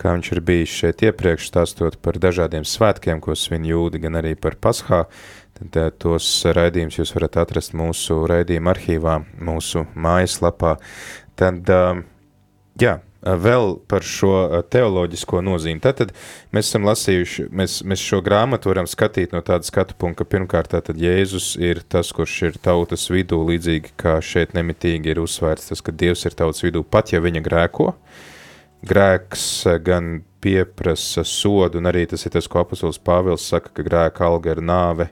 kā 0.00 0.16
viņš 0.16 0.34
ir 0.34 0.42
bijis 0.44 0.74
šeit 0.82 1.06
iepriekš, 1.06 1.48
stāstot 1.52 2.00
par 2.02 2.18
dažādiem 2.22 2.66
svētkiem, 2.66 3.22
ko 3.24 3.36
svin 3.38 3.66
jūdi, 3.68 4.02
gan 4.06 4.20
arī 4.22 4.34
par 4.38 4.58
Paschā. 4.60 5.04
Tad 5.54 5.76
eh, 5.78 5.90
tos 6.02 6.26
raidījumus 6.50 6.98
jūs 6.98 7.14
varat 7.14 7.38
atrast 7.44 7.76
mūsu 7.78 8.24
raidījuma 8.30 8.72
arhīvā, 8.74 9.20
mūsu 9.46 9.84
mājaslapā. 9.94 10.76
Tad, 11.38 11.70
eh, 11.70 12.00
jā, 12.82 12.96
vēl 13.24 13.78
par 13.88 14.04
šo 14.04 14.32
eh, 14.44 14.62
teoloģisko 14.70 15.40
nozīmi. 15.44 15.82
Tātad 15.84 16.12
mēs 16.54 16.68
esam 16.68 16.86
lasījuši, 16.88 17.48
mēs, 17.54 17.78
mēs 17.88 18.02
šo 18.04 18.20
grāmatu 18.24 18.70
varam 18.70 18.88
skatīt 18.90 19.32
no 19.34 19.40
tāda 19.44 19.66
skatu 19.66 19.96
punkta, 19.98 20.24
ka 20.24 20.36
pirmkārt 20.36 20.72
tātad 20.74 21.00
Jēzus 21.00 21.54
ir 21.60 21.82
tas, 21.88 22.12
kurš 22.14 22.36
ir 22.50 22.60
tautas 22.62 23.08
vidū, 23.12 23.40
līdzīgi 23.48 23.94
kā 24.00 24.18
šeit 24.24 24.54
nemitīgi 24.56 25.14
ir 25.14 25.22
uzsvērts 25.24 25.72
tas, 25.72 25.82
ka 25.84 25.94
Dievs 25.94 26.26
ir 26.28 26.36
tautas 26.36 26.64
vidū, 26.64 26.84
pat 26.84 27.14
ja 27.14 27.22
viņa 27.24 27.44
grēko. 27.44 27.92
Grēks 28.84 29.46
eh, 29.70 29.80
gan 29.84 30.18
pieprasa 30.44 31.24
sodu, 31.24 31.80
un 31.80 31.88
arī 31.88 32.04
tas 32.10 32.26
ir 32.26 32.34
tas, 32.34 32.48
ko 32.50 32.60
apustulis 32.60 33.00
Pāvils 33.00 33.46
saka, 33.48 33.72
ka 33.72 33.86
grēka 33.86 34.28
alga 34.28 34.52
ir 34.52 34.60
nāve, 34.60 35.08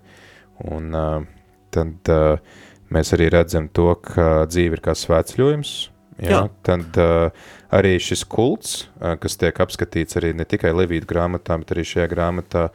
un 0.69 0.93
uh, 0.93 1.23
tad 1.73 2.11
uh, 2.13 2.37
mēs 2.93 3.15
arī 3.17 3.31
redzam 3.33 3.71
to, 3.73 3.95
ka 3.97 4.45
dzīve 4.45 4.77
ir 4.77 4.83
kā 4.85 4.93
svētceļojums, 4.93 5.73
jā, 6.19 6.31
Jā. 6.31 6.43
tad 6.67 6.99
uh, 7.01 7.47
arī 7.73 7.97
šis 8.03 8.25
kults, 8.29 8.83
uh, 9.01 9.15
kas 9.21 9.39
tiek 9.41 9.63
apskatīts 9.65 10.19
arī 10.21 10.33
ne 10.37 10.47
tikai 10.49 10.75
Levītu 10.77 11.09
grāmatā, 11.11 11.59
bet 11.63 11.75
arī 11.75 11.87
šajā 11.89 12.09
grāmatā, 12.13 12.69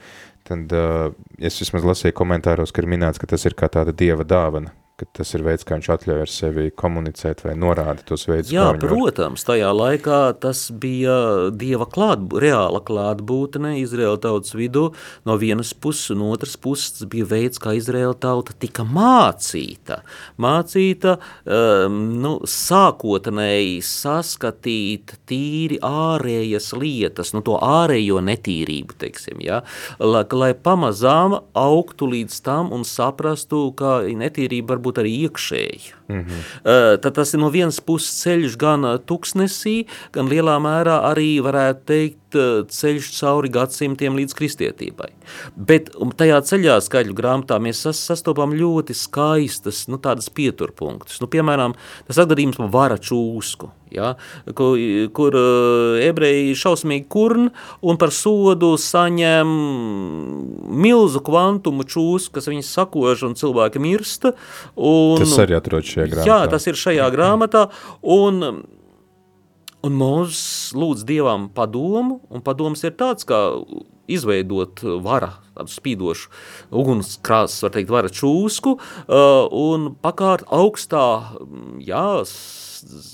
tad 0.48 0.74
uh, 0.76 1.12
es 1.38 1.60
vismaz 1.62 1.86
lasīju 1.88 2.16
komentāros, 2.18 2.74
ka 2.74 2.84
ir 2.84 2.90
minēts, 2.96 3.22
ka 3.22 3.30
tas 3.30 3.46
ir 3.46 3.58
kā 3.58 3.70
tāda 3.72 3.96
dieva 3.96 4.26
dāvana, 4.28 4.74
ka 4.98 5.06
tas 5.14 5.30
ir 5.38 5.44
veids, 5.46 5.62
kā 5.68 5.76
viņš 5.78 5.88
atļauj 5.94 6.22
ar 6.24 6.32
sevi 6.32 6.64
komunicēt 6.74 7.44
vai 7.46 7.52
norāda 7.54 8.02
tos 8.08 8.24
veidus, 8.26 8.50
Jā, 8.50 8.64
kā 8.66 8.78
viņu 8.80 8.88
var- 8.88 8.94
protams, 8.96 9.44
tajā 9.46 9.70
laikā 9.78 10.22
tas 10.42 10.72
bija 10.72 11.52
dieva 11.54 11.86
klāt, 11.86 12.24
reāla 12.34 12.82
klātbūtne 12.82 13.76
Izraēla 13.78 14.18
tautas 14.24 14.56
vidū. 14.58 14.88
No 15.24 15.38
vienas 15.38 15.74
puses, 15.74 16.10
un 16.16 16.24
otras 16.32 16.56
puses 16.58 16.96
tas 16.98 17.08
bija 17.08 17.28
veids, 17.30 17.60
kā 17.62 17.76
Izraēla 17.78 18.18
tauta 18.18 18.56
tika 18.58 18.82
mācīta. 18.82 20.00
Mācīta, 20.42 21.20
um, 21.46 22.00
nu, 22.24 22.34
sākotnēji 22.42 23.78
saskatīt 23.86 25.14
tīri 25.30 25.78
ārējas 25.86 26.72
lietas, 26.74 27.34
nu, 27.38 27.44
to 27.46 27.60
ārējo 27.62 28.18
netīrību, 28.26 28.98
teiksim, 28.98 29.46
ja? 29.46 29.62
lai, 30.00 30.26
lai 30.32 30.52
pamazām 30.58 31.38
augtu 31.54 32.10
līdz 32.10 32.42
tam 32.42 32.74
un 32.74 32.82
saprastu, 32.88 33.68
ka 33.78 34.00
netīrība 34.10 34.74
var 34.74 34.87
būt 34.88 35.02
arī 35.04 35.14
iekšēji. 35.28 35.94
Mm 36.08 36.24
-hmm. 36.24 37.00
Tad 37.04 37.14
tas 37.14 37.34
ir 37.34 37.40
no 37.40 37.50
vienas 37.50 37.80
puses 37.80 38.24
ceļš 38.24 38.58
gan 38.58 38.82
tuksnesī, 39.06 39.86
gan 40.12 40.30
lielā 40.32 40.58
mērā 40.60 41.02
arī 41.12 41.42
varētu 41.44 41.82
teikt 41.86 42.27
ceļš 42.34 43.10
cauri 43.20 43.50
gadsimtiem 43.54 44.18
līdz 44.20 44.36
kristietībai. 44.38 45.10
Bet 45.56 45.94
um, 45.96 46.12
tajā 46.12 46.42
ceļā 46.50 46.78
skaļu 46.84 47.16
grāmatā 47.18 47.60
mēs 47.64 47.86
sas- 47.88 48.02
sastopam 48.10 48.54
ļoti 48.58 48.96
skaistas, 48.98 49.86
nu 49.88 50.00
pieturpunktus. 50.30 51.22
Nu, 51.24 51.28
piemēram, 51.32 51.76
tas 52.08 52.20
atgadījums 52.24 52.60
par 52.60 52.72
vara 52.74 52.98
čūsku. 52.98 53.72
Ja, 53.88 54.18
kur, 54.52 54.76
kur 55.16 55.36
uh, 55.40 55.96
ebreji 56.04 56.58
šausmīgi 56.60 57.06
kurn 57.08 57.46
un 57.88 57.96
par 58.02 58.12
sodu 58.12 58.74
saņem 58.76 59.48
milzu 60.84 61.22
kvantumu 61.24 61.86
čūsku, 61.88 62.36
kas 62.36 62.50
viņus 62.52 62.74
sakož 62.76 63.24
un 63.30 63.38
cilvēki 63.40 63.80
mirsta. 63.80 64.34
Un, 64.76 65.24
Tas 65.24 65.38
arī 65.40 65.56
atrodas 65.56 65.88
šajā 65.94 66.10
grāmatā. 66.12 66.28
Jā, 66.28 66.40
tas 66.52 66.68
ir 66.68 66.80
šajā 66.80 67.08
grāmatā. 67.16 67.68
Un, 68.04 68.66
Un 69.88 69.96
Mozus 69.96 70.74
lūdz 70.76 71.06
Dievam 71.08 71.48
padomu, 71.56 72.20
un 72.28 72.42
padoms 72.44 72.82
ir 72.84 72.96
tāds, 73.00 73.24
kā 73.28 73.40
izveidot 74.12 74.82
vara, 75.04 75.38
tādu 75.56 75.72
spīdošu 75.72 76.32
ugunskrāsas, 76.76 77.62
var 77.64 77.74
teikt, 77.76 77.94
vara 77.94 78.12
čūsku, 78.12 78.76
uh, 78.80 79.46
un 79.48 79.94
pakārt 80.04 80.48
augstā, 80.52 81.06
mm, 81.40 81.78
jā, 81.88 82.10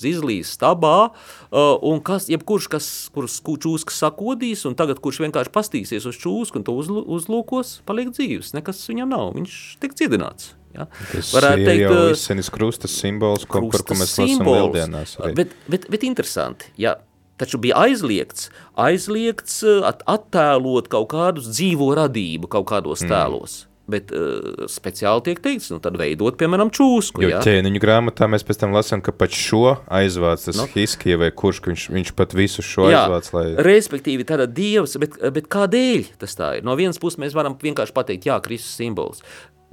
izlīs 0.10 0.56
stabā, 0.58 0.98
uh, 1.12 1.76
un 1.86 2.02
kas, 2.06 2.30
jebkurš, 2.34 2.72
kas, 2.74 2.90
kurus 3.14 3.38
čūskas 3.44 4.02
sakodīs, 4.06 4.66
un 4.70 4.78
tagad 4.80 5.02
kurš 5.04 5.22
vienkārši 5.28 5.54
pastīsies 5.54 6.10
uz 6.10 6.20
čūsku 6.26 6.62
un 6.62 6.68
to 6.68 6.78
uzlūkos, 7.20 7.80
paliek 7.86 8.14
dzīves, 8.14 8.56
nekas 8.58 8.82
viņam 8.90 9.14
nav, 9.14 9.32
viņš 9.38 9.62
tiek 9.84 9.98
ciedināts. 10.02 10.56
Ja? 10.74 10.88
Tas 11.12 11.32
Varētu 11.36 11.64
ir 11.64 11.70
teikt, 11.70 11.82
jau 11.86 11.96
uh, 11.96 12.12
izsenis 12.16 12.52
krustas 12.54 12.96
simbols, 12.98 13.46
ko, 13.46 13.66
par 13.74 13.86
ko 13.86 13.98
mēs 14.00 14.16
lasām 14.18 14.48
lieldienās. 14.50 15.18
arī. 15.22 15.36
Bet, 15.44 15.58
bet, 15.70 15.90
bet 15.94 16.06
interesanti, 16.08 16.72
ja 16.82 16.98
taču 17.42 17.58
bija 17.62 17.82
aizliegts, 17.88 18.50
aizliegts 18.80 19.62
uh, 19.66 19.84
at, 19.90 20.02
attēlot 20.10 20.90
kaut 20.94 21.12
kādus 21.14 21.52
dzīvo 21.54 21.94
radību 22.00 22.50
kaut 22.52 22.70
kādos 22.72 23.06
tēlos. 23.06 23.64
Bet 23.84 24.14
uh, 24.16 24.64
speciāli 24.72 25.26
tiek 25.26 25.42
teikts, 25.44 25.68
nu 25.74 25.82
tad 25.84 25.98
veidot, 26.00 26.38
piemēram, 26.40 26.70
čūsku. 26.72 27.26
Jo 27.26 27.34
ja? 27.34 27.42
ķēniņu 27.44 27.82
grāmatā 27.84 28.30
mēs 28.32 28.46
pēc 28.48 28.62
tam 28.62 28.72
lasām, 28.72 29.02
ka 29.04 29.12
pat 29.12 29.36
šo 29.36 29.74
aizvāc, 29.92 30.46
tas 30.46 30.56
Nu. 30.56 30.64
no. 30.64 30.70
Hiskija 30.72 31.18
vai 31.20 31.34
kurš, 31.36 31.60
ka 31.60 31.74
viņš, 31.74 31.88
viņš 31.92 32.14
pat 32.16 32.32
visu 32.38 32.64
šo 32.64 32.88
Jā, 32.88 33.02
aizvāc, 33.04 33.28
lai... 33.36 33.44
respektīvi, 33.68 34.24
tāda 34.30 34.48
dievs, 34.48 34.96
bet, 35.04 35.18
bet 35.36 35.52
kādēļ 35.52 36.14
tas 36.22 36.40
tā 36.40 36.54
ir? 36.62 36.64
No 36.64 36.78
vienas 36.80 37.02
puses 37.02 37.20
mēs 37.20 37.36
varam 37.36 37.58
vienkārši 37.60 37.98
pateikt, 37.98 38.30
jā, 38.32 38.40
Kristus 38.46 38.80
simbols. 38.80 39.20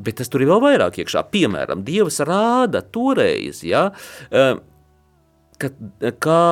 Bet 0.00 0.20
tas 0.20 0.32
tur 0.32 0.44
ir 0.44 0.50
vēl 0.50 0.64
vairāk 0.64 1.00
iekšā. 1.02 1.26
Piemēram, 1.32 1.84
Dievs 1.86 2.20
rāda 2.26 2.82
toreiz, 2.82 3.62
ja, 3.66 3.90
eh, 4.32 4.54
ka, 5.60 5.72
ka 6.18 6.42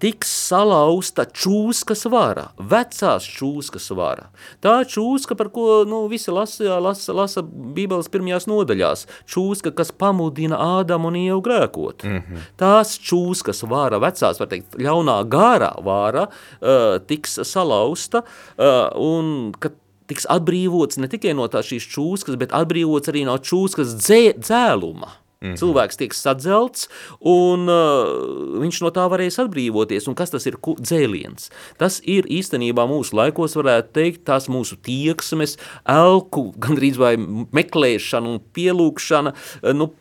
tiks 0.00 0.30
salauzta 0.48 1.26
čūskas 1.28 2.04
vara, 2.12 2.48
vecās 2.58 3.26
čūskas 3.28 3.90
vara. 3.96 4.28
Tā 4.64 4.78
čūska, 4.88 5.36
par 5.38 5.50
ko 5.54 5.84
nu, 5.88 6.04
visi 6.12 6.32
lasa, 6.34 6.78
lasa, 6.82 7.14
lasa 7.16 7.44
Bībeles 7.44 8.10
pirmajās 8.12 8.48
nodaļās, 8.50 9.06
čūska, 9.30 9.74
kas 9.76 9.92
pamudina 9.92 10.60
Ādamu 10.80 11.10
un 11.12 11.20
Ievu 11.20 11.44
grēkot. 11.44 12.04
Mm 12.04 12.18
-hmm. 12.20 12.48
Tās 12.60 12.96
čūskas 12.98 13.64
vara, 13.68 14.00
vecās, 14.00 14.40
var 14.40 14.48
teikt, 14.48 14.76
ļaunā 14.76 15.18
gara 15.28 15.74
vara, 15.84 16.28
uh, 16.28 16.98
tiks 17.06 17.40
salauzta 17.42 18.24
uh, 18.24 18.88
un 18.96 19.52
kad 19.58 19.72
tiks 20.10 20.28
atbrīvots 20.30 21.00
ne 21.00 21.10
tikai 21.10 21.34
no 21.36 21.48
šīs 21.48 21.88
čūskas, 21.94 22.38
bet 22.40 22.54
atbrīvots 22.56 23.12
arī 23.12 23.24
no 23.28 23.36
čūskas 23.38 23.96
dzē, 24.00 24.24
dzēluma. 24.40 25.20
Mm 25.44 25.50
-hmm. 25.50 25.58
Cilvēks 25.60 25.98
tiek 26.00 26.14
sadzelts, 26.14 26.88
un 27.20 27.68
uh, 27.68 28.60
viņš 28.62 28.80
no 28.80 28.90
tā 28.90 29.04
varēs 29.12 29.36
atbrīvoties. 29.42 30.08
Un 30.08 30.14
kas 30.14 30.30
tas 30.30 30.46
ir 30.46 30.56
dzēliens? 30.56 31.50
Tas 31.76 32.00
ir 32.04 32.24
īstenībā 32.24 32.86
mūsu 32.88 33.12
laikos, 33.12 33.56
varētu 33.56 33.92
teikt, 33.92 34.24
tās 34.24 34.48
mūsu 34.48 34.76
tieksmes, 34.80 35.58
elku, 35.84 36.54
gandrīz 36.56 36.96
vai 36.96 37.16
meklēšana 37.52 38.26
un 38.28 38.40
pielūkšana. 38.40 39.34
uh, 39.62 39.72
Nu, 39.74 39.92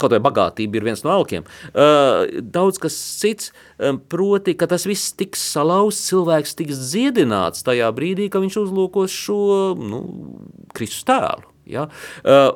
Kaut 0.00 0.14
vai 0.14 0.20
bagātība 0.22 0.78
ir 0.78 0.86
viens 0.88 1.04
no 1.04 1.12
elkiem. 1.12 1.44
Uh, 1.70 2.40
daudz 2.42 2.80
kas 2.82 2.96
cits, 3.20 3.52
um, 3.78 4.00
proti, 4.00 4.56
ka 4.58 4.66
tas 4.70 4.86
viss 4.88 5.12
tiks 5.18 5.42
salauzts, 5.54 6.08
cilvēks 6.08 6.56
tiks 6.58 6.80
dziedināts 6.90 7.66
tajā 7.66 7.90
brīdī, 7.94 8.30
kad 8.32 8.44
viņš 8.44 8.58
uzlūkos 8.64 9.14
šo 9.26 9.42
nu, 9.78 10.02
Kristus 10.74 11.06
tēlu. 11.08 11.57
Ja? 11.68 11.86
Uh, 12.22 12.48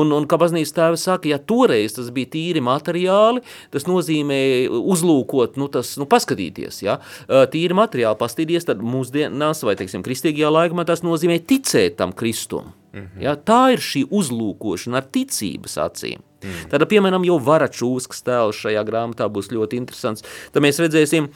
un, 0.00 0.14
un 0.16 0.28
kā 0.30 0.38
baznīcas 0.40 0.74
tēvs 0.76 1.06
saka, 1.08 1.30
ja 1.30 1.38
toreiz 1.38 1.96
tas 1.96 2.10
bija 2.14 2.32
tīri 2.34 2.62
materiāli, 2.64 3.44
tas 3.74 3.86
nozīmē 3.88 4.40
uzlūkot, 4.76 5.60
nu, 5.60 5.70
tas, 5.72 5.94
nu, 6.00 6.08
paskatīties, 6.10 6.82
ja? 6.86 6.98
uh, 7.26 7.44
tīri 7.52 7.76
materiāli 7.76 8.20
pastīties, 8.20 8.68
tad 8.68 8.82
mūsdienās, 8.84 9.62
vai, 9.66 9.76
teiksim, 9.78 10.04
kristīgajā 10.06 10.52
laikmā 10.52 10.86
tas 10.88 11.04
nozīmē 11.06 11.38
ticēt 11.46 11.98
tam 12.00 12.14
Kristum. 12.16 12.72
Mm 12.92 13.02
-hmm. 13.02 13.22
ja? 13.22 13.36
Tā 13.36 13.72
ir 13.72 13.82
šī 13.84 14.06
uzlūkošana 14.10 15.02
ar 15.02 15.10
ticības 15.12 15.76
acīm. 15.76 16.22
Mm. 16.44 16.70
Tad, 16.70 16.84
piemēram, 16.90 17.24
jau 17.24 17.36
varačūskas 17.42 18.24
tēls 18.26 18.60
šajā 18.62 18.82
grāmatā 18.84 19.28
būs 19.32 19.50
ļoti 19.52 19.80
interesants. 19.80 20.24
Tad 20.52 20.64
mēs 20.64 20.80
redzēsim, 20.82 21.28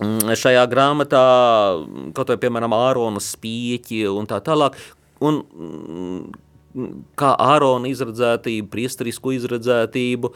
mm, 0.00 0.34
šajā 0.40 0.64
grāmatā 0.70 1.24
kaut 2.16 2.32
vai, 2.32 2.36
piemēram, 2.36 2.76
Ārona 2.76 3.22
spieķi 3.22 4.04
un 4.10 4.26
tā 4.30 4.40
tālāk. 4.44 4.78
Un, 5.24 5.42
mm, 5.44 6.32
kā 7.18 7.30
Ārona 7.40 7.90
izredzētība, 7.90 8.68
priesterisku 8.72 9.34
izredzētību, 9.36 10.30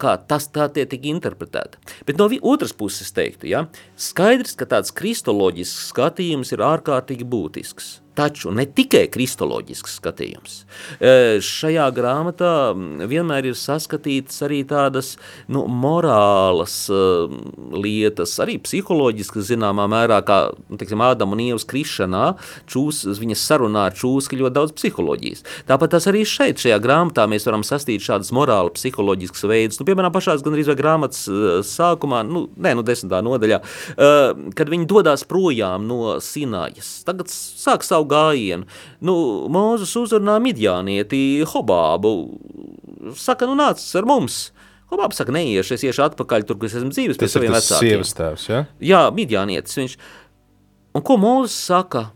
kā 0.00 0.14
tas 0.28 0.48
tā 0.52 0.68
tie 0.74 0.84
tika 0.90 1.08
interpretēta. 1.12 1.80
Bet 2.08 2.20
no 2.20 2.28
otras 2.40 2.74
puses 2.76 3.08
es 3.08 3.16
teiktu, 3.16 3.48
ja, 3.50 3.64
skaidrs, 3.96 4.56
ka 4.60 4.68
tāds 4.68 4.92
kristoloģisks 4.96 5.90
skatījums 5.94 6.52
ir 6.54 6.64
ārkārtīgi 6.66 7.28
būtisks. 7.28 7.98
Taču 8.18 8.50
ne 8.50 8.64
tikai 8.66 9.04
kristoloģisks 9.12 9.92
skatījums. 10.00 10.54
E, 10.98 11.38
Šajā 11.44 11.86
grāmatā 11.94 12.50
vienmēr 13.08 13.46
ir 13.52 13.58
saskatītas 13.58 14.42
arī 14.46 14.60
tādas 14.68 15.12
nu, 15.50 15.62
morālas 15.70 16.74
uh, 16.90 17.30
lietas, 17.70 18.34
arī 18.42 18.56
psiholoģiskas 18.62 19.46
zināmā 19.52 19.86
mērā, 19.90 20.20
kā 20.26 20.40
nu, 20.58 20.78
teiksim, 20.80 21.04
Ādama 21.06 21.36
un 21.36 21.44
Ievas 21.44 21.66
krišanā, 21.70 22.24
čūs, 22.70 23.04
viņas 23.20 23.44
sarunā 23.46 23.86
ar 23.88 23.96
čūski 23.96 24.40
ļoti 24.40 24.56
daudz 24.58 24.74
psiholoģijas. 24.80 25.44
Tāpat 25.70 25.94
tas 25.94 26.10
arī 26.10 26.24
šeit, 26.28 26.60
šajā 26.62 26.80
grāmatā 26.82 27.28
mēs 27.30 27.46
varam 27.48 27.64
sastīt 27.66 28.04
šādas 28.04 28.32
morāli 28.36 28.74
psiholoģiskas 28.74 29.46
veidus. 29.50 29.80
Nu, 29.80 29.86
piemēram, 29.88 30.12
pašās 30.14 30.44
gandrīz 30.46 30.70
vai 30.72 30.78
grāmatas 30.82 31.22
uh, 31.30 31.48
sākumā, 31.66 32.24
nu, 32.26 32.48
nē, 32.58 32.74
nu 32.78 32.86
desmitā 32.86 33.22
nodaļā, 33.24 33.60
kad 34.56 34.70
viņi 34.72 34.86
dodās 34.90 35.22
projām 35.28 35.86
no 35.88 36.18
Sinajas. 36.24 36.90
Tagad 37.06 37.30
sāk 37.30 37.84
savu 37.86 37.99
gājienu. 38.08 38.66
Nu, 39.04 39.14
Mūzus 39.52 39.92
uzrunā 40.00 40.38
midjānieti 40.42 41.42
Hobābu. 41.50 42.14
Saka, 43.16 43.48
nu 43.48 43.56
nāc 43.58 43.80
ar 43.96 44.08
mums. 44.08 44.50
Hobābs 44.90 45.20
saka, 45.20 45.30
neiešu, 45.34 45.76
es 45.76 45.84
iešu 45.86 46.02
atpakaļ 46.08 46.44
tur, 46.48 46.58
kur 46.58 46.66
es 46.66 46.74
esmu 46.74 46.90
dzīves 46.90 47.18
pie 47.20 47.26
Tas 47.28 47.30
ir 47.30 47.38
saviem 47.38 47.52
tas 47.54 47.68
vecākiem. 47.68 47.88
sievas 47.88 48.14
tēvs, 48.18 48.46
ja? 48.50 48.62
Jā, 48.82 49.02
midjānietis 49.14 49.78
viņš. 49.78 49.94
Un 50.98 51.04
ko 51.06 51.14
Mūzes 51.22 51.54
saka? 51.70 52.08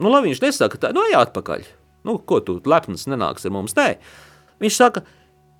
Nu, 0.00 0.08
lai 0.10 0.22
viņš 0.24 0.40
nesaka 0.42 0.80
tā, 0.80 0.92
nu, 0.96 1.04
ej 1.10 1.18
atpakaļ. 1.20 1.66
Nu, 2.08 2.16
ko 2.18 2.40
tu 2.44 2.56
lepns 2.64 3.04
nenāks 3.12 3.44
ar 3.44 3.52
mums? 3.52 3.76
Nē. 3.76 3.98
Viņš 4.64 4.78
saka, 4.80 5.04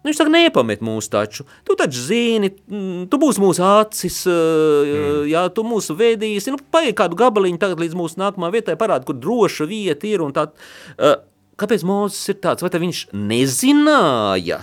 Nu, 0.04 0.10
Viņš 0.10 0.18
saka, 0.20 0.32
nepamet 0.34 0.82
mūs 0.84 1.08
taču. 1.08 1.46
Tu 1.64 1.72
taču 1.80 2.02
zini, 2.04 2.50
mm, 2.52 3.06
tu 3.08 3.16
būsi 3.22 3.40
mūsu 3.40 3.64
acis, 3.64 4.18
mm. 4.28 5.22
jā, 5.30 5.46
tu 5.56 5.64
mūsu 5.64 5.96
vedīsi. 5.96 6.52
Nu, 6.52 6.60
paiet 6.60 6.98
kādu 6.98 7.16
gabaliņu 7.16 7.60
tagad 7.62 7.80
līdz 7.80 7.96
mūsu 7.96 8.20
nākamā 8.20 8.50
vietai, 8.52 8.76
parāda, 8.76 9.08
kur 9.08 9.16
droša 9.16 9.64
vieta 9.70 10.04
ir. 10.10 10.20
un 10.20 10.36
Tā, 10.36 10.50
uh, 10.52 11.16
kāpēc 11.56 11.86
Mozus 11.88 12.28
ir 12.28 12.36
tāds? 12.44 12.60
Vai 12.60 12.68
tā 12.74 12.82
viņš 12.82 13.06
nezināja? 13.16 14.60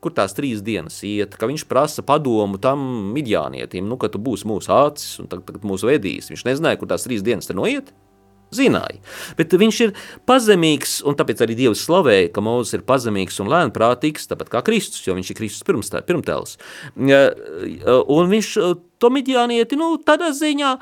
Kur 0.00 0.14
tās 0.14 0.32
trīs 0.32 0.64
dienas 0.64 0.96
iet, 1.04 1.36
ka 1.36 1.50
viņš 1.50 1.66
prasa 1.68 2.04
padomu 2.06 2.56
tam 2.62 2.80
midjānietim, 3.12 3.84
nu, 3.90 3.98
ka 4.00 4.08
tu 4.08 4.20
būsi 4.22 4.48
mūsu 4.48 4.72
acis 4.72 5.18
un 5.20 5.28
tagad, 5.28 5.50
tagad 5.50 5.68
mūsu 5.68 5.90
vedīs. 5.90 6.30
Viņš 6.32 6.48
nezināja, 6.48 6.80
kur 6.80 6.88
tās 6.88 7.04
trīs 7.04 7.26
dienas 7.26 7.50
te 7.50 7.56
noiet. 7.58 7.92
Zināja, 8.54 9.00
bet 9.36 9.52
viņš 9.60 9.80
ir 9.84 9.90
pazemīgs, 10.28 10.98
un 11.04 11.16
tāpēc 11.18 11.42
arī 11.44 11.56
Dievs 11.58 11.82
slavēja, 11.84 12.30
ka 12.32 12.44
Mozus 12.44 12.78
ir 12.78 12.84
pazemīgs 12.88 13.36
un 13.44 13.50
lēnprātīgs, 13.52 14.30
tāpat 14.30 14.52
kā 14.54 14.62
Kristus, 14.64 15.04
jo 15.04 15.16
viņš 15.18 15.32
ir 15.34 15.38
Kristus 15.40 15.66
pirmstē, 15.68 16.00
pirmtēls. 16.08 16.56
Un 16.96 18.32
viņš 18.32 18.54
to 18.98 19.12
midjānieti, 19.12 19.76
nu, 19.76 19.92
tādā 20.00 20.32
ziņā 20.36 20.72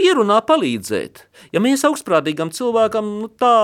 pierunā 0.00 0.40
palīdzēt. 0.48 1.24
Ja 1.52 1.60
mēs 1.60 1.84
augstprātīgam 1.84 2.52
cilvēkam 2.56 3.10
nu, 3.20 3.28
tā 3.28 3.54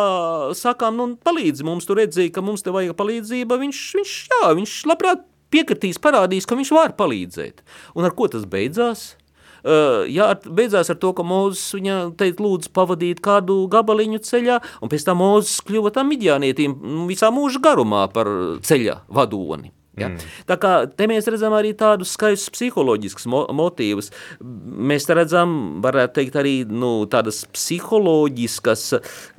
sakām, 0.58 0.98
nu, 0.98 1.08
palīdzi 1.24 1.64
mums, 1.66 1.88
tu 1.88 1.96
redzīji, 1.96 2.34
ka 2.36 2.44
mums 2.44 2.66
te 2.66 2.74
vajag 2.74 2.96
palīdzība, 2.98 3.56
viņš, 3.62 3.84
viņš, 4.00 4.16
jā, 4.34 4.42
viņš 4.58 4.74
labprāt 4.90 5.24
piekritīs, 5.54 6.00
parādīs, 6.02 6.48
ka 6.48 6.58
viņš 6.58 6.74
var 6.76 6.96
palīdzēt. 6.98 7.64
Un 7.96 8.08
ar 8.08 8.16
ko 8.18 8.28
tas 8.28 8.44
beidzās? 8.50 9.14
Uh, 9.62 10.04
jā, 10.10 10.30
beidzās 10.46 10.90
ar 10.92 10.98
to, 11.02 11.12
ka 11.16 11.24
Mozus 11.26 11.76
viņa 11.76 11.98
teica, 12.18 12.42
lūdzu, 12.44 12.72
pavadīt 12.76 13.22
kādu 13.24 13.62
gabaliņu 13.72 14.22
ceļā, 14.26 14.60
un 14.82 14.92
pēc 14.92 15.06
tam 15.08 15.22
Mozus 15.22 15.62
kļuva 15.66 15.94
tam 15.94 16.12
midjānietim 16.12 16.76
nu, 16.82 17.06
visā 17.10 17.32
mūža 17.34 17.62
garumā 17.64 18.06
par 18.12 18.30
ceļa 18.66 19.02
vadoni. 19.12 19.75
Ja? 19.96 20.10
Mm. 20.12 20.20
Tā 20.48 20.56
kā 20.60 20.72
te 20.92 21.08
mēs 21.08 21.28
redzam 21.32 21.54
arī 21.56 21.72
tādus 21.78 22.12
skaistus 22.16 22.52
psiholoģiskus 22.52 23.26
mo 23.32 23.42
motīvus. 23.56 24.10
Mēs 24.40 25.08
redzam, 25.08 25.80
varētu 25.84 26.18
teikt, 26.18 26.36
arī 26.40 26.54
nu, 26.68 26.90
tādas 27.10 27.42
psiholoģiskas, 27.56 28.84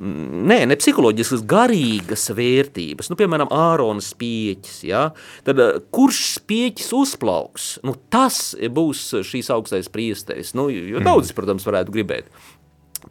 mm, 0.02 0.42
nē, 0.50 0.60
ne 0.72 0.80
psiholoģiskas, 0.80 1.46
garīgas 1.50 2.28
vērtības. 2.38 3.12
Nu, 3.14 3.20
piemēram, 3.20 3.54
Ārona 3.54 4.04
spieķis. 4.04 4.82
Ja? 4.90 5.08
Tad, 5.48 5.62
eh, 5.62 5.80
kurš 5.94 6.24
spieķis 6.40 6.90
uzplauks? 6.98 7.70
Nu, 7.86 7.94
tas 8.14 8.56
būs 8.58 9.10
šīs 9.30 9.54
augstais 9.54 9.92
priesteris. 9.94 10.56
Nu, 10.58 10.70
jo 10.74 11.04
daudz, 11.06 11.34
protams, 11.38 11.68
varētu 11.68 11.94
gribēt 11.94 12.34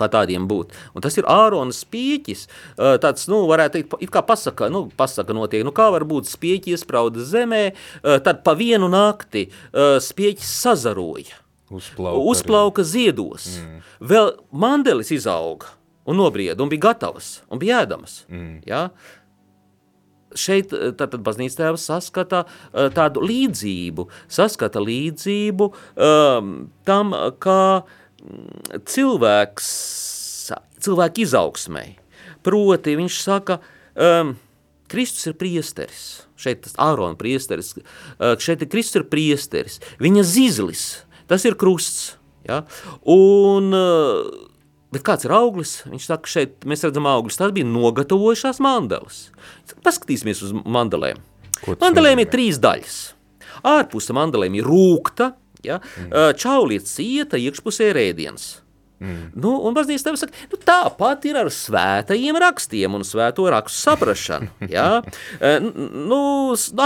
pa 0.00 0.10
tādiem 0.12 0.48
būt. 0.50 0.74
Un 0.94 1.04
tas 1.04 1.16
ir 1.18 1.28
Āronas 1.30 1.82
spieķis. 1.84 2.46
Tāds, 3.02 3.26
nu, 3.32 3.42
varētu 3.50 3.78
teikt, 3.78 3.96
it 4.06 4.12
kā 4.14 4.22
pasaka, 4.26 4.70
nu, 4.72 4.86
pasaka 4.96 5.36
notiek, 5.36 5.64
nu, 5.66 5.74
kā 5.76 5.88
var 5.94 6.06
būt 6.08 6.30
spieķi 6.30 6.76
iesprauda 6.76 7.24
zemē, 7.26 7.64
tad 8.26 8.44
pa 8.46 8.56
vienu 8.58 8.90
nakti 8.92 9.48
spieķis 9.72 10.54
sazaroja. 10.62 11.42
Uzplauka 11.70 12.22
uzplauka 12.30 12.84
ziedos. 12.86 13.48
Mm. 13.58 13.82
Vēl 14.06 14.32
mandelis 14.54 15.10
izauga 15.14 15.72
un 16.06 16.20
nobrieda 16.20 16.62
un 16.62 16.70
bija 16.70 16.90
gatavs 16.90 17.40
un 17.50 17.58
bija 17.62 17.82
ēdamas. 17.82 18.20
Mm. 18.30 18.60
Ja? 18.68 18.86
Šeit 20.36 20.70
tātad 20.98 21.22
baznīca 21.26 21.62
tēvs 21.62 21.88
saskata 21.88 22.44
uh, 22.46 22.86
tādu 22.94 23.24
līdzību, 23.24 24.06
saskata 24.30 24.82
līdzību 24.82 25.70
um, 25.72 26.52
tam, 26.86 27.14
kā 27.42 27.60
mm, 27.80 27.96
cilvēks, 28.86 29.68
cilvēka 30.84 31.22
izaugsmai. 31.24 31.86
Proti 32.46 32.96
viņš 32.98 33.20
saka, 33.22 33.60
um, 33.94 34.34
Kristus 34.90 35.26
ir 35.30 35.36
priesteris, 35.38 36.02
šeit 36.38 36.62
tas 36.66 36.76
Ārona 36.82 37.18
priesteris, 37.18 37.74
uh, 37.76 38.36
šeit 38.38 38.62
ir 38.62 38.70
Kristus 38.70 39.02
ir 39.02 39.08
priesteris, 39.10 39.80
viņa 40.02 40.26
zizlis, 40.26 40.84
tas 41.30 41.46
ir 41.48 41.58
krusts, 41.58 42.14
ja? 42.46 42.62
un 43.02 43.74
uh, 43.74 44.52
Bet 44.94 45.02
kāds 45.04 45.26
ir 45.26 45.32
auglis? 45.34 45.80
Viņš 45.84 46.04
saka, 46.08 46.30
šeit 46.30 46.62
mēs 46.68 46.84
redzam 46.86 47.08
augļus. 47.10 47.36
Tas 47.36 47.50
bija 47.52 47.66
nogatavojušās 47.68 48.62
mandelas. 48.64 49.26
Paskatīsimies 49.84 50.40
uz 50.46 50.54
mandelēm. 50.56 51.18
Mandelēm 51.82 52.22
ir 52.22 52.30
trīs 52.32 52.60
daļas. 52.62 52.94
Ārpuse 53.66 54.14
mandelēm 54.16 54.56
ir 54.56 54.68
rūkta, 54.68 55.32
ja? 55.66 55.80
mm. 55.82 56.38
čauliet 56.40 56.88
cieta, 56.90 57.40
iekšpusē 57.40 57.90
rēdiens. 57.96 58.54
Mm. 58.96 59.28
Nu, 59.36 59.50
un 59.68 59.74
baznīca 59.76 60.08
tev 60.08 60.16
saka, 60.16 60.32
nu, 60.48 60.56
tāpat 60.56 61.26
ir 61.28 61.36
ar 61.36 61.50
svētajiem 61.52 62.38
rakstiem 62.40 62.94
un 62.96 63.04
svēto 63.04 63.44
rakstu 63.52 63.82
saprašanu. 63.82 64.48
Ja? 64.72 65.02
nu, 66.10 66.20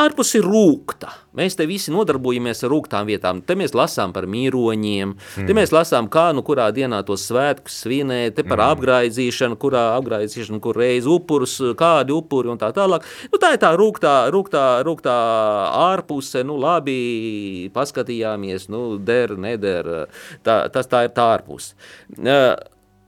ārpus 0.00 0.34
ir 0.38 0.46
rūkta. 0.46 1.12
Mēs 1.38 1.54
te 1.54 1.66
visi 1.70 1.92
nodarbojamies 1.94 2.64
ar 2.66 2.72
rūktām 2.72 3.06
vietām. 3.06 3.40
Te 3.46 3.54
mēs 3.58 3.74
lasām 3.76 4.10
par 4.14 4.26
mīroņiem, 4.30 5.12
mm. 5.14 5.46
te 5.46 5.54
mēs 5.54 5.70
lasām, 5.74 6.08
kā 6.10 6.30
nu 6.34 6.42
kurā 6.46 6.66
dienā 6.74 7.02
tos 7.06 7.28
svētkus 7.28 7.76
svinēt, 7.84 8.34
te 8.38 8.42
par 8.42 8.58
mm. 8.58 8.74
apgraizīšanu, 8.74 9.58
kurā 9.62 9.84
apgraizīšana, 10.00 10.58
kur 10.64 10.80
reiz 10.82 11.06
upurus, 11.10 11.54
kādi 11.78 12.16
upuri 12.16 12.50
un 12.50 12.58
tā 12.58 12.72
tālāk. 12.74 13.06
Nu, 13.30 13.38
tā 13.42 13.52
ir 13.54 13.62
tā 13.62 13.70
rūktā, 13.78 14.16
rūktā, 14.34 14.64
rūktā 14.86 15.14
ārpuse, 15.84 16.42
nu 16.46 16.58
labi, 16.58 16.98
paskatījāmies, 17.76 18.66
nu 18.74 18.82
der, 18.98 19.38
neder, 19.38 19.94
tā, 20.46 20.64
tas 20.74 20.90
tā 20.90 21.06
ir 21.06 21.14
tā 21.14 21.30
ārpuse. 21.36 21.78
Uh, 22.18 22.58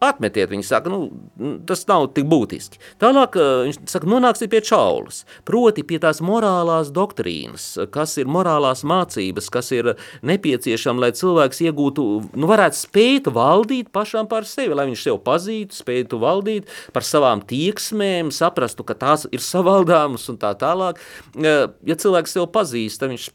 Atmetiet, 0.02 0.50
viņi 0.50 0.64
saka, 0.66 0.90
nu, 0.90 1.60
tas 1.68 1.84
nav 1.86 2.08
tik 2.16 2.26
būtiski. 2.30 2.80
Tālāk 3.02 3.36
viņš 3.38 3.76
saka, 3.90 4.08
nonāksiet 4.10 4.50
pie 4.50 4.58
čaulas, 4.66 5.22
proti 5.46 5.84
pie 5.86 6.00
tās 6.02 6.18
morālās 6.24 6.90
doktrīnas, 6.94 7.66
kas 7.94 8.16
ir 8.18 8.30
morālās 8.30 8.82
mācības, 8.88 9.50
kas 9.54 9.70
ir 9.76 9.92
nepieciešama, 10.26 11.04
lai 11.06 11.12
cilvēks 11.18 11.62
iegūtu, 11.68 12.06
nu, 12.34 12.50
varētu 12.50 12.80
spēt 12.80 13.30
valdīt 13.32 13.92
pašām 13.94 14.26
par 14.30 14.48
sevi, 14.48 14.74
lai 14.74 14.88
viņš 14.90 15.06
sev 15.06 15.20
pazītu, 15.22 15.78
spētu 15.78 16.18
valdīt 16.22 16.72
par 16.94 17.06
savām 17.06 17.44
tieksmēm, 17.46 18.32
saprastu, 18.34 18.86
ka 18.88 18.98
tās 18.98 19.28
ir 19.30 19.44
savaldāmas 19.44 20.26
un 20.32 20.40
tā 20.42 20.50
tālāk. 20.58 20.98
Ja 21.38 21.70
cilvēks 21.94 22.34
sev 22.34 22.50
pazīst, 22.50 22.98
tad 23.02 23.14
viņš 23.14 23.30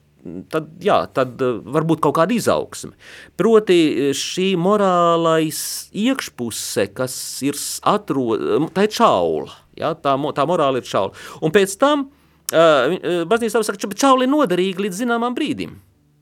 tad, 0.51 0.69
jā, 0.83 0.99
tad 1.13 1.41
eh, 1.43 1.57
varbūt 1.77 2.01
kaut 2.03 2.17
kāda 2.19 2.35
izaugsme. 2.35 2.93
Proti 3.39 3.79
eh, 3.87 4.11
šī 4.17 4.51
morālais 4.61 5.61
iekšpuse, 5.95 6.89
kas 6.97 7.17
ir 7.45 7.57
atrod, 7.87 8.69
tā 8.75 8.87
ir 8.87 8.93
čaula, 8.93 9.57
jā, 9.77 9.93
tā, 10.01 10.15
tā 10.37 10.47
morāla 10.49 10.81
ir 10.81 10.87
čaula. 10.87 11.15
Un 11.41 11.53
pēc 11.55 11.75
tam 11.81 12.07
uh, 12.09 13.25
baznīca 13.29 13.61
saka, 13.63 13.79
ka 13.87 13.99
čaula 13.99 14.25
ir 14.25 14.33
noderīga 14.33 14.87
līdz 14.87 15.03
zināmam 15.03 15.37
brīdim. 15.37 15.77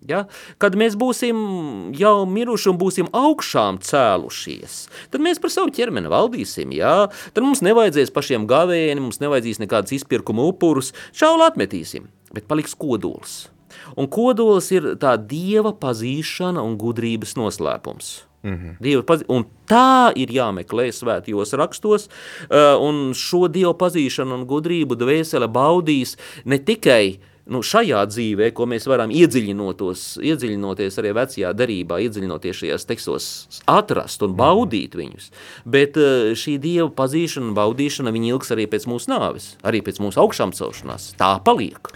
Ja? 0.10 0.26
Kad 0.62 0.78
mēs 0.78 0.98
būsim 1.00 1.38
jau 1.98 2.14
miruši 2.30 2.70
un 2.72 2.80
būsim 2.82 3.10
augšām 3.16 3.80
cēlušies, 3.86 4.78
tad 5.14 5.24
mēs 5.26 5.42
par 5.42 5.54
savu 5.54 5.74
ķermeni 5.76 6.12
valdīsim. 6.12 6.76
Ja? 6.78 7.08
Tad 7.34 7.46
mums 7.46 7.64
nevajadzēs 7.66 8.14
pašiem 8.16 8.46
gavēni, 8.50 9.02
mums 9.02 9.22
nevajadzīs 9.24 9.62
nekādas 9.64 9.96
izpirkuma 9.98 10.46
upurus, 10.46 10.94
šaulu 11.16 11.48
atmetīsim, 11.50 12.10
bet 12.36 12.50
paliks 12.50 12.78
kodols. 12.78 13.46
Un 13.96 14.08
kodols 14.12 14.72
ir 14.76 14.96
tā 15.02 15.16
dieva 15.18 15.74
pazīšana 15.74 16.64
un 16.64 16.78
gudrības 16.82 17.36
noslēpums. 17.40 18.16
Mm 18.46 18.78
-hmm. 18.80 19.46
Tā 19.68 20.12
ir 20.16 20.30
jāmeklē 20.30 20.92
svētajos 20.92 21.54
rakstos, 21.58 22.10
uh, 22.50 22.82
un 22.82 23.14
šo 23.14 23.48
dievu 23.48 23.74
pazīšanu 23.74 24.34
un 24.34 24.46
gudrību 24.46 24.96
dvēsele 24.96 25.48
baudīs 25.48 26.18
ne 26.46 26.58
tikai 26.58 27.18
nu, 27.46 27.62
šajā 27.62 28.06
dzīvē, 28.10 28.50
ko 28.58 28.66
mēs 28.66 28.88
varam 28.90 29.12
iedziļinoties, 29.14 30.98
arī 31.02 31.14
vecajā 31.14 31.54
darībā, 31.54 32.00
iedziļinoties 32.06 32.62
šajos 32.62 32.86
tekstos, 32.90 33.28
atrast 33.70 34.22
un 34.26 34.34
baudīt 34.38 34.98
viņus, 34.98 35.32
bet 35.66 35.98
uh, 35.98 36.34
šī 36.34 36.58
dieva 36.62 36.90
pazīšana 36.90 37.50
un 37.50 37.58
baudīšana 37.58 38.14
viņa 38.16 38.32
ilgs 38.34 38.52
arī 38.52 38.68
pēc 38.72 38.88
mūsu 38.90 39.14
nāves, 39.14 39.56
arī 39.64 39.82
pēc 39.86 40.02
mūsu 40.04 40.22
augšām 40.22 40.54
celšanās. 40.58 41.14
Tā 41.18 41.36
paliek. 41.46 41.94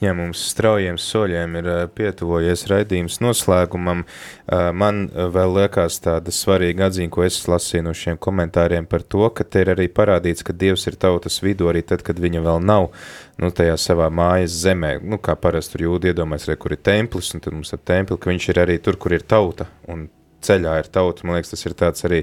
Jā, 0.00 0.14
mums 0.16 0.40
straujiem 0.48 0.96
soļiem 0.96 1.58
ir 1.60 1.66
pietuvojies 1.92 2.62
raidījums 2.70 3.18
noslēgumam. 3.20 4.06
Man 4.48 5.00
vēl 5.12 5.52
liekas 5.58 5.98
tāda 6.00 6.32
svarīga 6.32 6.86
atzīme, 6.88 7.10
ko 7.12 7.26
es 7.26 7.36
lasīju 7.44 7.84
no 7.84 7.92
šiem 7.92 8.16
komentāriem 8.16 8.88
par 8.88 9.04
to, 9.04 9.26
ka 9.28 9.44
te 9.44 9.60
ir 9.60 9.74
arī 9.74 9.90
parādīts, 9.92 10.46
ka 10.46 10.56
Dievs 10.56 10.86
ir 10.88 10.96
tautas 11.00 11.36
vidū 11.44 11.68
arī 11.68 11.82
tad, 11.84 12.00
kad 12.06 12.16
viņa 12.16 12.40
vēl 12.46 12.64
nav 12.64 12.88
nu, 13.36 13.50
tajā 13.52 13.76
savā 13.76 14.08
mājas 14.08 14.56
zemē. 14.62 14.94
Nu, 15.04 15.20
kā 15.20 15.36
parasti 15.36 15.76
tur 15.76 15.84
jūdi 15.90 16.14
iedomājas, 16.14 16.48
re, 16.48 16.56
kur 16.56 16.72
ir 16.72 16.80
templis, 16.80 17.34
un 17.36 17.44
tad 17.44 17.58
mums 17.58 17.76
ap 17.76 17.84
templi, 17.84 18.16
ka 18.16 18.32
viņš 18.32 18.48
ir 18.54 18.62
arī 18.64 18.78
tur, 18.80 18.96
kur 18.96 19.12
ir 19.12 19.28
tauta, 19.28 19.68
un 19.92 20.08
ceļā 20.46 20.76
ir 20.82 20.90
tauta. 20.92 21.26
Man 21.26 21.38
liekas, 21.38 21.52
tas 21.54 21.66
ir 21.66 21.74
tāds 21.78 22.06
arī, 22.08 22.20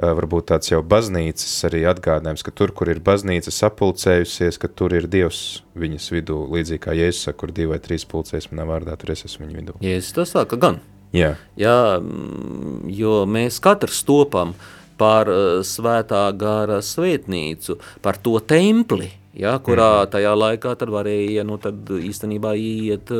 varbūt 0.00 0.50
tāds 0.52 0.72
jau 0.72 0.80
baznīcas 0.86 1.52
arī 1.68 1.84
atgādinājums, 1.90 2.44
ka 2.46 2.54
tur, 2.56 2.74
kur 2.76 2.90
ir 2.92 3.02
baznīca 3.04 3.52
sapulcējusies, 3.54 4.60
ka 4.60 4.70
tur 4.72 4.96
ir 4.96 5.08
Dievs 5.10 5.60
viņas 5.78 6.10
vidū, 6.14 6.40
līdzīgi 6.54 6.84
kā 6.86 6.96
Jēzus 6.96 7.28
saka, 7.28 7.42
kur 7.44 7.54
divi 7.56 7.74
vai 7.74 7.80
trīs 7.82 8.06
pulcēs 8.08 8.50
manā 8.52 8.68
vārdā, 8.70 8.96
tur 9.00 9.14
es 9.14 9.26
esmu 9.28 9.46
viņu 9.46 9.60
vidū. 9.60 9.78
Jēzus 9.84 10.16
tas 10.16 10.34
saka 10.36 10.60
gan. 10.60 10.80
Jā. 11.16 11.34
Jā, 11.58 11.98
jo 12.86 13.14
mēs 13.26 13.58
katrs 13.62 14.04
topam 14.06 14.54
par 15.00 15.30
svētā 15.66 16.26
gara 16.38 16.78
svētnīcu, 16.84 17.78
par 18.04 18.20
to 18.20 18.36
templi, 18.44 19.08
ja, 19.34 19.56
kurā 19.64 20.04
mhm. 20.04 20.12
tajā 20.14 20.36
laikā 20.36 20.76
tad 20.78 20.92
varēja 20.92 21.44
nu, 21.48 21.58
tad 21.62 21.90
īstenībā 21.98 22.54
iet 22.60 23.12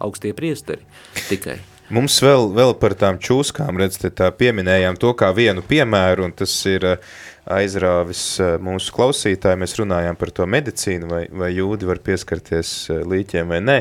augstie 0.00 0.34
priesteri 0.36 0.86
tikai. 1.28 1.60
Mums 1.86 2.16
vēl, 2.18 2.48
vēl 2.50 2.72
par 2.82 2.96
tām 2.98 3.18
čūskām, 3.22 3.76
redzat, 3.78 4.08
tā 4.18 4.32
pieminējām 4.34 4.96
to 4.98 5.12
kā 5.14 5.28
vienu 5.34 5.62
piemēru, 5.62 6.24
un 6.26 6.32
tas 6.34 6.50
ir 6.66 6.82
eh, 6.82 7.10
aizrāvis 7.54 8.22
eh, 8.42 8.56
mūsu 8.58 8.90
klausītāji. 8.96 9.60
Mēs 9.62 9.76
runājām 9.78 10.16
par 10.18 10.32
to 10.34 10.48
medicīnu, 10.50 11.06
vai, 11.06 11.20
vai 11.30 11.52
jūdi 11.54 11.86
var 11.86 12.00
pieskarties 12.02 12.70
eh, 12.90 13.04
līķiem 13.06 13.52
vai 13.54 13.60
nē. 13.62 13.76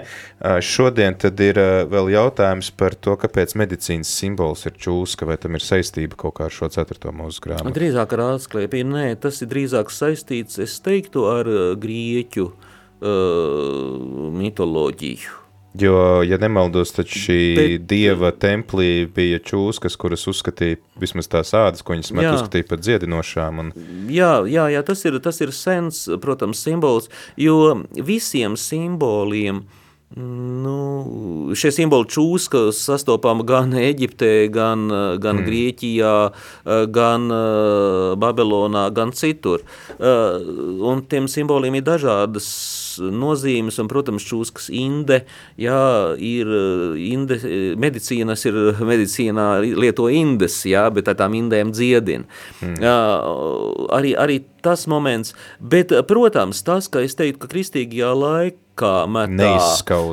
Šodien 0.62 1.18
tad 1.18 1.42
ir 1.42 1.58
vēl 1.90 2.12
jautājums 2.14 2.70
par 2.78 2.94
to, 2.94 3.16
kāpēc 3.24 3.56
medicīnas 3.58 4.12
simbols 4.20 4.68
ir 4.70 4.78
čūska, 4.78 5.26
vai 5.26 5.40
tam 5.42 5.58
ir 5.58 5.66
saistība 5.66 6.20
kaut 6.20 6.38
kā 6.38 6.46
ar 6.46 6.54
šo 6.54 6.70
ceturto 6.76 7.10
mūsu 7.16 7.42
grāmatu. 7.48 7.74
Drīzāk 7.74 8.14
ar 8.14 8.24
atskliepību, 8.28 8.92
nē, 9.00 9.08
tas 9.24 9.42
ir 9.42 9.50
drīzāk 9.50 9.90
saistīts, 9.90 10.62
es 10.62 10.78
teiktu, 10.86 11.26
ar 11.32 11.50
grieķu 11.82 12.46
uh, 12.52 14.30
mitoloģiju 14.38 15.45
Jo, 15.82 16.24
ja 16.24 16.38
nemaldos, 16.42 16.94
tad 16.96 17.10
šī 17.12 17.40
Bet, 17.58 17.88
dieva 17.90 18.32
templī 18.32 19.06
bija 19.12 19.42
čūskas, 19.44 19.98
kuras 20.00 20.26
uzskatīja 20.32 20.80
vismaz 21.02 21.28
tās 21.32 21.54
ādas, 21.58 21.84
ko 21.84 21.96
viņas 21.96 22.14
met 22.16 22.30
uzskatīja 22.32 22.70
par 22.70 22.84
dziedinošām. 22.84 23.64
Un... 23.64 23.72
Jā, 24.12 24.38
jā, 24.50 24.70
jā 24.72 24.84
tas, 24.88 25.04
ir, 25.08 25.20
tas 25.24 25.42
ir 25.44 25.52
sens, 25.56 26.06
protams, 26.24 26.62
simbols, 26.64 27.10
jo 27.40 27.58
visiem 27.96 28.56
simboliem 28.60 29.64
uh, 29.64 29.82
Nu, 30.16 31.52
šie 31.58 31.74
simboli 31.76 32.08
čūska 32.08 32.70
sastopama 32.78 33.44
gan 33.44 33.74
Eģiptē, 33.76 34.46
gan, 34.54 34.86
gan 35.20 35.42
mm. 35.42 35.48
Grieķijā, 35.48 36.12
gan 36.94 37.26
uh, 37.34 38.14
Babilonā, 38.22 38.86
gan 38.96 39.12
citur. 39.18 39.66
Uh, 39.98 40.38
un 40.88 41.02
tiem 41.10 41.28
simboliem 41.32 41.82
ir 41.82 41.84
dažādas 41.90 42.48
nozīmes, 43.00 43.80
un, 43.82 43.90
protams, 43.92 44.26
čūskas 44.28 44.70
inde, 44.74 45.22
jā, 45.62 45.80
ir 46.18 46.52
inde, 47.02 47.40
medicīnas 47.82 48.46
ir, 48.50 48.60
medicīnā 48.92 49.48
lieto 49.66 50.10
indes, 50.12 50.62
jā, 50.70 50.88
bet 50.94 51.12
ar 51.12 51.20
tām 51.22 51.38
indēm 51.38 51.74
dziedina. 51.76 52.28
Mm. 52.62 52.78
Uh, 52.82 53.88
arī, 53.96 54.16
arī 54.20 54.42
tas 54.66 54.88
moments, 54.92 55.36
bet, 55.60 55.94
protams, 56.10 56.64
tas, 56.66 56.90
ka 56.92 57.04
es 57.06 57.18
teiktu, 57.18 57.46
ka 57.46 57.52
kristīgajā 57.56 58.14
laikā 58.18 58.65
tika 58.76 59.06
metā. 59.08 59.56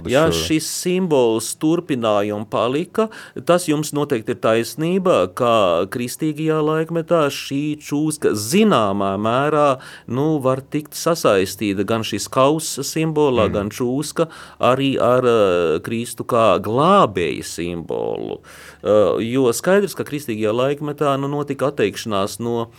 Ja 0.06 0.30
šo. 0.30 0.46
šis 0.46 0.66
simbols 0.66 1.54
turpināja 1.56 2.34
un 2.36 2.44
palika, 2.46 3.08
tas 3.44 3.68
jums 3.68 3.92
noteikti 3.92 4.32
ir 4.32 4.40
taisnība, 4.40 5.34
ka 5.34 5.86
kristīgajā 5.90 6.60
laikmetā 6.62 7.28
šī 7.30 7.78
čūska 7.82 8.34
zināmā 8.34 9.16
mērā 9.18 9.80
nu, 10.06 10.38
var 10.40 10.62
tikt 10.62 10.94
sasaistīta 10.94 11.84
gan 11.84 12.02
šis 12.02 12.28
kausa 12.28 12.82
simbolā, 12.82 13.48
mm. 13.48 13.52
gan 13.52 13.70
čūska 13.70 14.28
arī 14.60 14.96
ar 15.00 15.26
uh, 15.26 15.80
Kristu 15.82 16.24
kā 16.24 16.58
glābēja 16.62 17.42
simbolu. 17.44 18.40
Uh, 18.82 19.18
jo 19.22 19.50
skaidrs, 19.52 19.96
ka 19.98 20.06
kristīgajā 20.06 20.54
laikmetā 20.54 21.16
nu, 21.18 21.30
notika 21.30 21.72
atteikšanās 21.72 22.38
no 22.42 22.70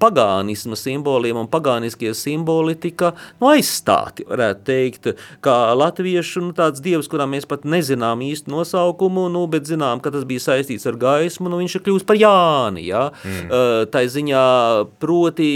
pagānisma 0.00 0.76
simboliem, 0.78 1.38
un 1.40 1.48
pagāniskie 1.50 2.12
simboli 2.16 2.76
tika 2.80 3.12
nu, 3.40 3.50
aizstāti, 3.52 4.26
varētu 4.28 4.66
teikt, 4.66 5.10
kā 5.44 5.56
latviešu 5.76 6.44
nu, 6.46 6.52
tāds 6.56 6.82
dievs, 6.84 7.10
kurām 7.12 7.34
mēs 7.36 7.48
pat 7.48 7.66
nezinām 7.68 8.22
īstu 8.26 8.52
nosaukumu, 8.54 9.28
nu, 9.32 9.46
bet 9.50 9.68
zinām, 9.68 10.02
ka 10.04 10.12
tas 10.14 10.26
bija 10.28 10.44
saistīts 10.48 10.86
ar 10.88 10.98
gaismu, 11.00 11.50
nu, 11.50 11.60
viņš 11.62 11.78
ir 11.78 11.86
kļūst 11.88 12.08
par 12.08 12.20
Jāni, 12.20 12.86
ja? 12.90 13.08
mm. 13.24 13.90
tā 13.92 14.06
ziņā 14.10 14.46
proti 15.02 15.50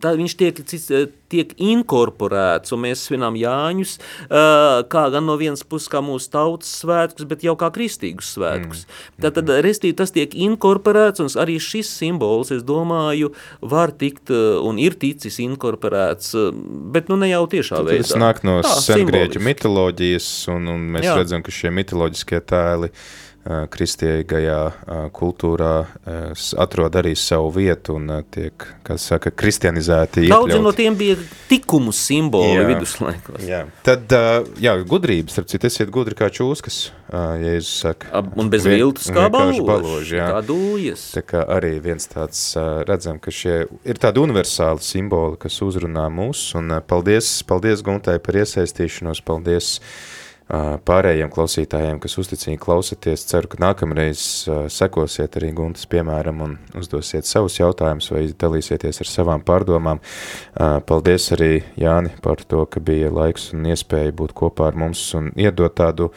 tad 0.00 0.18
viņš 0.20 0.34
tiek, 0.40 0.60
cits- 0.68 1.10
tiek 1.32 1.52
inkorporēts, 1.60 2.72
un 2.74 2.82
mēs 2.84 3.02
svinām 3.08 3.36
Jāņus, 3.38 3.96
ā, 4.28 4.84
kā 4.90 5.04
gan 5.12 5.26
no 5.28 5.36
vienas 5.40 5.64
puses 5.66 5.90
kā 5.92 6.02
mūsu 6.04 6.30
tautas 6.34 6.70
svētkus, 6.82 7.26
bet 7.28 7.44
jau 7.46 7.56
kā 7.60 7.70
kristīgus 7.74 8.34
svētkus. 8.36 8.84
Mm. 8.84 9.24
Tad, 9.24 9.40
tad 9.40 9.52
restīvi 9.66 9.96
tas 9.98 10.14
tiek 10.14 10.36
inkorporēts, 10.46 11.24
un 11.24 11.32
arī 11.42 11.58
šis 11.62 11.90
simbols, 11.90 12.52
es 12.54 12.64
domāju, 12.66 13.32
var 13.60 13.92
tikt 13.92 14.32
ā, 14.34 14.40
un 14.64 14.80
ir 14.82 14.96
ticis 15.00 15.40
inkorporēts, 15.44 16.34
bet 16.94 17.12
nu 17.12 17.18
ne 17.20 17.32
jau 17.32 17.44
tiešā 17.50 17.82
veidā. 17.84 18.06
Tas 18.06 18.16
nāk 18.20 18.44
no 18.46 18.60
sengrieķu 18.62 19.42
mitoloģijas, 19.44 20.30
un, 20.54 20.72
un 20.76 20.88
mēs 20.96 21.08
Jā. 21.08 21.18
Redzam, 21.20 21.44
ka 21.44 21.52
šie 21.54 21.74
mitoloģiskie 21.74 22.40
tēli 22.48 22.90
ā, 22.90 23.24
kristīgajā 23.44 24.58
ā, 24.88 24.98
kultūrā 25.14 25.72
s- 26.34 26.54
atrod 26.58 26.94
arī 26.96 27.14
savu 27.16 27.50
vietu 27.52 27.96
un 27.98 28.22
tiek, 28.32 28.52
kā 28.84 28.96
saka, 28.98 29.30
kristianizēti. 29.30 30.28
Daudzi 30.30 30.60
no 30.62 30.72
tiem 30.72 30.96
bija 30.96 31.16
tikumu 31.50 31.92
simboli 31.92 32.56
Jā. 32.56 32.66
viduslaikos. 32.72 33.44
Jā. 33.44 33.64
Tad, 33.84 34.08
jā, 34.60 34.74
gudrības, 34.88 35.36
starp 35.36 35.48
citu, 35.52 35.68
esiet 35.68 35.90
gudri 35.92 36.16
kā 36.18 36.30
čūskas, 36.32 36.90
Jēzus 37.14 37.74
saka. 37.84 38.22
Un 38.40 38.48
bez 38.50 38.64
viltus 38.66 39.10
kā 39.12 39.28
baloži, 39.30 40.16
jā. 40.16 40.30
kā 40.32 40.40
dūjas. 40.42 41.04
Tā 41.14 41.22
kā 41.22 41.44
arī 41.56 41.76
viens 41.84 42.08
tāds 42.10 42.40
redzam, 42.88 43.20
ka 43.22 43.30
šie 43.30 43.66
ir 43.84 44.00
tādi 44.02 44.22
universāli 44.24 44.82
simboli, 44.82 45.38
kas 45.38 45.60
uzrunā 45.62 46.08
mūs, 46.10 46.54
un 46.58 46.72
paldies, 46.88 47.42
paldies 47.46 47.84
Guntai 47.84 48.16
par 48.24 48.40
iesaistīšanos, 48.40 49.20
paldies 49.22 49.78
ā, 49.78 49.84
pārējiem 50.86 51.30
klausītājiem, 51.32 51.98
kas 52.02 52.16
uzticīgi 52.20 52.60
klausaties. 52.60 53.26
Ceru, 53.30 53.50
ka 53.52 53.60
nākamreiz 53.62 54.22
sekosiet 54.72 55.38
arī 55.38 55.52
Guntas 55.56 55.88
piemēram 55.90 56.42
un 56.44 56.56
uzdosiet 56.78 57.28
savus 57.28 57.58
jautājumus 57.60 58.10
vai 58.12 58.24
dalīsieties 58.44 59.02
ar 59.04 59.10
savām 59.10 59.44
pārdomām. 59.46 60.02
Paldies 60.88 61.30
arī 61.36 61.52
Jāni 61.80 62.14
par 62.24 62.44
to, 62.48 62.64
ka 62.66 62.82
bija 62.84 63.12
laiks 63.14 63.52
un 63.56 63.68
iespēja 63.70 64.14
būt 64.16 64.34
kopā 64.36 64.70
ar 64.70 64.80
mums 64.84 65.06
un 65.18 65.30
iedot 65.36 65.74
tādu 65.78 66.10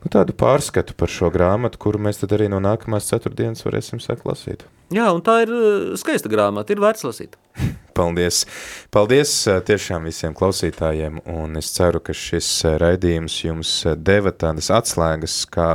nu, 0.00 0.10
tādu 0.12 0.36
pārskatu 0.36 0.96
par 0.98 1.12
šo 1.12 1.30
grāmatu, 1.34 1.80
kuru 1.80 2.02
mēs 2.06 2.22
tad 2.22 2.36
arī 2.36 2.50
no 2.52 2.60
nākamās 2.64 3.08
ceturtdienas 3.10 3.66
varēsim 3.66 4.02
sākt 4.02 4.28
lasīt. 4.28 4.66
Jā, 4.90 5.12
un 5.14 5.22
tā 5.22 5.42
ir 5.44 5.52
skaista 6.00 6.30
grāmata, 6.32 6.74
ir 6.74 6.82
vērts 6.82 7.06
lasīt. 7.06 7.38
Paldies! 8.00 8.46
Paldies 8.88 9.32
tiešām 9.68 10.06
visiem 10.08 10.32
klausītājiem, 10.36 11.18
un 11.28 11.60
es 11.60 11.68
ceru, 11.74 12.00
ka 12.00 12.14
šis 12.16 12.48
raidījums 12.80 13.36
jums 13.44 13.72
deva 14.00 14.32
tādas 14.32 14.70
atslēgas, 14.72 15.42
kā 15.52 15.74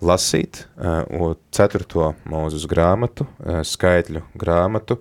lasīt 0.00 0.62
ceturto 1.52 2.14
mūzus 2.32 2.64
grāmatu, 2.70 3.26
skaitļu 3.68 4.24
grāmatu, 4.40 4.96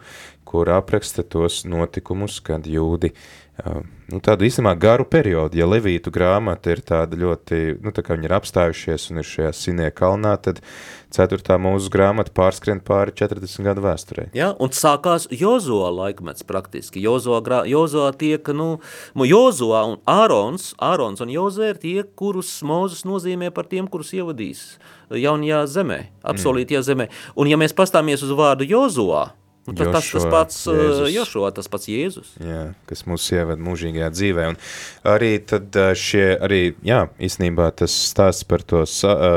kur 0.50 0.72
apraksta 0.74 1.24
tos 1.24 1.62
notikumus, 1.70 2.39
kad 2.41 2.66
jūdi 2.70 3.14
nu, 4.10 4.20
tādu 4.24 4.45
īstenībā 4.47 4.72
garu 4.80 5.04
periodu. 5.10 5.58
Ja 5.60 5.68
Levītu 5.68 6.12
grāmata 6.16 6.72
ir 6.72 6.80
tāda 6.86 7.18
ļoti, 7.20 7.58
nu, 7.84 7.91
tā 7.95 8.04
kā 8.06 8.16
viņi 8.16 8.30
ir 8.30 8.36
apstājušies 8.38 9.10
un 9.12 9.20
ir 9.22 9.28
šajā 9.28 9.50
sinie 9.56 9.89
kalnā, 9.91 10.32
tad 10.41 10.62
ceturtā 11.14 11.58
mūsu 11.60 11.91
grāmata 11.91 12.32
pārskrien 12.36 12.80
pāri 12.86 13.12
40 13.20 13.66
gadu 13.68 13.84
vēsturē. 13.84 14.30
Ja? 14.38 14.54
Un 14.64 14.72
sākās 14.76 15.28
Jozoa 15.34 15.89
laikmets 15.91 16.45
praktiski. 16.47 17.04
Jozoa, 17.04 17.41
grā- 17.45 17.66
Jozoa 17.68 18.14
tiek, 18.16 18.47
nu, 18.56 18.80
Jozoa 19.16 19.84
un 19.91 19.97
Ārons, 20.08 20.72
Ārons 20.80 21.20
un 21.26 21.34
Jozē 21.34 21.74
ir 21.74 21.82
tie, 21.84 21.97
kurus 22.04 22.62
Mozus 22.64 23.04
nozīmē 23.04 23.52
par 23.52 23.68
tiem, 23.68 23.89
kurus 23.91 24.14
ievadīs 24.16 24.78
jaunajā 25.10 25.66
zemē, 25.68 26.00
apsolītajā 26.32 26.82
zemē. 26.86 27.10
Un 27.36 27.50
ja 27.50 27.58
mēs 27.58 27.74
pastāmies 27.76 28.24
uz 28.24 28.32
vārdu 28.38 28.68
Jozoa, 28.70 29.32
nu, 29.72 29.78
tad 29.78 29.94
tas 29.94 30.10
tas 30.10 30.26
Jošua, 30.26 30.32
pats 30.34 30.60
Jēzus. 30.68 31.12
Jošua, 31.14 31.52
tas 31.56 31.70
pats 31.72 31.90
Jēzus. 31.92 32.34
Jā, 32.44 32.64
kas 32.90 33.06
mūs 33.10 33.28
ieved 33.36 33.62
mūžīgajā 33.64 34.10
dzīvē. 34.16 34.48
Un 34.54 34.60
arī 35.14 35.32
tad 35.50 35.78
ā, 35.80 35.92
šie, 35.98 36.26
arī, 36.36 36.62
jā, 36.86 37.04
īstenībā 37.22 37.70
tas 37.80 37.96
stāsts 38.10 38.48
par 38.50 38.66
to 38.66 38.84
sa, 38.90 39.14
ā, 39.16 39.32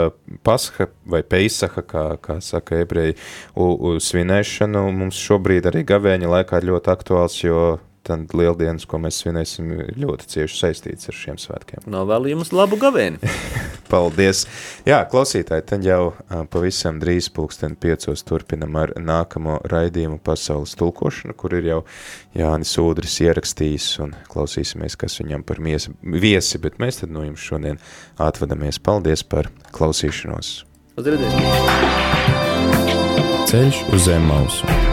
pasha 0.46 0.88
vai 1.04 1.22
peisaha, 1.22 1.84
kā, 1.86 2.06
kā 2.22 2.40
saka 2.44 2.82
ebreji, 2.82 3.18
u, 3.54 3.70
u, 3.72 3.94
svinēšanu 4.02 4.88
mums 4.96 5.20
šobrīd 5.20 5.70
arī 5.70 5.86
gavēņa 5.88 6.36
laikā 6.36 6.62
ļoti 6.64 6.94
aktuāls, 6.96 7.40
jo 7.44 7.62
tad 8.06 8.32
lieldienas, 8.36 8.86
ko 8.88 8.98
mēs 9.02 9.20
svinēsim, 9.22 9.70
ir 9.76 9.98
ļoti 10.02 10.28
cieši 10.34 10.58
saistīts 10.58 11.10
ar 11.10 11.16
šiem 11.16 11.38
svētkiem. 11.40 11.84
Novēlu 11.90 12.32
jums 12.32 12.52
labu 12.54 12.78
gavēni. 12.80 13.18
Paldies! 13.92 14.46
Jā, 14.88 15.02
klausītāji, 15.10 15.64
tad 15.68 15.86
jau 15.86 16.12
pavisam 16.52 17.00
drīz 17.02 17.28
pulksten 17.34 17.76
piecos 17.80 18.24
turpinam 18.26 18.76
ar 18.80 18.94
nākamo 18.98 19.58
raidījumu 19.70 20.18
pasaules 20.24 20.74
tulkošanu, 20.80 21.36
kur 21.38 21.50
ir 21.58 21.64
jau 21.68 21.80
Jānis 22.38 22.72
Ūdris 22.80 23.18
ierakstījis 23.26 23.88
un 24.06 24.16
klausīsimies, 24.32 24.96
kas 24.98 25.20
viņam 25.20 25.44
par 25.46 25.60
miesi, 25.62 25.92
viesi, 26.02 26.60
bet 26.62 26.80
mēs 26.82 27.02
tad 27.02 27.12
no 27.14 27.22
jums 27.26 27.44
šodien 27.44 27.76
atvadamies. 28.22 28.80
Paldies 28.82 29.22
par 29.22 29.52
klausīšanos! 29.76 30.48
Uz 30.98 31.06
redzēšanu. 31.08 31.46
Ceļš 33.52 33.84
uz 33.92 34.00
zem 34.08 34.24
mausu. 34.28 34.91